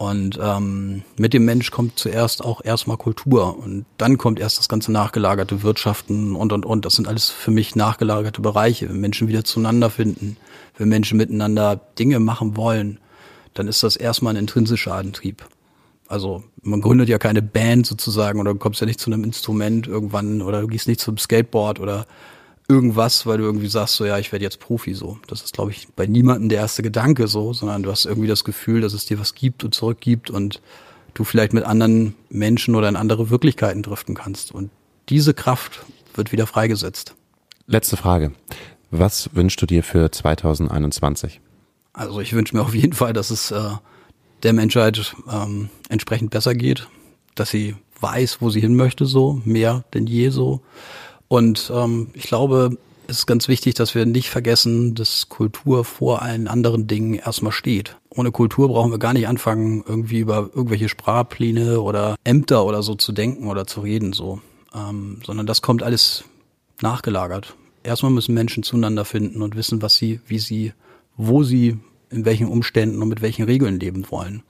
Und 0.00 0.38
ähm, 0.42 1.02
mit 1.18 1.34
dem 1.34 1.44
Mensch 1.44 1.70
kommt 1.70 1.98
zuerst 1.98 2.42
auch 2.42 2.64
erstmal 2.64 2.96
Kultur 2.96 3.58
und 3.58 3.84
dann 3.98 4.16
kommt 4.16 4.40
erst 4.40 4.58
das 4.58 4.66
ganze 4.66 4.90
nachgelagerte 4.90 5.62
Wirtschaften 5.62 6.36
und 6.36 6.54
und 6.54 6.64
und. 6.64 6.86
Das 6.86 6.94
sind 6.94 7.06
alles 7.06 7.28
für 7.28 7.50
mich 7.50 7.76
nachgelagerte 7.76 8.40
Bereiche. 8.40 8.88
Wenn 8.88 8.98
Menschen 8.98 9.28
wieder 9.28 9.44
zueinander 9.44 9.90
finden, 9.90 10.38
wenn 10.78 10.88
Menschen 10.88 11.18
miteinander 11.18 11.78
Dinge 11.98 12.18
machen 12.18 12.56
wollen, 12.56 12.98
dann 13.52 13.68
ist 13.68 13.82
das 13.82 13.94
erstmal 13.94 14.32
ein 14.32 14.38
intrinsischer 14.40 14.94
Antrieb. 14.94 15.46
Also 16.08 16.44
man 16.62 16.80
gründet 16.80 17.10
ja 17.10 17.18
keine 17.18 17.42
Band 17.42 17.84
sozusagen 17.84 18.40
oder 18.40 18.54
du 18.54 18.58
kommst 18.58 18.80
ja 18.80 18.86
nicht 18.86 19.00
zu 19.00 19.12
einem 19.12 19.22
Instrument 19.22 19.86
irgendwann 19.86 20.40
oder 20.40 20.62
du 20.62 20.66
gehst 20.66 20.88
nicht 20.88 21.00
zum 21.00 21.18
Skateboard 21.18 21.78
oder 21.78 22.06
irgendwas, 22.70 23.26
weil 23.26 23.38
du 23.38 23.44
irgendwie 23.44 23.66
sagst, 23.66 23.96
so 23.96 24.06
ja, 24.06 24.18
ich 24.18 24.30
werde 24.30 24.44
jetzt 24.44 24.60
Profi 24.60 24.94
so. 24.94 25.18
Das 25.26 25.42
ist, 25.42 25.52
glaube 25.52 25.72
ich, 25.72 25.88
bei 25.96 26.06
niemandem 26.06 26.48
der 26.48 26.58
erste 26.58 26.82
Gedanke 26.82 27.26
so, 27.26 27.52
sondern 27.52 27.82
du 27.82 27.90
hast 27.90 28.06
irgendwie 28.06 28.28
das 28.28 28.44
Gefühl, 28.44 28.80
dass 28.80 28.92
es 28.92 29.06
dir 29.06 29.18
was 29.18 29.34
gibt 29.34 29.64
und 29.64 29.74
zurückgibt 29.74 30.30
und 30.30 30.62
du 31.14 31.24
vielleicht 31.24 31.52
mit 31.52 31.64
anderen 31.64 32.14
Menschen 32.28 32.76
oder 32.76 32.88
in 32.88 32.94
andere 32.94 33.28
Wirklichkeiten 33.28 33.82
driften 33.82 34.14
kannst. 34.14 34.52
Und 34.52 34.70
diese 35.08 35.34
Kraft 35.34 35.84
wird 36.14 36.30
wieder 36.30 36.46
freigesetzt. 36.46 37.16
Letzte 37.66 37.96
Frage. 37.96 38.32
Was 38.92 39.30
wünschst 39.34 39.60
du 39.60 39.66
dir 39.66 39.82
für 39.82 40.10
2021? 40.10 41.40
Also 41.92 42.20
ich 42.20 42.32
wünsche 42.32 42.56
mir 42.56 42.62
auf 42.62 42.74
jeden 42.74 42.92
Fall, 42.92 43.12
dass 43.12 43.30
es 43.30 43.50
äh, 43.50 43.70
der 44.44 44.52
Menschheit 44.52 45.14
ähm, 45.30 45.70
entsprechend 45.88 46.30
besser 46.30 46.54
geht, 46.54 46.88
dass 47.34 47.50
sie 47.50 47.74
weiß, 48.00 48.40
wo 48.40 48.50
sie 48.50 48.60
hin 48.60 48.76
möchte, 48.76 49.06
so 49.06 49.42
mehr 49.44 49.84
denn 49.92 50.06
je 50.06 50.30
so. 50.30 50.62
Und 51.30 51.70
ähm, 51.72 52.08
ich 52.14 52.24
glaube, 52.24 52.76
es 53.06 53.18
ist 53.18 53.26
ganz 53.26 53.46
wichtig, 53.46 53.74
dass 53.74 53.94
wir 53.94 54.04
nicht 54.04 54.30
vergessen, 54.30 54.96
dass 54.96 55.28
Kultur 55.28 55.84
vor 55.84 56.22
allen 56.22 56.48
anderen 56.48 56.88
Dingen 56.88 57.14
erstmal 57.14 57.52
steht. 57.52 57.96
Ohne 58.08 58.32
Kultur 58.32 58.66
brauchen 58.66 58.90
wir 58.90 58.98
gar 58.98 59.12
nicht 59.12 59.28
anfangen, 59.28 59.84
irgendwie 59.86 60.18
über 60.18 60.50
irgendwelche 60.52 60.88
Sprachpläne 60.88 61.82
oder 61.82 62.16
Ämter 62.24 62.66
oder 62.66 62.82
so 62.82 62.96
zu 62.96 63.12
denken 63.12 63.46
oder 63.46 63.68
zu 63.68 63.80
reden, 63.80 64.12
so. 64.12 64.40
Ähm, 64.74 65.20
sondern 65.24 65.46
das 65.46 65.62
kommt 65.62 65.84
alles 65.84 66.24
nachgelagert. 66.82 67.54
Erstmal 67.84 68.10
müssen 68.10 68.34
Menschen 68.34 68.64
zueinander 68.64 69.04
finden 69.04 69.40
und 69.40 69.54
wissen, 69.54 69.82
was 69.82 69.94
sie, 69.94 70.18
wie 70.26 70.40
sie, 70.40 70.72
wo 71.16 71.44
sie, 71.44 71.78
in 72.10 72.24
welchen 72.24 72.48
Umständen 72.48 73.00
und 73.00 73.08
mit 73.08 73.22
welchen 73.22 73.44
Regeln 73.44 73.78
leben 73.78 74.10
wollen. 74.10 74.42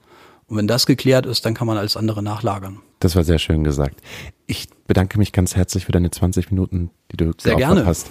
Und 0.47 0.57
wenn 0.57 0.67
das 0.67 0.87
geklärt 0.87 1.27
ist, 1.27 1.45
dann 1.45 1.53
kann 1.53 1.67
man 1.67 1.77
alles 1.77 1.99
andere 1.99 2.23
nachlagern. 2.23 2.81
Das 3.01 3.17
war 3.17 3.25
sehr 3.25 3.39
schön 3.39 3.65
gesagt. 3.65 4.01
Ich 4.47 4.69
bedanke 4.87 5.19
mich 5.19 5.33
ganz 5.33 5.57
herzlich 5.57 5.87
für 5.87 5.93
deine 5.93 6.11
20 6.11 6.51
Minuten, 6.51 6.91
die 7.11 7.17
du 7.17 7.33
Sehr 7.39 7.57
gerne. 7.57 7.87
hast 7.87 8.11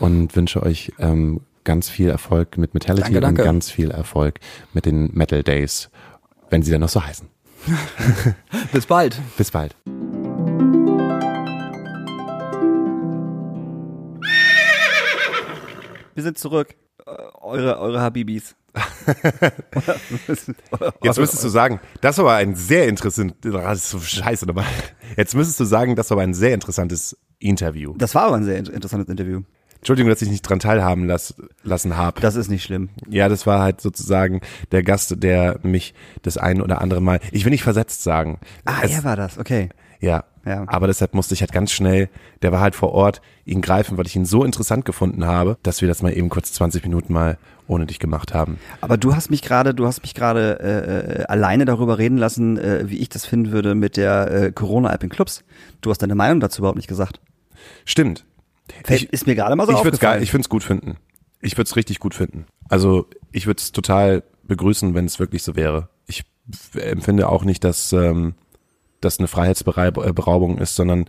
und 0.00 0.34
wünsche 0.34 0.62
euch 0.62 0.92
ähm, 0.98 1.40
ganz 1.62 1.88
viel 1.88 2.08
Erfolg 2.10 2.58
mit 2.58 2.74
Metallity 2.74 3.04
Danke, 3.12 3.20
danke. 3.20 3.42
und 3.42 3.46
ganz 3.46 3.70
viel 3.70 3.90
Erfolg 3.92 4.40
mit 4.72 4.86
den 4.86 5.10
Metal 5.14 5.42
Days, 5.42 5.88
wenn 6.50 6.62
sie 6.62 6.72
dann 6.72 6.80
noch 6.80 6.88
so 6.88 7.04
heißen. 7.04 7.28
Bis 8.72 8.86
bald. 8.86 9.20
Bis 9.36 9.50
bald. 9.50 9.74
sind 16.16 16.38
zurück. 16.38 16.74
Äh, 17.06 17.10
Eure, 17.40 17.78
eure 17.78 18.00
Habibis. 18.00 18.56
Jetzt 21.02 21.18
müsstest 21.18 21.44
du 21.44 21.48
sagen, 21.48 21.80
das 22.00 22.18
war 22.18 22.36
ein 22.36 22.54
sehr 22.54 22.88
interessant, 22.88 23.34
das 23.42 23.78
ist 23.78 23.90
so 23.90 24.00
scheiße 24.00 24.46
nochmal. 24.46 24.64
Jetzt 25.16 25.34
müsstest 25.34 25.60
du 25.60 25.64
sagen, 25.64 25.96
das 25.96 26.10
war 26.10 26.18
ein 26.18 26.34
sehr 26.34 26.54
interessantes 26.54 27.16
Interview. 27.38 27.94
Das 27.98 28.14
war 28.14 28.24
aber 28.24 28.36
ein 28.36 28.44
sehr 28.44 28.58
in- 28.58 28.66
interessantes 28.66 29.08
Interview. 29.08 29.42
Entschuldigung, 29.76 30.08
dass 30.08 30.22
ich 30.22 30.30
nicht 30.30 30.42
dran 30.42 30.60
teilhaben 30.60 31.04
lass, 31.06 31.34
lassen 31.62 31.96
habe. 31.98 32.18
Das 32.22 32.36
ist 32.36 32.48
nicht 32.48 32.64
schlimm. 32.64 32.88
Ja, 33.08 33.28
das 33.28 33.46
war 33.46 33.60
halt 33.60 33.82
sozusagen 33.82 34.40
der 34.72 34.82
Gast, 34.82 35.22
der 35.22 35.58
mich 35.62 35.92
das 36.22 36.38
ein 36.38 36.62
oder 36.62 36.80
andere 36.80 37.02
Mal, 37.02 37.20
ich 37.32 37.44
will 37.44 37.50
nicht 37.50 37.64
versetzt 37.64 38.02
sagen. 38.02 38.38
Ah, 38.64 38.78
Es- 38.82 38.92
er 38.92 39.04
war 39.04 39.16
das, 39.16 39.36
okay. 39.38 39.68
Ja, 40.04 40.24
Ja. 40.46 40.64
aber 40.66 40.86
deshalb 40.86 41.14
musste 41.14 41.34
ich 41.34 41.40
halt 41.40 41.52
ganz 41.52 41.72
schnell, 41.72 42.08
der 42.42 42.52
war 42.52 42.60
halt 42.60 42.74
vor 42.74 42.92
Ort, 42.92 43.22
ihn 43.44 43.60
greifen, 43.62 43.96
weil 43.96 44.06
ich 44.06 44.14
ihn 44.16 44.26
so 44.26 44.44
interessant 44.44 44.84
gefunden 44.84 45.24
habe, 45.26 45.56
dass 45.62 45.80
wir 45.80 45.88
das 45.88 46.02
mal 46.02 46.16
eben 46.16 46.28
kurz 46.28 46.52
20 46.52 46.82
Minuten 46.84 47.12
mal 47.12 47.38
ohne 47.66 47.86
dich 47.86 47.98
gemacht 47.98 48.34
haben. 48.34 48.58
Aber 48.82 48.98
du 48.98 49.14
hast 49.16 49.30
mich 49.30 49.40
gerade, 49.40 49.72
du 49.74 49.86
hast 49.86 50.02
mich 50.02 50.14
gerade 50.14 50.58
äh, 50.60 51.20
äh, 51.22 51.24
alleine 51.24 51.64
darüber 51.64 51.96
reden 51.98 52.18
lassen, 52.18 52.58
äh, 52.58 52.84
wie 52.90 52.98
ich 52.98 53.08
das 53.08 53.24
finden 53.24 53.52
würde 53.52 53.74
mit 53.74 53.96
der 53.96 54.30
äh, 54.30 54.52
Corona-App 54.52 55.02
in 55.02 55.08
Clubs. 55.08 55.44
Du 55.80 55.88
hast 55.90 55.98
deine 56.02 56.14
Meinung 56.14 56.40
dazu 56.40 56.60
überhaupt 56.60 56.76
nicht 56.76 56.88
gesagt. 56.88 57.20
Stimmt. 57.86 58.24
Ich- 58.88 59.10
ist 59.12 59.26
mir 59.26 59.34
gerade 59.34 59.56
mal 59.56 59.64
so 59.66 59.72
ich 59.72 59.78
würde 59.78 59.88
es 59.88 59.94
aufgefallen. 59.94 60.16
geil, 60.18 60.22
ich 60.22 60.30
finde 60.30 60.42
es 60.44 60.48
gut 60.50 60.62
finden. 60.64 60.96
Ich 61.40 61.52
würde 61.56 61.68
es 61.68 61.76
richtig 61.76 62.00
gut 62.00 62.14
finden. 62.14 62.46
Also 62.68 63.06
ich 63.32 63.46
würde 63.46 63.58
es 63.60 63.72
total 63.72 64.22
begrüßen, 64.42 64.94
wenn 64.94 65.04
es 65.06 65.18
wirklich 65.18 65.42
so 65.42 65.56
wäre. 65.56 65.88
Ich 66.06 66.24
empfinde 66.74 67.28
auch 67.28 67.44
nicht, 67.44 67.64
dass 67.64 67.92
ähm, 67.94 68.34
das 69.04 69.18
eine 69.18 69.28
Freiheitsberaubung 69.28 70.58
ist, 70.58 70.74
sondern 70.74 71.06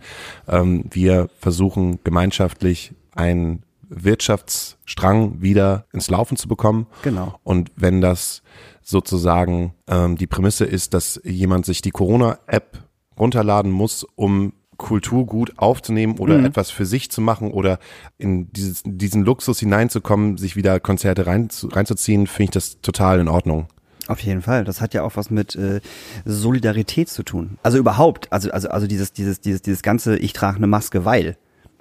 ähm, 0.48 0.84
wir 0.90 1.28
versuchen 1.38 1.98
gemeinschaftlich 2.04 2.94
einen 3.14 3.62
Wirtschaftsstrang 3.88 5.40
wieder 5.40 5.86
ins 5.92 6.10
Laufen 6.10 6.36
zu 6.36 6.48
bekommen. 6.48 6.86
Genau. 7.02 7.38
Und 7.44 7.70
wenn 7.76 8.00
das 8.00 8.42
sozusagen 8.82 9.74
ähm, 9.88 10.16
die 10.16 10.26
Prämisse 10.26 10.64
ist, 10.64 10.94
dass 10.94 11.20
jemand 11.24 11.66
sich 11.66 11.82
die 11.82 11.90
Corona-App 11.90 12.82
runterladen 13.18 13.70
muss, 13.70 14.04
um 14.14 14.52
Kulturgut 14.76 15.54
aufzunehmen 15.56 16.18
oder 16.18 16.38
etwas 16.44 16.70
für 16.70 16.84
sich 16.84 17.10
zu 17.10 17.20
machen 17.20 17.50
oder 17.50 17.78
in 18.18 18.52
dieses, 18.52 18.82
diesen 18.84 19.24
Luxus 19.24 19.58
hineinzukommen, 19.58 20.36
sich 20.36 20.54
wieder 20.54 20.80
Konzerte 20.80 21.26
rein, 21.26 21.48
reinzuziehen, 21.62 22.26
finde 22.26 22.44
ich 22.44 22.50
das 22.50 22.80
total 22.82 23.20
in 23.20 23.28
Ordnung. 23.28 23.68
Auf 24.08 24.20
jeden 24.20 24.42
Fall. 24.42 24.64
Das 24.64 24.80
hat 24.80 24.94
ja 24.94 25.02
auch 25.02 25.16
was 25.16 25.30
mit 25.30 25.56
äh, 25.56 25.80
Solidarität 26.24 27.08
zu 27.08 27.22
tun. 27.22 27.58
Also 27.62 27.78
überhaupt, 27.78 28.32
also 28.32 28.50
also 28.50 28.68
also 28.68 28.86
dieses 28.86 29.12
dieses 29.12 29.40
dieses 29.40 29.62
dieses 29.62 29.82
ganze 29.82 30.16
ich 30.16 30.32
trage 30.32 30.56
eine 30.56 30.66
Maske, 30.66 31.04
weil 31.04 31.36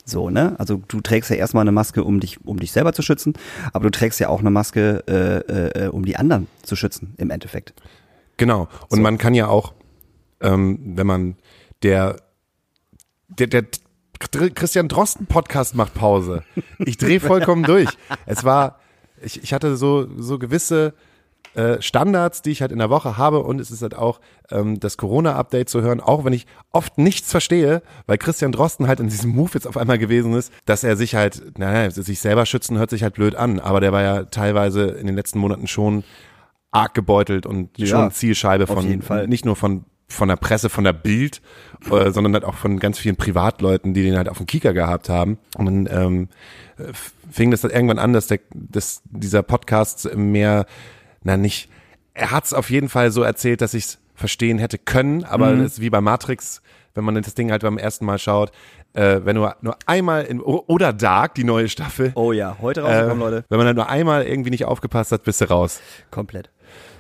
so, 0.08 0.30
ne? 0.30 0.56
Also 0.60 0.82
du 0.88 1.02
trägst 1.02 1.32
ja 1.32 1.36
erstmal 1.36 1.62
eine 1.62 1.72
Maske, 1.72 2.04
um 2.04 2.20
dich 2.20 2.46
um 2.46 2.60
dich 2.60 2.72
selber 2.72 2.94
zu 2.94 3.02
schützen, 3.02 3.34
aber 3.74 3.86
du 3.86 3.92
trägst 3.92 4.20
ja 4.20 4.30
auch 4.30 4.40
eine 4.40 4.52
Maske, 4.52 5.04
äh, 5.08 5.86
äh, 5.86 5.88
um 5.88 6.06
die 6.06 6.16
anderen 6.16 6.48
zu 6.62 6.76
schützen 6.76 7.16
im 7.18 7.32
Endeffekt. 7.32 7.74
Genau. 8.38 8.68
Und 8.90 9.02
man 9.02 9.18
kann 9.18 9.34
ja 9.34 9.48
auch, 9.48 9.74
ähm, 10.42 10.80
wenn 10.96 11.08
man 11.08 11.38
der, 11.82 12.18
der, 13.30 13.48
der 13.48 13.66
Christian 14.54 14.88
Drosten 14.88 15.26
Podcast 15.26 15.76
macht 15.76 15.94
Pause. 15.94 16.44
Ich 16.80 16.98
drehe 16.98 17.20
vollkommen 17.20 17.64
durch. 17.68 17.90
Es 18.26 18.44
war, 18.44 18.80
ich, 19.22 19.42
ich 19.44 19.54
hatte 19.54 19.76
so, 19.78 20.08
so 20.18 20.38
gewisse 20.40 20.94
äh, 21.56 21.82
Standards, 21.82 22.42
die 22.42 22.52
ich 22.52 22.62
halt 22.62 22.72
in 22.72 22.80
der 22.80 22.90
Woche 22.90 23.18
habe. 23.18 23.40
Und 23.40 23.60
es 23.60 23.72
ist 23.72 23.82
halt 23.82 23.96
auch 23.96 24.20
ähm, 24.52 24.80
das 24.80 24.98
Corona-Update 24.98 25.70
zu 25.70 25.82
hören, 25.82 26.02
auch 26.02 26.26
wenn 26.26 26.34
ich 26.34 26.46
oft 26.72 26.98
nichts 26.98 27.32
verstehe, 27.32 27.82
weil 28.08 28.18
Christian 28.18 28.52
Drosten 28.52 28.88
halt 28.88 29.00
in 29.00 29.08
diesem 29.08 29.32
Move 29.32 29.52
jetzt 29.54 29.68
auf 29.68 29.78
einmal 29.78 29.98
gewesen 29.98 30.34
ist, 30.34 30.52
dass 30.66 30.84
er 30.84 30.98
sich 30.98 31.16
halt, 31.16 31.58
naja, 31.58 31.90
sich 31.90 32.20
selber 32.20 32.46
schützen 32.46 32.78
hört 32.78 32.90
sich 32.90 33.04
halt 33.04 33.16
blöd 33.16 33.36
an, 33.36 33.60
aber 33.60 33.80
der 33.80 33.92
war 33.92 34.02
ja 34.02 34.24
teilweise 34.24 34.86
in 34.86 35.08
den 35.08 35.16
letzten 35.16 35.40
Monaten 35.40 35.68
schon 35.68 36.04
arg 36.72 36.94
gebeutelt 36.94 37.46
und 37.46 37.78
Ja, 37.78 37.88
schon 37.88 38.12
Zielscheibe 38.12 38.68
von 38.68 39.02
nicht 39.28 39.46
nur 39.46 39.56
von 39.56 39.86
von 40.08 40.28
der 40.28 40.36
Presse, 40.36 40.70
von 40.70 40.84
der 40.84 40.94
Bild, 40.94 41.42
äh, 41.90 42.12
sondern 42.12 42.34
halt 42.34 42.44
auch 42.44 42.54
von 42.54 42.80
ganz 42.80 43.00
vielen 43.00 43.16
Privatleuten, 43.16 43.94
die 43.94 44.04
den 44.04 44.18
halt 44.18 44.30
auf 44.30 44.38
dem 44.38 44.46
Kieker 44.46 44.74
gehabt 44.74 45.10
haben. 45.10 45.40
Und 45.58 45.66
dann 45.66 45.90
ähm, 45.92 46.30
äh, 46.78 46.92
fing 47.32 47.52
das 47.52 47.62
dann 47.62 47.72
irgendwann 47.72 48.00
an, 48.00 48.14
dass, 48.14 48.28
der, 48.28 48.40
dass 48.54 49.02
dieser 49.06 49.42
Podcast 49.42 50.16
mehr, 50.16 50.66
na 51.26 51.36
nicht, 51.36 51.70
er 52.14 52.32
hat 52.32 52.46
es 52.46 52.54
auf 52.54 52.70
jeden 52.70 52.88
Fall 52.88 53.12
so 53.12 53.22
erzählt, 53.24 53.60
dass 53.60 53.74
ich 53.74 53.84
es 53.86 54.00
verstehen 54.14 54.58
hätte 54.60 54.78
können, 54.78 55.26
aber 55.26 55.52
Mhm. 55.52 55.66
ist 55.66 55.82
wie 55.82 55.90
bei 55.90 56.00
Matrix, 56.00 56.62
wenn 56.94 57.04
man 57.04 57.16
das 57.22 57.36
Ding 57.36 57.52
halt 57.52 57.64
beim 57.64 57.78
ersten 57.78 58.06
Mal 58.06 58.18
schaut, 58.18 58.54
äh, 58.94 59.20
wenn 59.26 59.36
du 59.36 59.50
nur 59.62 59.76
einmal 59.86 60.24
in, 60.24 60.40
oder 60.40 60.94
Dark, 60.94 61.36
die 61.36 61.44
neue 61.44 61.68
Staffel, 61.68 62.14
Oh 62.16 62.32
ja, 62.32 62.56
heute 62.62 62.80
äh, 62.80 62.84
rausgekommen, 62.86 63.20
Leute. 63.20 63.46
wenn 63.50 63.58
man 63.58 63.68
dann 63.68 63.76
nur 63.76 63.90
einmal 63.90 64.24
irgendwie 64.26 64.52
nicht 64.52 64.64
aufgepasst 64.64 65.12
hat, 65.12 65.24
bist 65.26 65.42
du 65.42 65.50
raus. 65.50 65.82
Komplett. 66.12 66.50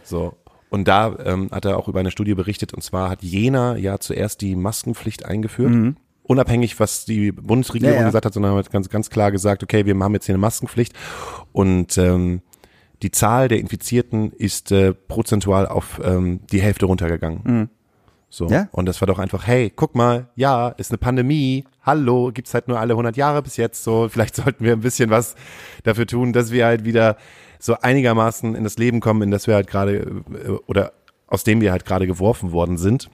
So. 0.03 0.35
Und 0.69 0.89
da 0.89 1.15
ähm, 1.23 1.49
hat 1.53 1.63
er 1.63 1.77
auch 1.77 1.87
über 1.87 2.01
eine 2.01 2.11
Studie 2.11 2.33
berichtet, 2.33 2.73
und 2.73 2.81
zwar 2.83 3.09
hat 3.09 3.23
Jena 3.23 3.77
ja 3.77 3.97
zuerst 3.99 4.41
die 4.41 4.57
Maskenpflicht 4.57 5.23
eingeführt. 5.23 5.95
Unabhängig, 6.23 6.79
was 6.79 7.05
die 7.05 7.31
Bundesregierung 7.31 7.93
Mhm. 7.93 7.97
Ja, 7.99 8.01
ja. 8.01 8.07
gesagt 8.09 8.25
hat, 8.25 8.33
sondern 8.33 8.55
hat 8.57 8.71
ganz, 8.71 8.89
ganz 8.89 9.09
klar 9.09 9.31
gesagt, 9.31 9.63
okay, 9.63 9.85
wir 9.85 9.95
haben 9.97 10.13
jetzt 10.13 10.25
hier 10.25 10.33
eine 10.35 10.41
Maskenpflicht. 10.41 10.93
Und 11.53 11.97
ähm, 11.97 12.41
die 13.01 13.11
Zahl 13.11 13.47
der 13.47 13.59
Infizierten 13.59 14.31
ist 14.31 14.71
äh, 14.71 14.93
prozentual 14.93 15.67
auf 15.67 15.99
ähm, 16.03 16.41
die 16.51 16.61
Hälfte 16.61 16.85
runtergegangen. 16.85 17.69
So. 18.29 18.45
Mhm. 18.45 18.51
Ja? 18.51 18.69
Und 18.71 18.85
das 18.87 19.01
war 19.01 19.07
doch 19.07 19.19
einfach, 19.19 19.47
hey, 19.47 19.71
guck 19.73 19.95
mal, 19.95 20.27
ja, 20.35 20.69
ist 20.69 20.91
eine 20.91 20.97
Pandemie, 20.97 21.63
hallo, 21.83 22.31
gibt's 22.33 22.53
halt 22.53 22.67
nur 22.67 22.79
alle 22.79 22.93
100 22.93 23.15
Jahre 23.15 23.41
bis 23.41 23.57
jetzt 23.57 23.83
so, 23.83 24.09
vielleicht 24.11 24.35
sollten 24.35 24.63
wir 24.63 24.73
ein 24.73 24.81
bisschen 24.81 25.09
was 25.09 25.35
dafür 25.83 26.05
tun, 26.05 26.33
dass 26.33 26.51
wir 26.51 26.65
halt 26.65 26.85
wieder 26.85 27.17
so 27.59 27.75
einigermaßen 27.79 28.55
in 28.55 28.63
das 28.63 28.77
Leben 28.77 28.99
kommen, 28.99 29.21
in 29.21 29.31
das 29.31 29.47
wir 29.47 29.55
halt 29.55 29.67
gerade, 29.67 29.95
äh, 29.95 30.49
oder 30.67 30.93
aus 31.27 31.43
dem 31.43 31.61
wir 31.61 31.71
halt 31.71 31.85
gerade 31.85 32.07
geworfen 32.07 32.51
worden 32.51 32.77
sind. 32.77 33.09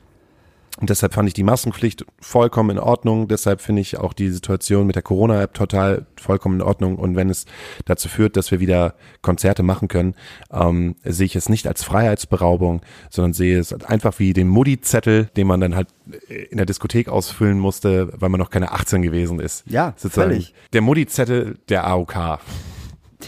Und 0.80 0.90
deshalb 0.90 1.14
fand 1.14 1.28
ich 1.28 1.34
die 1.34 1.44
Maskenpflicht 1.44 2.06
vollkommen 2.20 2.72
in 2.72 2.80
Ordnung. 2.80 3.28
Deshalb 3.28 3.62
finde 3.62 3.82
ich 3.82 3.98
auch 3.98 4.14
die 4.14 4.30
Situation 4.30 4.88
mit 4.88 4.96
der 4.96 5.04
Corona-App 5.04 5.54
total 5.54 6.06
vollkommen 6.20 6.56
in 6.56 6.62
Ordnung. 6.62 6.96
Und 6.96 7.16
wenn 7.16 7.30
es 7.30 7.46
dazu 7.86 8.08
führt, 8.08 8.38
dass 8.38 8.52
wir 8.52 8.60
wieder 8.60 8.96
Konzerte 9.22 9.64
machen 9.64 9.90
können, 9.90 10.16
ähm, 10.52 10.96
sehe 11.04 11.26
ich 11.26 11.36
es 11.36 11.50
nicht 11.50 11.68
als 11.68 11.84
Freiheitsberaubung, 11.84 12.82
sondern 13.10 13.34
sehe 13.34 13.60
es 13.60 13.74
einfach 13.74 14.18
wie 14.20 14.34
den 14.34 14.48
Mutti-Zettel, 14.48 15.26
den 15.36 15.46
man 15.46 15.60
dann 15.60 15.76
halt 15.76 15.90
in 16.28 16.58
der 16.58 16.66
Diskothek 16.66 17.10
ausfüllen 17.10 17.60
musste, 17.60 18.10
weil 18.20 18.30
man 18.30 18.40
noch 18.40 18.50
keine 18.50 18.72
18 18.72 19.02
gewesen 19.02 19.40
ist. 19.40 19.64
Ja, 19.68 19.94
Sozusagen 19.98 20.32
völlig. 20.32 20.54
Der 20.74 20.82
Mutti-Zettel 20.82 21.60
der 21.70 21.86
AOK. 21.86 22.40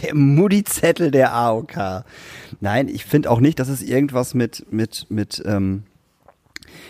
Der 0.02 0.14
Mutti-Zettel 0.14 1.10
der 1.10 1.34
AOK. 1.34 2.04
Nein, 2.60 2.88
ich 2.88 3.04
finde 3.04 3.30
auch 3.30 3.40
nicht, 3.40 3.58
dass 3.58 3.68
es 3.68 3.82
irgendwas 3.82 4.34
mit, 4.34 4.66
mit, 4.72 5.06
mit, 5.08 5.42
ähm, 5.46 5.84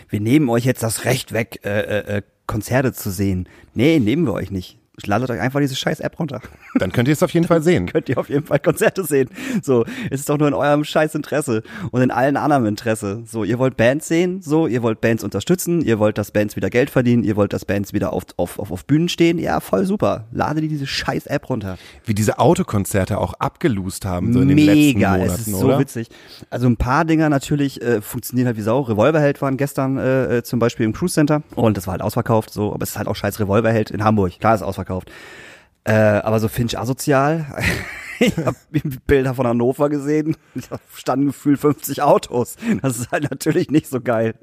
wir 0.09 0.21
nehmen 0.21 0.49
euch 0.49 0.65
jetzt 0.65 0.83
das 0.83 1.05
Recht 1.05 1.33
weg, 1.33 1.61
äh, 1.65 1.81
äh, 1.81 2.17
äh, 2.17 2.23
Konzerte 2.47 2.93
zu 2.93 3.11
sehen. 3.11 3.49
Nee, 3.75 3.99
nehmen 3.99 4.27
wir 4.27 4.35
euch 4.35 4.51
nicht. 4.51 4.79
Ladet 5.07 5.29
euch 5.29 5.41
einfach 5.41 5.59
diese 5.59 5.75
scheiß 5.75 5.99
App 6.01 6.21
runter. 6.21 6.41
Dann 6.77 6.93
könnt 6.93 7.09
ihr 7.09 7.13
es 7.13 7.23
auf 7.23 7.31
jeden 7.31 7.49
Fall 7.49 7.63
sehen. 7.63 7.87
Könnt 7.87 8.09
ihr 8.09 8.17
auf 8.17 8.29
jeden 8.29 8.47
Fall 8.47 8.61
Konzerte 8.61 9.03
sehen. 9.05 9.29
So, 9.61 9.85
es 10.09 10.21
ist 10.21 10.29
doch 10.29 10.39
nur 10.39 10.47
in 10.47 10.55
eurem 10.55 10.85
scheiß 10.85 11.17
Interesse 11.17 11.65
und 11.91 12.01
in 12.01 12.13
allen 12.13 12.37
anderen 12.37 12.67
Interesse. 12.67 13.25
So, 13.27 13.43
ihr 13.43 13.59
wollt 13.59 13.77
Bands 13.77 14.07
sehen, 14.07 14.41
so, 14.41 14.69
ihr 14.69 14.83
wollt 14.83 15.01
Bands 15.01 15.25
unterstützen, 15.25 15.83
ihr 15.83 15.99
wollt, 15.99 16.17
dass 16.17 16.31
Bands 16.31 16.55
wieder 16.55 16.71
Geld 16.71 16.91
verdienen, 16.91 17.25
ihr 17.25 17.35
wollt, 17.35 17.53
dass 17.53 17.65
Bands 17.65 17.93
wieder 17.93 18.13
auf, 18.13 18.25
auf, 18.37 18.61
auf, 18.61 18.71
auf 18.71 18.85
Bühnen 18.85 19.09
stehen. 19.09 19.39
Ja, 19.39 19.59
voll 19.59 19.85
super. 19.85 20.29
Lade 20.31 20.61
dir 20.61 20.69
diese 20.69 20.87
scheiß 20.87 21.27
App 21.27 21.51
runter. 21.51 21.77
Wie 22.05 22.15
diese 22.15 22.39
Autokonzerte 22.39 23.19
auch 23.19 23.35
abgelust 23.35 24.05
haben, 24.05 24.33
so 24.33 24.43
in 24.43 24.49
den 24.49 24.59
letzten 24.59 24.99
Mega, 24.99 25.11
Monaten, 25.13 25.31
es 25.31 25.49
ist 25.49 25.55
oder? 25.55 25.75
so 25.75 25.81
witzig. 25.81 26.09
Also 26.51 26.69
ein 26.69 26.77
paar 26.77 27.05
Dinger 27.05 27.29
natürlich 27.29 27.83
äh, 27.83 28.01
funktionieren 28.01 28.47
halt 28.47 28.57
wie 28.57 28.63
Sau. 28.63 28.83
Revolverheld 28.83 29.43
waren 29.43 29.57
gestern 29.57 29.99
äh, 29.99 30.39
äh, 30.39 30.43
zum 30.45 30.61
Beispiel 30.61 30.87
im 30.87 30.93
Cruise 30.93 31.15
Center 31.15 31.43
und 31.57 31.77
das 31.77 31.89
war 31.89 31.93
halt 31.93 32.03
ausverkauft, 32.03 32.53
so, 32.53 32.73
aber 32.73 32.85
es 32.85 32.91
ist 32.91 32.99
halt 32.99 33.09
auch 33.09 33.17
scheiß 33.17 33.41
Revolverheld 33.41 33.91
in 33.91 34.05
Hamburg. 34.05 34.39
Klar 34.39 34.55
ist 34.55 34.63
ausverkauft. 34.63 34.84
Äh, 35.85 35.93
aber 35.93 36.41
so 36.41 36.49
Finch 36.49 36.79
asozial. 36.79 37.47
ich 38.19 38.37
habe 38.39 38.57
Bilder 39.07 39.35
von 39.35 39.47
Hannover 39.47 39.89
gesehen. 39.89 40.37
Da 40.71 40.79
standen 40.95 41.27
gefühlt 41.27 41.61
50 41.61 42.03
Autos. 42.03 42.57
Das 42.83 42.99
ist 42.99 43.13
halt 43.13 43.31
natürlich 43.31 43.71
nicht 43.71 43.89
so 43.89 44.01
geil. 44.01 44.35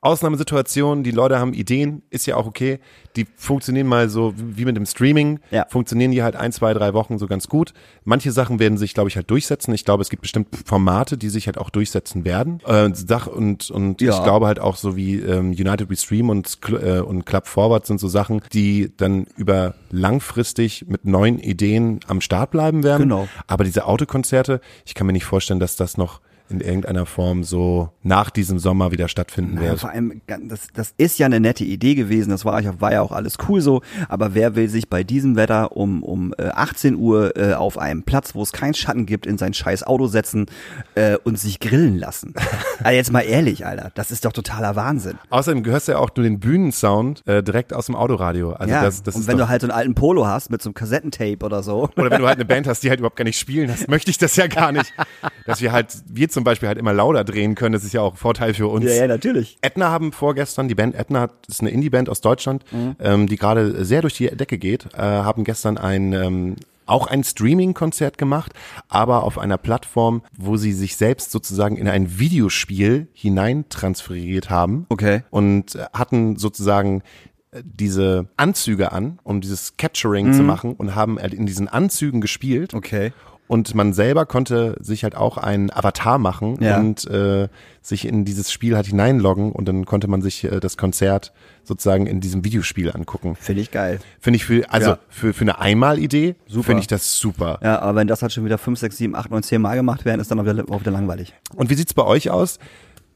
Ausnahmesituationen, 0.00 1.02
die 1.04 1.10
Leute 1.10 1.38
haben 1.38 1.52
Ideen, 1.52 2.02
ist 2.10 2.26
ja 2.26 2.36
auch 2.36 2.46
okay. 2.46 2.78
Die 3.16 3.26
funktionieren 3.36 3.86
mal 3.86 4.08
so 4.08 4.32
wie 4.36 4.64
mit 4.64 4.76
dem 4.76 4.86
Streaming, 4.86 5.40
Ja. 5.50 5.66
funktionieren 5.68 6.12
die 6.12 6.22
halt 6.22 6.36
ein, 6.36 6.52
zwei, 6.52 6.72
drei 6.72 6.94
Wochen 6.94 7.18
so 7.18 7.26
ganz 7.26 7.48
gut. 7.48 7.72
Manche 8.04 8.30
Sachen 8.30 8.58
werden 8.60 8.78
sich, 8.78 8.94
glaube 8.94 9.08
ich, 9.08 9.16
halt 9.16 9.30
durchsetzen. 9.30 9.74
Ich 9.74 9.84
glaube, 9.84 10.02
es 10.02 10.08
gibt 10.10 10.22
bestimmt 10.22 10.48
Formate, 10.64 11.18
die 11.18 11.28
sich 11.28 11.46
halt 11.46 11.58
auch 11.58 11.70
durchsetzen 11.70 12.24
werden. 12.24 12.60
Äh, 12.64 12.90
Sach 12.94 13.26
und 13.26 13.70
und 13.70 14.00
Ja. 14.00 14.16
ich 14.16 14.22
glaube 14.22 14.46
halt 14.46 14.60
auch 14.60 14.76
so 14.76 14.96
wie 14.96 15.16
ähm, 15.16 15.50
United 15.50 15.90
We 15.90 15.96
Stream 15.96 16.28
und, 16.30 16.58
äh, 16.68 17.00
und 17.00 17.24
Club 17.26 17.46
Forward 17.46 17.86
sind 17.86 17.98
so 17.98 18.08
Sachen, 18.08 18.40
die 18.52 18.92
dann 18.96 19.26
über 19.36 19.74
langfristig 19.90 20.86
mit 20.88 21.04
neuen 21.04 21.38
Ideen 21.38 22.00
am 22.08 22.20
Start 22.20 22.50
bleiben 22.50 22.82
werden. 22.84 23.02
Genau. 23.02 23.28
Aber 23.46 23.64
diese 23.64 23.86
Autokonzerte, 23.86 24.60
ich 24.86 24.94
kann 24.94 25.06
mir 25.06 25.12
nicht 25.12 25.24
vorstellen, 25.24 25.60
dass 25.60 25.76
das 25.76 25.96
noch 25.96 26.20
in 26.50 26.60
irgendeiner 26.60 27.06
Form 27.06 27.44
so 27.44 27.90
nach 28.02 28.30
diesem 28.30 28.58
Sommer 28.58 28.90
wieder 28.92 29.08
stattfinden 29.08 29.56
Ja, 29.56 29.62
wird. 29.70 29.80
vor 29.80 29.90
allem, 29.90 30.20
das, 30.26 30.68
das 30.74 30.94
ist 30.96 31.18
ja 31.18 31.26
eine 31.26 31.40
nette 31.40 31.64
Idee 31.64 31.94
gewesen, 31.94 32.30
das 32.30 32.44
war, 32.44 32.60
ja- 32.62 32.80
war 32.80 32.92
ja 32.92 33.02
auch 33.02 33.12
alles 33.12 33.36
cool 33.48 33.60
so, 33.60 33.82
aber 34.08 34.34
wer 34.34 34.56
will 34.56 34.68
sich 34.68 34.88
bei 34.88 35.04
diesem 35.04 35.36
Wetter 35.36 35.76
um, 35.76 36.02
um 36.02 36.34
äh, 36.38 36.48
18 36.48 36.96
Uhr 36.96 37.36
äh, 37.36 37.54
auf 37.54 37.78
einem 37.78 38.02
Platz, 38.02 38.34
wo 38.34 38.42
es 38.42 38.52
keinen 38.52 38.74
Schatten 38.74 39.06
gibt, 39.06 39.26
in 39.26 39.38
sein 39.38 39.54
scheiß 39.54 39.82
Auto 39.84 40.06
setzen 40.06 40.46
äh, 40.94 41.16
und 41.24 41.38
sich 41.38 41.60
grillen 41.60 41.98
lassen? 41.98 42.34
also 42.82 42.96
jetzt 42.96 43.12
mal 43.12 43.20
ehrlich, 43.20 43.66
Alter, 43.66 43.90
das 43.94 44.10
ist 44.10 44.24
doch 44.24 44.32
totaler 44.32 44.76
Wahnsinn. 44.76 45.18
Außerdem 45.30 45.64
hörst 45.64 45.88
du 45.88 45.92
ja 45.92 45.98
auch 45.98 46.10
nur 46.16 46.24
den 46.24 46.40
Bühnensound 46.40 47.22
äh, 47.26 47.42
direkt 47.42 47.72
aus 47.74 47.86
dem 47.86 47.94
Autoradio. 47.94 48.52
Also 48.52 48.72
ja, 48.72 48.82
das, 48.82 49.02
das 49.02 49.14
und 49.16 49.26
wenn 49.26 49.38
du 49.38 49.48
halt 49.48 49.60
so 49.62 49.66
einen 49.66 49.72
alten 49.76 49.94
Polo 49.94 50.26
hast 50.26 50.50
mit 50.50 50.62
so 50.62 50.68
einem 50.70 50.74
Kassettentape 50.74 51.44
oder 51.44 51.62
so. 51.62 51.88
Oder 51.96 52.10
wenn 52.10 52.20
du 52.20 52.26
halt 52.26 52.36
eine 52.38 52.44
Band 52.48 52.66
hast, 52.66 52.82
die 52.82 52.90
halt 52.90 53.00
überhaupt 53.00 53.16
gar 53.16 53.24
nicht 53.24 53.38
spielen, 53.38 53.68
das 53.68 53.86
möchte 53.88 54.10
ich 54.10 54.18
das 54.18 54.36
ja 54.36 54.46
gar 54.46 54.72
nicht. 54.72 54.92
Dass 55.46 55.60
wir 55.62 55.72
halt, 55.72 55.94
wir 56.06 56.28
zum 56.38 56.44
Beispiel 56.44 56.68
halt 56.68 56.78
immer 56.78 56.92
lauter 56.92 57.24
drehen 57.24 57.56
können, 57.56 57.72
das 57.72 57.82
ist 57.82 57.92
ja 57.92 58.00
auch 58.00 58.12
ein 58.12 58.16
Vorteil 58.16 58.54
für 58.54 58.68
uns. 58.68 58.84
Ja, 58.84 58.92
ja, 58.92 59.06
natürlich. 59.08 59.58
Edna 59.60 59.90
haben 59.90 60.12
vorgestern, 60.12 60.68
die 60.68 60.76
Band 60.76 60.94
Edna 60.94 61.22
hat, 61.22 61.32
ist 61.48 61.60
eine 61.62 61.70
Indie-Band 61.70 62.08
aus 62.08 62.20
Deutschland, 62.20 62.64
ähm, 63.00 63.26
die 63.26 63.36
gerade 63.36 63.84
sehr 63.84 64.02
durch 64.02 64.14
die 64.14 64.28
Decke 64.28 64.56
geht, 64.56 64.86
äh, 64.94 64.98
haben 65.00 65.42
gestern 65.42 65.78
ein 65.78 66.12
ähm, 66.12 66.56
auch 66.86 67.08
ein 67.08 67.24
Streaming-Konzert 67.24 68.18
gemacht, 68.18 68.52
aber 68.88 69.24
auf 69.24 69.36
einer 69.36 69.58
Plattform, 69.58 70.22
wo 70.38 70.56
sie 70.56 70.72
sich 70.72 70.96
selbst 70.96 71.32
sozusagen 71.32 71.76
in 71.76 71.88
ein 71.88 72.20
Videospiel 72.20 73.08
hineintransferiert 73.12 74.48
haben 74.48 74.86
Okay. 74.88 75.22
und 75.30 75.74
äh, 75.74 75.86
hatten 75.92 76.36
sozusagen 76.36 77.02
äh, 77.50 77.62
diese 77.64 78.28
Anzüge 78.36 78.92
an, 78.92 79.18
um 79.24 79.40
dieses 79.40 79.76
Capturing 79.76 80.32
zu 80.32 80.42
machen 80.44 80.74
und 80.74 80.94
haben 80.94 81.18
halt 81.18 81.34
in 81.34 81.46
diesen 81.46 81.66
Anzügen 81.68 82.20
gespielt. 82.20 82.74
Okay. 82.74 83.12
Und 83.48 83.74
man 83.74 83.92
selber 83.94 84.26
konnte 84.26 84.76
sich 84.80 85.02
halt 85.04 85.16
auch 85.16 85.38
einen 85.38 85.70
Avatar 85.72 86.18
machen 86.18 86.58
Ja. 86.62 86.78
und 86.78 87.06
äh, 87.10 87.48
sich 87.82 88.06
in 88.06 88.24
dieses 88.26 88.52
Spiel 88.52 88.76
halt 88.76 88.86
hineinloggen 88.86 89.52
und 89.52 89.66
dann 89.66 89.86
konnte 89.86 90.06
man 90.06 90.20
sich 90.22 90.44
äh, 90.44 90.60
das 90.60 90.76
Konzert 90.76 91.32
sozusagen 91.64 92.06
in 92.06 92.20
diesem 92.20 92.44
Videospiel 92.44 92.90
angucken. 92.92 93.36
Finde 93.40 93.62
ich 93.62 93.70
geil. 93.70 93.98
Finde 94.20 94.36
ich 94.36 94.44
für, 94.44 94.70
also 94.70 94.90
Ja. 94.90 94.98
für, 95.08 95.32
für 95.32 95.42
eine 95.42 95.58
Einmalidee 95.58 96.34
Super. 96.46 96.64
finde 96.66 96.80
ich 96.82 96.86
das 96.86 97.18
super. 97.18 97.58
Ja, 97.62 97.80
aber 97.80 97.96
wenn 97.96 98.06
das 98.06 98.20
halt 98.22 98.32
schon 98.32 98.44
wieder 98.44 98.58
5, 98.58 98.78
6, 98.78 98.96
7, 98.98 99.14
8, 99.16 99.30
9, 99.30 99.42
10 99.42 99.62
Mal 99.62 99.76
gemacht 99.76 100.04
werden, 100.04 100.20
ist 100.20 100.30
dann 100.30 100.38
auch 100.40 100.44
wieder, 100.44 100.64
auch 100.70 100.80
wieder 100.80 100.90
langweilig. 100.90 101.32
Und 101.54 101.70
wie 101.70 101.74
sieht's 101.74 101.94
bei 101.94 102.04
euch 102.04 102.30
aus 102.30 102.58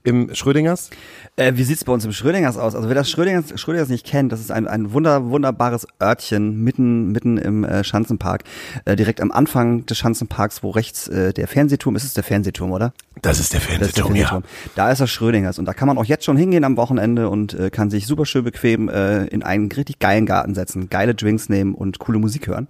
im 0.05 0.35
Schrödingers? 0.35 0.91
Äh, 1.37 1.53
wie 1.57 1.65
sieht's 1.65 1.85
bei 1.85 1.93
uns 1.93 2.05
im 2.05 2.13
Schrödingers 2.13 2.57
aus? 2.57 2.75
Also 2.75 2.89
wer 2.89 2.95
das 2.95 3.11
Schrödingers, 3.11 3.59
Schrödingers 3.61 3.89
nicht 3.89 4.07
kennt, 4.07 4.33
das 4.33 4.41
ist 4.41 4.51
ein, 4.51 4.67
ein 4.67 4.93
wunder, 4.93 5.31
wunderbares 5.31 5.87
Örtchen 6.01 6.63
mitten, 6.63 7.13
mitten 7.13 7.39
im 7.39 7.65
äh, 7.65 7.85
Schanzenpark. 7.85 8.45
Äh, 8.85 8.97
direkt 8.97 9.21
am 9.21 9.31
Anfang 9.33 9.87
des 9.87 9.99
Schanzenparks, 9.99 10.63
wo 10.63 10.71
rechts 10.71 11.09
äh, 11.09 11.33
der 11.33 11.49
Fernsehturm 11.49 11.97
ist, 11.97 12.05
ist 12.05 12.17
der 12.17 12.25
Fernsehturm, 12.25 12.73
oder? 12.73 12.93
Das 13.21 13.39
ist 13.39 13.53
der 13.53 13.61
Das 13.61 13.89
ist 13.89 13.97
der 13.97 14.07
Fernsehturm. 14.07 14.43
Da 14.75 14.91
ist 14.91 15.01
das 15.01 15.11
Schrödingers 15.11 15.59
und 15.59 15.67
da 15.67 15.75
kann 15.75 15.87
man 15.89 15.99
auch 15.99 16.05
jetzt 16.05 16.25
schon 16.25 16.37
hingehen 16.37 16.65
am 16.65 16.77
Wochenende 16.77 17.29
und 17.29 17.55
äh, 17.55 17.71
kann 17.71 17.91
sich 17.91 18.07
super 18.07 18.27
schön 18.27 18.45
bequem 18.45 18.89
äh, 18.89 19.27
in 19.27 19.43
einen 19.43 19.71
richtig 19.71 19.99
geilen 19.99 20.27
Garten 20.27 20.55
setzen, 20.55 20.91
geile 20.91 21.15
Drinks 21.15 21.49
nehmen 21.49 21.75
und 21.75 21.99
coole 21.99 22.19
Musik 22.19 22.47
hören. 22.47 22.69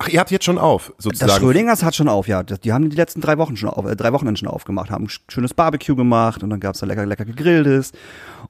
Ach, 0.00 0.08
ihr 0.08 0.20
habt 0.20 0.30
jetzt 0.30 0.44
schon 0.44 0.58
auf, 0.58 0.92
sozusagen. 0.98 1.28
Das 1.28 1.38
Schrödingers 1.38 1.82
hat 1.82 1.94
schon 1.94 2.08
auf, 2.08 2.28
ja. 2.28 2.42
Die 2.42 2.72
haben 2.72 2.88
die 2.88 2.96
letzten 2.96 3.20
drei 3.20 3.36
Wochen 3.38 3.56
schon 3.56 3.68
auf, 3.70 3.84
äh, 3.84 3.96
drei 3.96 4.12
Wochenenden 4.12 4.36
schon 4.36 4.48
aufgemacht, 4.48 4.90
haben 4.90 5.04
ein 5.04 5.08
sch- 5.08 5.20
schönes 5.28 5.54
Barbecue 5.54 5.96
gemacht 5.96 6.42
und 6.42 6.50
dann 6.50 6.60
gab's 6.60 6.78
da 6.78 6.86
lecker, 6.86 7.04
lecker 7.04 7.24
gegrilltes 7.24 7.92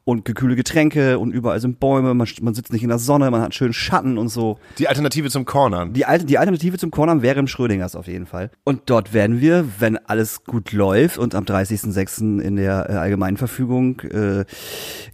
und 0.04 0.24
gekühle 0.26 0.56
Getränke 0.56 1.18
und 1.18 1.32
überall 1.32 1.60
sind 1.60 1.80
Bäume, 1.80 2.12
man, 2.14 2.28
man 2.42 2.54
sitzt 2.54 2.72
nicht 2.72 2.82
in 2.82 2.88
der 2.90 2.98
Sonne, 2.98 3.30
man 3.30 3.40
hat 3.40 3.54
schönen 3.54 3.72
Schatten 3.72 4.18
und 4.18 4.28
so. 4.28 4.58
Die 4.78 4.88
Alternative 4.88 5.30
zum 5.30 5.44
Cornern. 5.46 5.92
Die, 5.94 6.04
alte, 6.04 6.26
die 6.26 6.36
Alternative 6.38 6.76
zum 6.76 6.90
Cornern 6.90 7.22
wäre 7.22 7.38
im 7.40 7.46
Schrödingers 7.46 7.96
auf 7.96 8.06
jeden 8.08 8.26
Fall. 8.26 8.50
Und 8.64 8.82
dort 8.86 9.12
werden 9.14 9.40
wir, 9.40 9.64
wenn 9.78 9.96
alles 9.96 10.44
gut 10.44 10.72
läuft 10.72 11.16
und 11.18 11.34
am 11.34 11.44
30.06. 11.44 12.40
in 12.40 12.56
der 12.56 12.90
äh, 12.90 12.92
allgemeinen 12.94 13.36
Verfügung 13.38 14.00
äh, 14.00 14.44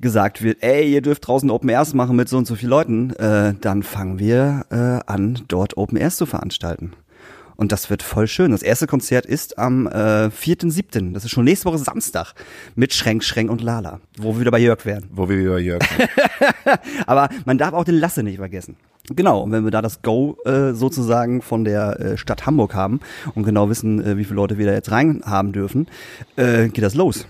gesagt 0.00 0.42
wird, 0.42 0.62
ey, 0.62 0.92
ihr 0.92 1.02
dürft 1.02 1.26
draußen 1.26 1.50
Open 1.50 1.68
Airs 1.68 1.94
machen 1.94 2.16
mit 2.16 2.28
so 2.28 2.38
und 2.38 2.46
so 2.46 2.54
vielen 2.54 2.70
Leuten, 2.70 3.10
äh, 3.14 3.54
dann 3.60 3.82
fangen 3.82 4.18
wir 4.18 4.66
äh, 4.70 5.10
an, 5.10 5.40
dort 5.48 5.76
Open 5.76 5.96
Airs 5.98 6.16
zu 6.16 6.23
veranstalten. 6.26 6.92
Und 7.56 7.70
das 7.70 7.88
wird 7.88 8.02
voll 8.02 8.26
schön. 8.26 8.50
Das 8.50 8.62
erste 8.62 8.86
Konzert 8.86 9.26
ist 9.26 9.58
am 9.58 9.86
äh, 9.86 10.26
4.7., 10.28 11.12
das 11.12 11.24
ist 11.24 11.30
schon 11.30 11.44
nächste 11.44 11.66
Woche 11.66 11.78
Samstag, 11.78 12.34
mit 12.74 12.92
Schränk, 12.92 13.22
Schränk 13.22 13.50
und 13.50 13.62
Lala, 13.62 14.00
wo 14.18 14.34
wir 14.34 14.40
wieder 14.40 14.50
bei 14.50 14.58
Jörg 14.58 14.84
wären. 14.84 15.08
Wo 15.10 15.28
wir 15.28 15.36
über 15.36 15.58
Jörg. 15.60 15.82
Aber 17.06 17.28
man 17.44 17.58
darf 17.58 17.72
auch 17.72 17.84
den 17.84 17.96
Lasse 17.96 18.22
nicht 18.22 18.38
vergessen. 18.38 18.76
Genau, 19.10 19.42
und 19.42 19.52
wenn 19.52 19.64
wir 19.64 19.70
da 19.70 19.82
das 19.82 20.00
Go 20.00 20.38
äh, 20.46 20.72
sozusagen 20.72 21.42
von 21.42 21.64
der 21.64 22.00
äh, 22.00 22.16
Stadt 22.16 22.46
Hamburg 22.46 22.74
haben 22.74 23.00
und 23.34 23.44
genau 23.44 23.68
wissen, 23.68 24.02
äh, 24.02 24.16
wie 24.16 24.24
viele 24.24 24.36
Leute 24.36 24.56
wir 24.56 24.66
da 24.66 24.72
jetzt 24.72 24.90
rein 24.90 25.22
haben 25.26 25.52
dürfen, 25.52 25.88
äh, 26.36 26.68
geht 26.68 26.82
das 26.82 26.94
los. 26.94 27.26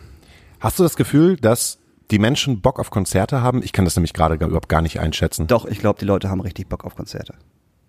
Hast 0.61 0.79
du 0.79 0.85
das 0.85 0.97
Gefühl, 0.97 1.37
dass 1.37 1.79
die 2.13 2.21
Menschen 2.21 2.61
Bock 2.61 2.79
auf 2.79 2.91
Konzerte 2.91 3.43
haben? 3.43 3.61
Ich 3.63 3.73
kann 3.73 3.85
das 3.85 3.97
nämlich 3.97 4.13
gerade 4.13 4.37
überhaupt 4.37 4.69
gar 4.69 4.83
nicht 4.83 5.01
einschätzen. 5.01 5.49
Doch, 5.49 5.67
ich 5.67 5.81
glaube, 5.81 5.99
die 5.99 6.05
Leute 6.05 6.31
haben 6.31 6.41
richtig 6.41 6.69
Bock 6.69 6.85
auf 6.85 6.95
Konzerte. 6.95 7.35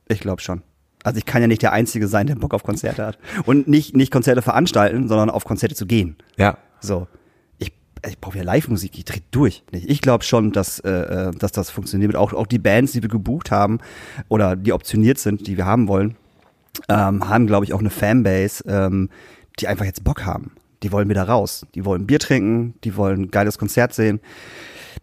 Ich 0.07 0.19
glaube 0.19 0.41
schon. 0.41 0.63
Also 1.05 1.19
ich 1.19 1.25
kann 1.25 1.41
ja 1.41 1.47
nicht 1.47 1.61
der 1.61 1.71
Einzige 1.71 2.07
sein, 2.07 2.25
der 2.25 2.33
Bock 2.33 2.55
auf 2.55 2.63
Konzerte 2.63 3.05
hat. 3.05 3.19
Und 3.45 3.67
nicht, 3.67 3.95
nicht 3.95 4.11
Konzerte 4.11 4.41
veranstalten, 4.41 5.07
sondern 5.07 5.29
auf 5.29 5.45
Konzerte 5.45 5.75
zu 5.75 5.85
gehen. 5.85 6.15
Ja. 6.35 6.57
So. 6.79 7.07
Ich, 7.59 7.71
ich 8.07 8.19
brauche 8.19 8.39
ja 8.39 8.43
Live-Musik, 8.43 8.97
ich 8.97 9.05
drehe 9.05 9.21
durch. 9.29 9.63
Ich 9.71 10.01
glaube 10.01 10.23
schon, 10.23 10.51
dass, 10.51 10.79
äh, 10.79 11.31
dass 11.37 11.51
das 11.51 11.69
funktioniert. 11.69 12.15
Auch, 12.15 12.33
auch 12.33 12.47
die 12.47 12.57
Bands, 12.57 12.93
die 12.93 13.03
wir 13.03 13.09
gebucht 13.09 13.51
haben 13.51 13.77
oder 14.29 14.55
die 14.55 14.73
optioniert 14.73 15.19
sind, 15.19 15.45
die 15.45 15.57
wir 15.57 15.67
haben 15.67 15.87
wollen, 15.87 16.15
ähm, 16.89 17.29
haben, 17.29 17.45
glaube 17.45 17.65
ich, 17.65 17.73
auch 17.73 17.79
eine 17.79 17.91
Fanbase, 17.91 18.63
ähm, 18.67 19.09
die 19.59 19.67
einfach 19.67 19.85
jetzt 19.85 20.03
Bock 20.03 20.25
haben. 20.25 20.53
Die 20.81 20.91
wollen 20.91 21.07
wieder 21.07 21.23
raus. 21.23 21.67
Die 21.75 21.85
wollen 21.85 22.07
Bier 22.07 22.19
trinken, 22.19 22.73
die 22.83 22.97
wollen 22.97 23.21
ein 23.21 23.31
geiles 23.31 23.59
Konzert 23.59 23.93
sehen. 23.93 24.21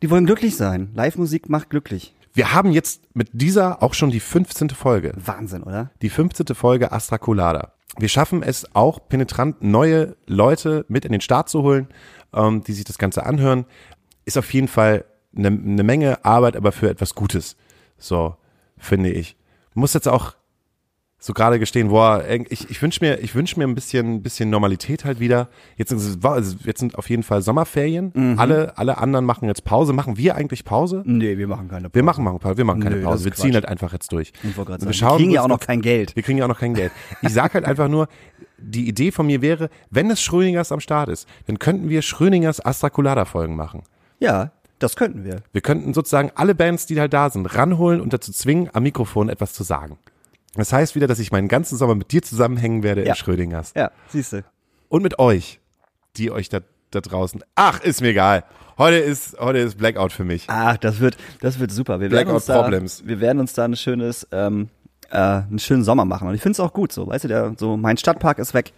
Die 0.03 0.11
wollen 0.11 0.27
glücklich 0.27 0.57
sein. 0.57 0.91
Live-Musik 0.95 1.49
macht 1.49 1.71
glücklich. 1.71 2.13
Wir 2.35 2.55
haben 2.55 2.73
jetzt 2.73 3.15
mit 3.15 3.29
dieser 3.33 3.83
auch 3.83 3.93
schon 3.93 4.11
die 4.11 4.21
15. 4.21 4.71
Folge. 4.71 5.13
Wahnsinn, 5.17 5.63
oder? 5.63 5.91
Die 6.01 6.09
15. 6.09 6.47
Folge 6.55 6.91
Astra 6.91 7.19
Colada. 7.19 7.73
Wir 7.99 8.09
schaffen 8.09 8.43
es 8.43 8.75
auch 8.75 9.01
penetrant, 9.07 9.63
neue 9.63 10.17
Leute 10.27 10.87
mit 10.89 11.05
in 11.05 11.13
den 11.13 11.21
Start 11.21 11.51
zu 11.51 11.63
holen, 11.63 11.89
ähm, 12.33 12.65
die 12.65 12.73
sich 12.73 12.85
das 12.85 12.97
Ganze 12.97 13.27
anhören. 13.27 13.67
Ist 14.25 14.39
auf 14.39 14.53
jeden 14.55 14.69
Fall 14.69 15.05
eine, 15.37 15.49
eine 15.49 15.83
Menge 15.83 16.25
Arbeit, 16.25 16.57
aber 16.57 16.73
für 16.73 16.89
etwas 16.89 17.15
Gutes. 17.15 17.57
So, 17.99 18.37
finde 18.79 19.11
ich. 19.11 19.37
Muss 19.75 19.93
jetzt 19.93 20.09
auch 20.09 20.35
so 21.25 21.35
gerade 21.35 21.61
gestehen, 21.61 21.89
boah, 21.89 22.25
ich, 22.49 22.69
ich 22.69 22.83
wünsche 22.83 22.99
mir, 23.01 23.21
ich 23.21 23.37
wünsch 23.37 23.57
mir 23.57 23.63
ein 23.63 23.77
bisschen, 23.77 24.25
bisschen 24.25 24.51
Normalität 24.51 25.05
halt 25.05 25.21
wieder. 25.21 25.49
Jetzt, 25.77 25.93
jetzt 25.93 26.81
sind 26.81 26.99
auf 26.99 27.09
jeden 27.09 27.23
Fall 27.23 27.43
Sommerferien. 27.43 28.37
Alle, 28.39 28.77
alle 28.77 28.99
anderen 28.99 29.25
machen 29.25 29.47
jetzt 29.47 29.65
Pause. 29.65 29.93
Machen 29.93 30.17
wir 30.17 30.35
eigentlich 30.35 30.65
Pause? 30.65 31.05
Nee, 31.07 31.39
wir 31.39 31.47
machen 31.47 31.69
keine 31.69 31.89
Pause. 31.89 31.95
Wir 31.95 32.03
machen, 32.03 32.25
machen, 32.25 32.41
wir 32.43 32.65
machen 32.65 32.81
keine 32.81 32.97
Nö, 32.97 33.05
Pause. 33.05 33.25
Wir 33.25 33.35
ziehen 33.35 33.55
halt 33.55 33.67
einfach 33.67 33.93
jetzt 33.93 34.11
durch. 34.11 34.33
Ich 34.43 34.57
Wir 34.57 34.65
sagen, 34.65 34.85
wir 34.85 34.93
schauen 34.93 35.19
kriegen 35.19 35.31
ja 35.31 35.43
auch 35.43 35.49
noch 35.49 35.61
kein 35.61 35.81
Geld. 35.81 36.17
Wir 36.17 36.25
kriegen 36.25 36.39
ja 36.39 36.45
auch 36.45 36.49
noch 36.49 36.59
kein 36.59 36.75
Geld. 36.75 36.91
Ich 37.21 37.33
sag 37.33 37.55
halt 37.55 37.67
einfach 37.67 37.87
nur, 37.87 38.09
die 38.59 38.89
Idee 38.89 39.13
von 39.13 39.27
mir 39.27 39.43
wäre, 39.43 39.71
wenn 39.91 40.11
es 40.11 40.21
Schröningers 40.21 40.73
am 40.73 40.81
Start 40.81 41.09
ist, 41.09 41.29
dann 41.47 41.61
könnten 41.61 41.89
wir 41.89 42.03
Schröningers 42.03 42.65
Astra 42.65 42.91
Colada 42.91 43.27
Folgen 43.27 43.55
machen. 43.55 43.85
Ja, 44.19 44.51
das 44.81 44.97
könnten 44.97 45.25
wir. 45.25 45.37
Wir 45.53 45.61
könnten 45.61 45.95
sozusagen 45.95 46.33
alle 46.35 46.57
Bands, 46.57 46.87
die 46.87 46.99
halt 46.99 47.13
da 47.13 47.31
sind, 47.31 47.47
ranholen 47.47 48.01
und 48.01 48.13
dazu 48.13 48.33
zwingen, 48.33 48.71
am 48.73 48.83
Mikrofon 48.83 49.29
etwas 49.29 49.53
zu 49.53 49.63
sagen. 49.63 49.99
Das 50.55 50.73
heißt 50.73 50.95
wieder, 50.95 51.07
dass 51.07 51.19
ich 51.19 51.33
meinen 51.33 51.49
ganzen 51.49 51.77
Sommer 51.79 51.95
mit 51.95 52.13
dir 52.13 52.23
zusammenhängen 52.23 52.83
werde 52.83 53.03
Ja. 53.05 53.11
in 53.11 53.15
Schrödingers. 53.17 53.73
Ja, 53.75 53.91
siehst 54.09 54.33
du. 54.35 54.45
Und 54.89 55.03
mit 55.03 55.19
euch, 55.19 55.61
die 56.17 56.31
euch 56.31 56.49
da, 56.49 56.61
da 56.91 57.01
draußen. 57.01 57.43
Ach, 57.55 57.81
ist 57.81 58.01
mir 58.03 58.09
egal. 58.09 58.45
Heute 58.79 58.97
ist, 58.97 59.39
heute 59.39 59.59
ist 59.59 59.77
Blackout 59.79 60.13
für 60.13 60.25
mich. 60.25 60.45
Ach, 60.49 60.77
das 60.77 61.01
wird, 61.01 61.17
das 61.41 61.59
wird 61.59 61.71
super. 61.71 62.01
Wir 62.01 62.11
werden 62.11 62.27
Blackout 62.27 62.49
da, 62.49 62.63
Problems. 62.63 63.03
wir 63.07 63.21
werden 63.21 63.39
uns 63.41 63.53
da 63.55 63.65
ein 63.65 63.77
schönes, 63.77 64.27
ähm, 64.33 64.69
äh, 65.11 65.17
einen 65.17 65.59
schönen 65.59 65.85
Sommer 65.85 66.05
machen. 66.05 66.29
Und 66.29 66.35
ich 66.35 66.43
finde 66.43 66.53
es 66.53 66.61
auch 66.61 66.73
gut 66.73 66.93
so. 66.93 67.07
Weißt 67.07 67.25
du, 67.25 67.29
der, 67.29 67.55
so 67.59 67.77
mein 67.77 67.97
Stadtpark 67.97 68.39
ist 68.39 68.53
weg. 68.55 68.73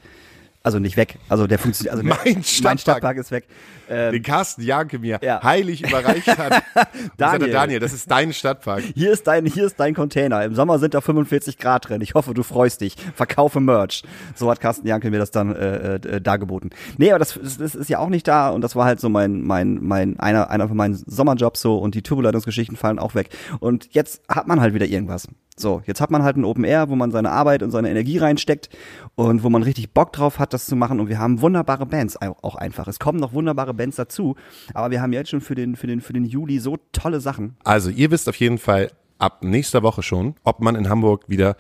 Also 0.65 0.79
nicht 0.79 0.97
weg. 0.97 1.19
Also 1.29 1.47
der 1.47 1.59
funktioniert. 1.59 1.93
Also 1.95 2.03
Mein 2.25 2.43
Stadtpark. 2.43 2.65
mein 2.65 2.79
Stadtpark 2.79 3.17
ist 3.19 3.31
weg. 3.31 3.47
Ähm, 3.89 4.13
Den 4.13 4.23
Carsten 4.23 4.63
Janke 4.63 4.99
mir 4.99 5.19
Ja. 5.23 5.43
heilig 5.43 5.87
überreicht 5.87 6.27
hat. 6.27 6.63
Daniel. 7.19 7.39
Daniel. 7.41 7.51
Daniel, 7.53 7.81
das 7.81 7.93
ist 7.93 8.11
dein 8.11 8.33
Stadtpark. 8.33 8.83
Hier 8.95 9.13
ist 9.13 9.27
dein, 9.27 9.45
hier 9.45 9.67
ist 9.67 9.79
dein 9.79 9.93
Container. 9.95 10.43
Im 10.43 10.55
Sommer 10.55 10.79
sind 10.79 10.95
da 10.95 11.03
45 11.03 11.59
Grad 11.59 11.91
drin. 11.91 12.01
Ich 12.01 12.15
hoffe, 12.15 12.33
du 12.33 12.43
freust 12.43 12.81
dich. 12.81 12.97
Verkaufe 13.15 13.61
Merch. 13.61 14.05
So 14.35 14.51
hat 14.51 14.61
Carsten 14.61 14.87
Jankel 14.89 15.11
mir 15.11 15.19
das 15.19 15.31
dann 15.31 15.55
äh, 15.55 15.97
äh, 15.97 16.21
dargeboten. 16.23 16.71
Nee, 16.97 17.11
aber 17.11 17.19
das, 17.19 17.39
das, 17.41 17.59
das 17.59 17.75
ist 17.75 17.91
ja 17.91 17.99
auch 17.99 18.09
nicht 18.09 18.27
da 18.27 18.49
und 18.49 18.63
das 18.63 18.75
war 18.75 18.87
halt 18.87 19.01
so 19.01 19.11
mein, 19.11 19.43
mein, 19.43 19.81
mein, 19.83 20.19
einer, 20.19 20.49
einer 20.49 20.67
von 20.69 20.79
meinen 20.79 20.95
Sommerjobs 20.95 21.61
so 21.61 21.77
und 21.77 21.95
die 21.95 22.01
Turboleitungsgeschichten 22.03 22.79
fallen 22.79 22.99
auch 22.99 23.15
weg. 23.15 23.29
Und 23.61 23.93
jetzt 23.93 24.23
hat 24.31 24.49
man 24.49 24.63
halt 24.63 24.73
wieder 24.73 24.87
irgendwas. 24.87 25.29
So, 25.57 25.83
jetzt 25.87 26.01
hat 26.01 26.11
man 26.11 26.25
halt 26.25 26.37
ein 26.37 26.45
Open 26.45 26.65
Air, 26.65 26.89
wo 26.89 26.97
man 26.97 27.13
seine 27.13 27.31
Arbeit 27.31 27.63
und 27.63 27.71
seine 27.71 27.89
Energie 27.89 28.19
reinsteckt 28.19 28.71
und 29.15 29.45
wo 29.45 29.51
man 29.51 29.63
richtig 29.63 29.93
Bock 29.93 30.13
drauf 30.13 30.41
hat, 30.41 30.53
das 30.55 30.67
zu 30.67 30.77
machen. 30.77 31.01
Und 31.01 31.09
wir 31.09 31.19
haben 31.19 31.41
wunderbare 31.43 31.85
Bands 31.87 32.21
au- 32.23 32.37
auch 32.43 32.55
einfach. 32.55 32.89
Es 32.89 32.99
kommen 32.99 33.19
noch 33.21 33.33
wunderbare 33.35 33.75
Bands 33.75 33.97
dazu, 33.97 34.37
aber 34.73 34.91
wir 34.91 35.03
haben 35.03 35.13
jetzt 35.13 35.31
schon 35.31 35.41
für 35.41 35.55
den, 35.55 35.77
für 35.77 35.87
den, 35.87 36.01
für 36.01 36.13
den 36.13 36.25
Juli 36.25 36.59
so 36.61 36.79
tolle 36.93 37.21
Sachen. 37.21 37.57
Also, 37.65 37.91
ihr 37.91 38.11
wisst 38.11 38.29
auf 38.29 38.37
jeden 38.37 38.59
Fall 38.59 38.91
ab 39.19 39.43
nächster 39.45 39.83
Woche 39.83 40.03
schon, 40.03 40.35
ob 40.45 40.61
man 40.61 40.75
in 40.75 40.89
Hamburg 40.89 41.29
wieder 41.29 41.57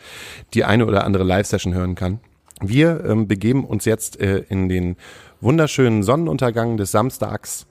die 0.54 0.64
eine 0.64 0.86
oder 0.86 1.04
andere 1.04 1.24
Live-Session 1.24 1.74
hören 1.74 1.94
kann. 1.94 2.20
Wir 2.60 3.04
ähm, 3.04 3.26
begeben 3.28 3.64
uns 3.64 3.84
jetzt 3.84 4.20
äh, 4.20 4.38
in 4.48 4.68
den 4.68 4.96
wunderschönen 5.40 6.02
Sonnenuntergang 6.02 6.76
des 6.76 6.90
Samstags 6.92 7.66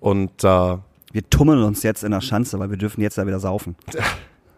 und 0.00 0.44
äh, 0.44 0.76
Wir 1.12 1.28
tummeln 1.30 1.62
uns 1.62 1.82
jetzt 1.82 2.04
in 2.04 2.10
der 2.12 2.20
Schanze, 2.20 2.58
weil 2.58 2.70
wir 2.70 2.76
dürfen 2.76 3.00
jetzt 3.00 3.18
da 3.18 3.26
wieder 3.26 3.40
saufen. 3.40 3.74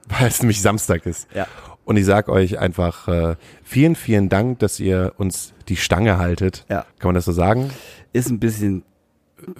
weil 0.08 0.26
es 0.28 0.40
nämlich 0.42 0.60
Samstag 0.60 1.06
ist. 1.06 1.28
Ja. 1.34 1.46
Und 1.90 1.96
ich 1.96 2.04
sag 2.06 2.28
euch 2.28 2.60
einfach 2.60 3.08
äh, 3.08 3.34
vielen, 3.64 3.96
vielen 3.96 4.28
Dank, 4.28 4.60
dass 4.60 4.78
ihr 4.78 5.12
uns 5.16 5.54
die 5.68 5.74
Stange 5.74 6.18
haltet. 6.18 6.64
Ja. 6.68 6.82
Kann 7.00 7.08
man 7.08 7.14
das 7.16 7.24
so 7.24 7.32
sagen? 7.32 7.68
Ist 8.12 8.30
ein 8.30 8.38
bisschen 8.38 8.84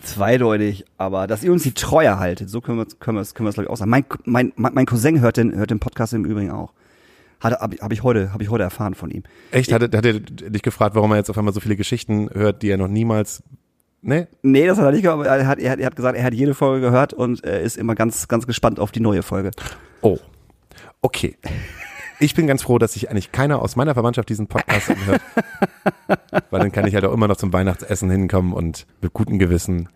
zweideutig, 0.01 0.85
aber 0.97 1.27
dass 1.27 1.43
ihr 1.43 1.51
uns 1.51 1.65
die 1.65 1.75
Treue 1.75 2.21
haltet, 2.21 2.49
so 2.49 2.61
können 2.61 2.79
wir 2.79 2.87
können 3.01 3.17
wir 3.17 3.23
es 3.23 3.35
können 3.35 3.47
wir 3.47 3.49
es 3.49 3.55
glaube 3.57 3.65
ich 3.67 3.71
auch 3.71 3.77
sagen. 3.77 3.91
Mein, 3.91 4.05
mein 4.27 4.53
mein 4.57 4.87
Cousin 4.87 5.21
hört 5.21 5.39
den 5.39 5.57
hört 5.57 5.73
den 5.73 5.81
Podcast 5.81 6.13
im 6.15 6.25
Übrigen 6.25 6.53
auch. 6.53 6.73
Hat 7.41 7.59
habe 7.61 7.77
hab 7.81 7.93
ich 7.93 8.05
heute 8.05 8.33
habe 8.33 8.45
ich 8.45 8.49
heute 8.51 8.63
erfahren 8.63 8.95
von 8.95 9.11
ihm. 9.11 9.25
Echt? 9.51 9.73
Hat, 9.73 9.83
er- 9.93 9.99
hat 9.99 10.07
er 10.07 10.21
dich 10.21 10.63
gefragt, 10.63 10.95
warum 10.95 11.11
er 11.11 11.17
jetzt 11.17 11.31
auf 11.31 11.37
einmal 11.39 11.53
so 11.53 11.59
viele 11.59 11.75
Geschichten 11.75 12.31
hört, 12.33 12.63
die 12.63 12.71
er 12.71 12.77
noch 12.77 12.87
niemals. 12.87 13.43
Ne? 14.03 14.29
Nee, 14.43 14.69
das 14.69 14.79
hat 14.79 14.85
er 14.85 14.93
nicht 14.93 15.03
gehört, 15.03 15.19
aber 15.19 15.27
er 15.37 15.49
hat, 15.49 15.59
er 15.59 15.73
hat, 15.73 15.81
er 15.81 15.87
hat 15.87 15.97
gesagt, 15.97 16.17
er 16.17 16.23
hat 16.23 16.35
jede 16.35 16.55
Folge 16.55 16.81
gehört 16.87 17.13
und 17.13 17.43
er 17.43 17.61
ist 17.61 17.77
immer 17.77 17.97
ganz, 17.97 18.29
ganz 18.29 18.47
gespannt 18.47 18.79
auf 18.79 18.93
die 18.93 19.01
neue 19.01 19.25
Folge. 19.25 19.51
Oh. 20.01 20.19
Okay. 21.03 21.37
Ich 22.23 22.35
bin 22.35 22.47
ganz 22.47 22.63
froh, 22.63 22.79
dass 22.79 22.93
sich 22.93 23.11
eigentlich 23.11 23.33
keiner 23.33 23.63
aus 23.63 23.77
meiner 23.77 23.95
Verwandtschaft 23.95 24.29
diesen 24.29 24.47
Podcast 24.47 24.91
anhört. 24.91 25.23
Weil 26.51 26.61
dann 26.61 26.71
kann 26.71 26.87
ich 26.87 26.95
halt 26.95 27.07
auch 27.07 27.15
immer 27.15 27.29
noch 27.29 27.37
zum 27.37 27.51
Weihnachtsessen 27.53 28.11
hinkommen 28.11 28.53
und 28.53 28.87
mit 29.01 29.15
gutem 29.15 29.39
Gewissen 29.39 29.89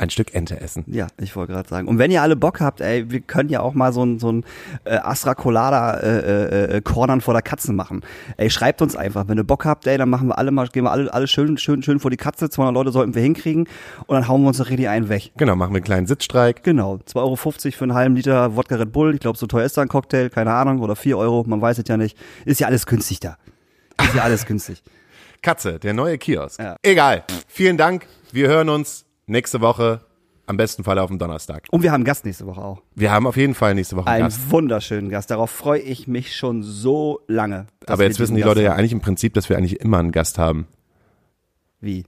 ein 0.00 0.10
Stück 0.10 0.34
Ente 0.34 0.60
essen. 0.60 0.84
Ja, 0.86 1.08
ich 1.18 1.36
wollte 1.36 1.52
gerade 1.52 1.68
sagen. 1.68 1.86
Und 1.86 1.98
wenn 1.98 2.10
ihr 2.10 2.22
alle 2.22 2.34
Bock 2.34 2.60
habt, 2.60 2.80
ey, 2.80 3.10
wir 3.10 3.20
können 3.20 3.50
ja 3.50 3.60
auch 3.60 3.74
mal 3.74 3.92
so 3.92 4.02
ein, 4.02 4.18
so 4.18 4.32
ein 4.32 4.44
äh, 4.84 4.96
Astra 4.96 5.34
Colada 5.34 5.98
äh, 5.98 6.76
äh, 6.76 6.80
Cornern 6.80 7.20
vor 7.20 7.34
der 7.34 7.42
Katze 7.42 7.72
machen. 7.72 8.00
Ey, 8.36 8.50
schreibt 8.50 8.80
uns 8.80 8.96
einfach, 8.96 9.28
wenn 9.28 9.36
ihr 9.36 9.44
Bock 9.44 9.64
habt, 9.64 9.86
ey, 9.86 9.98
dann 9.98 10.08
machen 10.08 10.28
wir 10.28 10.38
alle 10.38 10.50
mal, 10.50 10.68
gehen 10.68 10.84
wir 10.84 10.90
alle, 10.90 11.12
alle 11.12 11.26
schön, 11.26 11.58
schön, 11.58 11.82
schön 11.82 12.00
vor 12.00 12.10
die 12.10 12.16
Katze. 12.16 12.48
200 12.48 12.74
Leute 12.74 12.92
sollten 12.92 13.14
wir 13.14 13.22
hinkriegen 13.22 13.68
und 14.06 14.14
dann 14.14 14.26
hauen 14.26 14.40
wir 14.42 14.48
uns 14.48 14.58
doch 14.58 14.70
richtig 14.70 14.88
einen 14.88 15.08
weg. 15.08 15.32
Genau, 15.36 15.54
machen 15.54 15.72
wir 15.72 15.76
einen 15.76 15.84
kleinen 15.84 16.06
Sitzstreik. 16.06 16.62
Genau, 16.62 16.94
2,50 17.06 17.16
Euro 17.16 17.36
für 17.36 17.84
einen 17.84 17.94
halben 17.94 18.16
Liter 18.16 18.56
Wodka 18.56 18.76
Red 18.76 18.92
Bull. 18.92 19.14
Ich 19.14 19.20
glaube, 19.20 19.36
so 19.36 19.46
teuer 19.46 19.66
ist 19.66 19.76
da 19.76 19.82
ein 19.82 19.88
Cocktail, 19.88 20.30
keine 20.30 20.52
Ahnung, 20.52 20.80
oder 20.80 20.96
4 20.96 21.18
Euro, 21.18 21.44
man 21.46 21.60
weiß 21.60 21.78
es 21.78 21.88
ja 21.88 21.96
nicht. 21.96 22.16
Ist 22.46 22.60
ja 22.60 22.66
alles 22.66 22.86
günstig 22.86 23.20
da. 23.20 23.36
Ist 24.02 24.14
ja 24.14 24.22
alles 24.22 24.46
günstig. 24.46 24.82
Katze, 25.42 25.78
der 25.78 25.94
neue 25.94 26.18
Kiosk. 26.18 26.60
Ja. 26.60 26.76
Egal. 26.82 27.24
Vielen 27.48 27.76
Dank. 27.76 28.06
Wir 28.32 28.48
hören 28.48 28.68
uns 28.68 29.06
nächste 29.30 29.60
Woche. 29.60 30.00
Am 30.46 30.56
besten 30.56 30.82
Fall 30.82 30.98
auf 30.98 31.06
dem 31.08 31.18
Donnerstag. 31.20 31.68
Und 31.70 31.84
wir 31.84 31.90
haben 31.92 31.98
einen 31.98 32.04
Gast 32.04 32.24
nächste 32.24 32.44
Woche 32.44 32.60
auch. 32.60 32.82
Wir 32.96 33.12
haben 33.12 33.28
auf 33.28 33.36
jeden 33.36 33.54
Fall 33.54 33.72
nächste 33.76 33.94
Woche 33.94 34.08
einen 34.08 34.24
Einen 34.24 34.32
Gast. 34.32 34.50
wunderschönen 34.50 35.08
Gast. 35.08 35.30
Darauf 35.30 35.48
freue 35.48 35.78
ich 35.78 36.08
mich 36.08 36.34
schon 36.34 36.64
so 36.64 37.20
lange. 37.28 37.66
Aber 37.86 38.02
jetzt 38.02 38.18
wissen 38.18 38.34
die 38.34 38.40
Gast 38.40 38.48
Leute 38.56 38.62
ja 38.64 38.72
eigentlich 38.74 38.90
im 38.90 39.00
Prinzip, 39.00 39.32
dass 39.34 39.48
wir 39.48 39.56
eigentlich 39.56 39.78
immer 39.78 39.98
einen 39.98 40.10
Gast 40.10 40.38
haben. 40.38 40.66
Wie? 41.80 42.04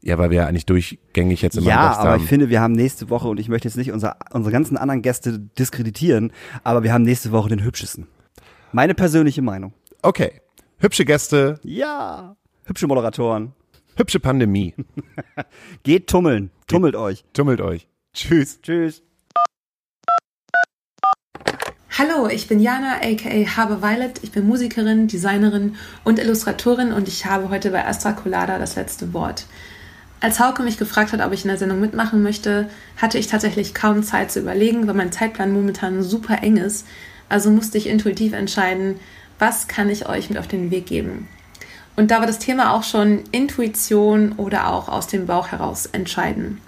Ja, 0.00 0.16
weil 0.18 0.30
wir 0.30 0.38
ja 0.38 0.46
eigentlich 0.46 0.66
durchgängig 0.66 1.42
jetzt 1.42 1.56
immer 1.56 1.70
einen 1.70 1.76
Ja, 1.80 1.88
Gast 1.88 2.00
aber 2.00 2.10
haben. 2.10 2.22
ich 2.22 2.28
finde, 2.28 2.50
wir 2.50 2.60
haben 2.60 2.72
nächste 2.72 3.10
Woche, 3.10 3.26
und 3.26 3.40
ich 3.40 3.48
möchte 3.48 3.66
jetzt 3.66 3.76
nicht 3.76 3.90
unser, 3.90 4.16
unsere 4.32 4.52
ganzen 4.52 4.76
anderen 4.76 5.02
Gäste 5.02 5.40
diskreditieren, 5.40 6.32
aber 6.62 6.84
wir 6.84 6.92
haben 6.92 7.02
nächste 7.02 7.32
Woche 7.32 7.48
den 7.48 7.64
hübschesten. 7.64 8.06
Meine 8.70 8.94
persönliche 8.94 9.42
Meinung. 9.42 9.72
okay. 10.02 10.40
Hübsche 10.78 11.04
Gäste, 11.04 11.58
Ja. 11.64 12.36
Hübsche 12.64 12.86
Moderatoren. 12.86 13.52
Hübsche 13.96 14.20
Pandemie. 14.20 14.74
Geht 15.82 16.08
tummeln. 16.08 16.50
Tummelt 16.66 16.96
euch. 16.96 17.24
Tummelt 17.32 17.60
euch. 17.60 17.88
Tschüss. 18.14 18.60
Tschüss. 18.62 19.02
Hallo, 21.98 22.26
ich 22.26 22.48
bin 22.48 22.58
Jana, 22.58 22.96
aka 23.02 23.56
Habe 23.56 23.82
Violet. 23.82 24.20
Ich 24.22 24.32
bin 24.32 24.46
Musikerin, 24.46 25.08
Designerin 25.08 25.76
und 26.04 26.18
Illustratorin 26.18 26.90
und 26.90 27.06
ich 27.06 27.26
habe 27.26 27.50
heute 27.50 27.70
bei 27.70 27.86
Astra 27.86 28.12
Colada 28.12 28.58
das 28.58 28.76
letzte 28.76 29.12
Wort. 29.12 29.44
Als 30.20 30.40
Hauke 30.40 30.62
mich 30.62 30.78
gefragt 30.78 31.12
hat, 31.12 31.20
ob 31.20 31.32
ich 31.32 31.44
in 31.44 31.48
der 31.48 31.58
Sendung 31.58 31.80
mitmachen 31.80 32.22
möchte, 32.22 32.70
hatte 32.96 33.18
ich 33.18 33.26
tatsächlich 33.26 33.74
kaum 33.74 34.02
Zeit 34.02 34.30
zu 34.30 34.40
überlegen, 34.40 34.86
weil 34.86 34.94
mein 34.94 35.12
Zeitplan 35.12 35.52
momentan 35.52 36.02
super 36.02 36.42
eng 36.42 36.56
ist. 36.56 36.86
Also 37.28 37.50
musste 37.50 37.76
ich 37.76 37.88
intuitiv 37.88 38.32
entscheiden, 38.32 39.00
was 39.38 39.68
kann 39.68 39.90
ich 39.90 40.08
euch 40.08 40.30
mit 40.30 40.38
auf 40.38 40.48
den 40.48 40.70
Weg 40.70 40.86
geben. 40.86 41.28
Und 41.96 42.10
da 42.10 42.20
war 42.20 42.26
das 42.26 42.38
Thema 42.38 42.74
auch 42.74 42.82
schon 42.82 43.24
Intuition 43.32 44.32
oder 44.32 44.68
auch 44.68 44.88
aus 44.88 45.06
dem 45.06 45.26
Bauch 45.26 45.48
heraus 45.48 45.86
entscheiden. 45.86 46.60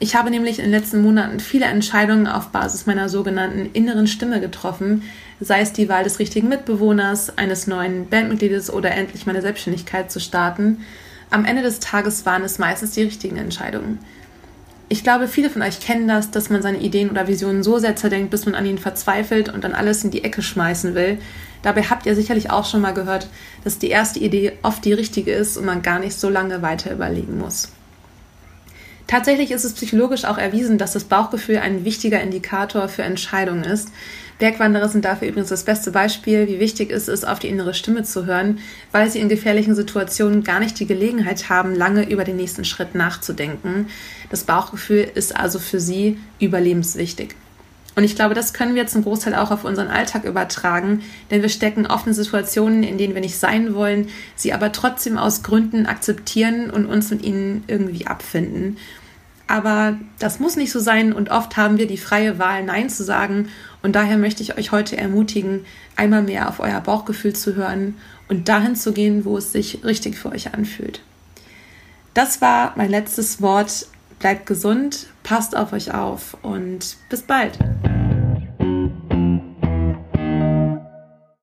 Ich 0.00 0.16
habe 0.16 0.30
nämlich 0.30 0.58
in 0.58 0.64
den 0.64 0.72
letzten 0.72 1.02
Monaten 1.02 1.40
viele 1.40 1.66
Entscheidungen 1.66 2.26
auf 2.26 2.48
Basis 2.48 2.84
meiner 2.84 3.08
sogenannten 3.08 3.70
inneren 3.72 4.06
Stimme 4.06 4.40
getroffen, 4.40 5.02
sei 5.40 5.60
es 5.60 5.72
die 5.72 5.88
Wahl 5.88 6.04
des 6.04 6.18
richtigen 6.18 6.48
Mitbewohners, 6.48 7.38
eines 7.38 7.66
neuen 7.66 8.08
Bandmitgliedes 8.08 8.72
oder 8.72 8.90
endlich 8.90 9.24
meine 9.24 9.40
Selbstständigkeit 9.40 10.10
zu 10.10 10.20
starten. 10.20 10.84
Am 11.30 11.44
Ende 11.44 11.62
des 11.62 11.80
Tages 11.80 12.26
waren 12.26 12.42
es 12.42 12.58
meistens 12.58 12.90
die 12.90 13.02
richtigen 13.02 13.36
Entscheidungen. 13.36 13.98
Ich 14.88 15.02
glaube, 15.02 15.28
viele 15.28 15.50
von 15.50 15.62
euch 15.62 15.80
kennen 15.80 16.06
das, 16.06 16.30
dass 16.30 16.50
man 16.50 16.62
seine 16.62 16.78
Ideen 16.78 17.10
oder 17.10 17.26
Visionen 17.26 17.62
so 17.62 17.78
sehr 17.78 17.96
zerdenkt, 17.96 18.30
bis 18.30 18.44
man 18.44 18.54
an 18.54 18.66
ihnen 18.66 18.78
verzweifelt 18.78 19.48
und 19.48 19.64
dann 19.64 19.72
alles 19.72 20.04
in 20.04 20.10
die 20.10 20.24
Ecke 20.24 20.42
schmeißen 20.42 20.94
will. 20.94 21.18
Dabei 21.62 21.84
habt 21.84 22.04
ihr 22.04 22.14
sicherlich 22.14 22.50
auch 22.50 22.66
schon 22.66 22.82
mal 22.82 22.92
gehört, 22.92 23.28
dass 23.64 23.78
die 23.78 23.88
erste 23.88 24.20
Idee 24.20 24.52
oft 24.62 24.84
die 24.84 24.92
richtige 24.92 25.32
ist 25.32 25.56
und 25.56 25.64
man 25.64 25.80
gar 25.80 25.98
nicht 25.98 26.18
so 26.18 26.28
lange 26.28 26.60
weiter 26.60 26.92
überlegen 26.92 27.38
muss. 27.38 27.72
Tatsächlich 29.06 29.50
ist 29.50 29.64
es 29.64 29.74
psychologisch 29.74 30.24
auch 30.24 30.38
erwiesen, 30.38 30.78
dass 30.78 30.92
das 30.92 31.04
Bauchgefühl 31.04 31.58
ein 31.58 31.84
wichtiger 31.84 32.20
Indikator 32.20 32.88
für 32.88 33.02
Entscheidungen 33.02 33.64
ist. 33.64 33.88
Bergwanderer 34.38 34.88
sind 34.88 35.04
dafür 35.04 35.28
übrigens 35.28 35.48
das 35.48 35.64
beste 35.64 35.90
Beispiel, 35.90 36.48
wie 36.48 36.58
wichtig 36.58 36.90
es 36.90 37.08
ist, 37.08 37.26
auf 37.26 37.38
die 37.38 37.48
innere 37.48 37.74
Stimme 37.74 38.02
zu 38.02 38.26
hören, 38.26 38.58
weil 38.90 39.10
sie 39.10 39.20
in 39.20 39.28
gefährlichen 39.28 39.74
Situationen 39.74 40.42
gar 40.42 40.60
nicht 40.60 40.78
die 40.80 40.86
Gelegenheit 40.86 41.48
haben, 41.48 41.74
lange 41.74 42.08
über 42.08 42.24
den 42.24 42.36
nächsten 42.36 42.64
Schritt 42.64 42.94
nachzudenken. 42.94 43.86
Das 44.30 44.44
Bauchgefühl 44.44 45.08
ist 45.14 45.36
also 45.36 45.58
für 45.58 45.78
sie 45.78 46.18
überlebenswichtig. 46.40 47.36
Und 47.96 48.02
ich 48.02 48.16
glaube, 48.16 48.34
das 48.34 48.52
können 48.52 48.74
wir 48.74 48.88
zum 48.88 49.04
Großteil 49.04 49.36
auch 49.36 49.52
auf 49.52 49.64
unseren 49.64 49.88
Alltag 49.88 50.24
übertragen, 50.24 51.02
denn 51.30 51.42
wir 51.42 51.48
stecken 51.48 51.86
oft 51.86 52.06
in 52.06 52.14
Situationen, 52.14 52.82
in 52.82 52.98
denen 52.98 53.14
wir 53.14 53.20
nicht 53.20 53.38
sein 53.38 53.74
wollen, 53.74 54.08
sie 54.34 54.52
aber 54.52 54.72
trotzdem 54.72 55.16
aus 55.16 55.44
Gründen 55.44 55.86
akzeptieren 55.86 56.70
und 56.70 56.86
uns 56.86 57.10
mit 57.10 57.22
ihnen 57.24 57.62
irgendwie 57.68 58.08
abfinden. 58.08 58.78
Aber 59.46 59.96
das 60.18 60.40
muss 60.40 60.56
nicht 60.56 60.72
so 60.72 60.80
sein 60.80 61.12
und 61.12 61.30
oft 61.30 61.56
haben 61.56 61.78
wir 61.78 61.86
die 61.86 61.98
freie 61.98 62.38
Wahl, 62.38 62.64
Nein 62.64 62.88
zu 62.88 63.04
sagen. 63.04 63.50
Und 63.84 63.92
daher 63.92 64.16
möchte 64.16 64.42
ich 64.42 64.56
euch 64.56 64.72
heute 64.72 64.96
ermutigen, 64.96 65.66
einmal 65.94 66.22
mehr 66.22 66.48
auf 66.48 66.58
euer 66.58 66.80
Bauchgefühl 66.80 67.34
zu 67.34 67.54
hören 67.54 67.96
und 68.28 68.48
dahin 68.48 68.76
zu 68.76 68.94
gehen, 68.94 69.26
wo 69.26 69.36
es 69.36 69.52
sich 69.52 69.84
richtig 69.84 70.16
für 70.16 70.30
euch 70.30 70.54
anfühlt. 70.54 71.02
Das 72.14 72.40
war 72.40 72.72
mein 72.76 72.88
letztes 72.88 73.42
Wort. 73.42 73.86
Bleibt 74.20 74.46
gesund, 74.46 75.08
passt 75.22 75.54
auf 75.54 75.74
euch 75.74 75.92
auf 75.92 76.34
und 76.40 76.96
bis 77.10 77.20
bald. 77.20 77.58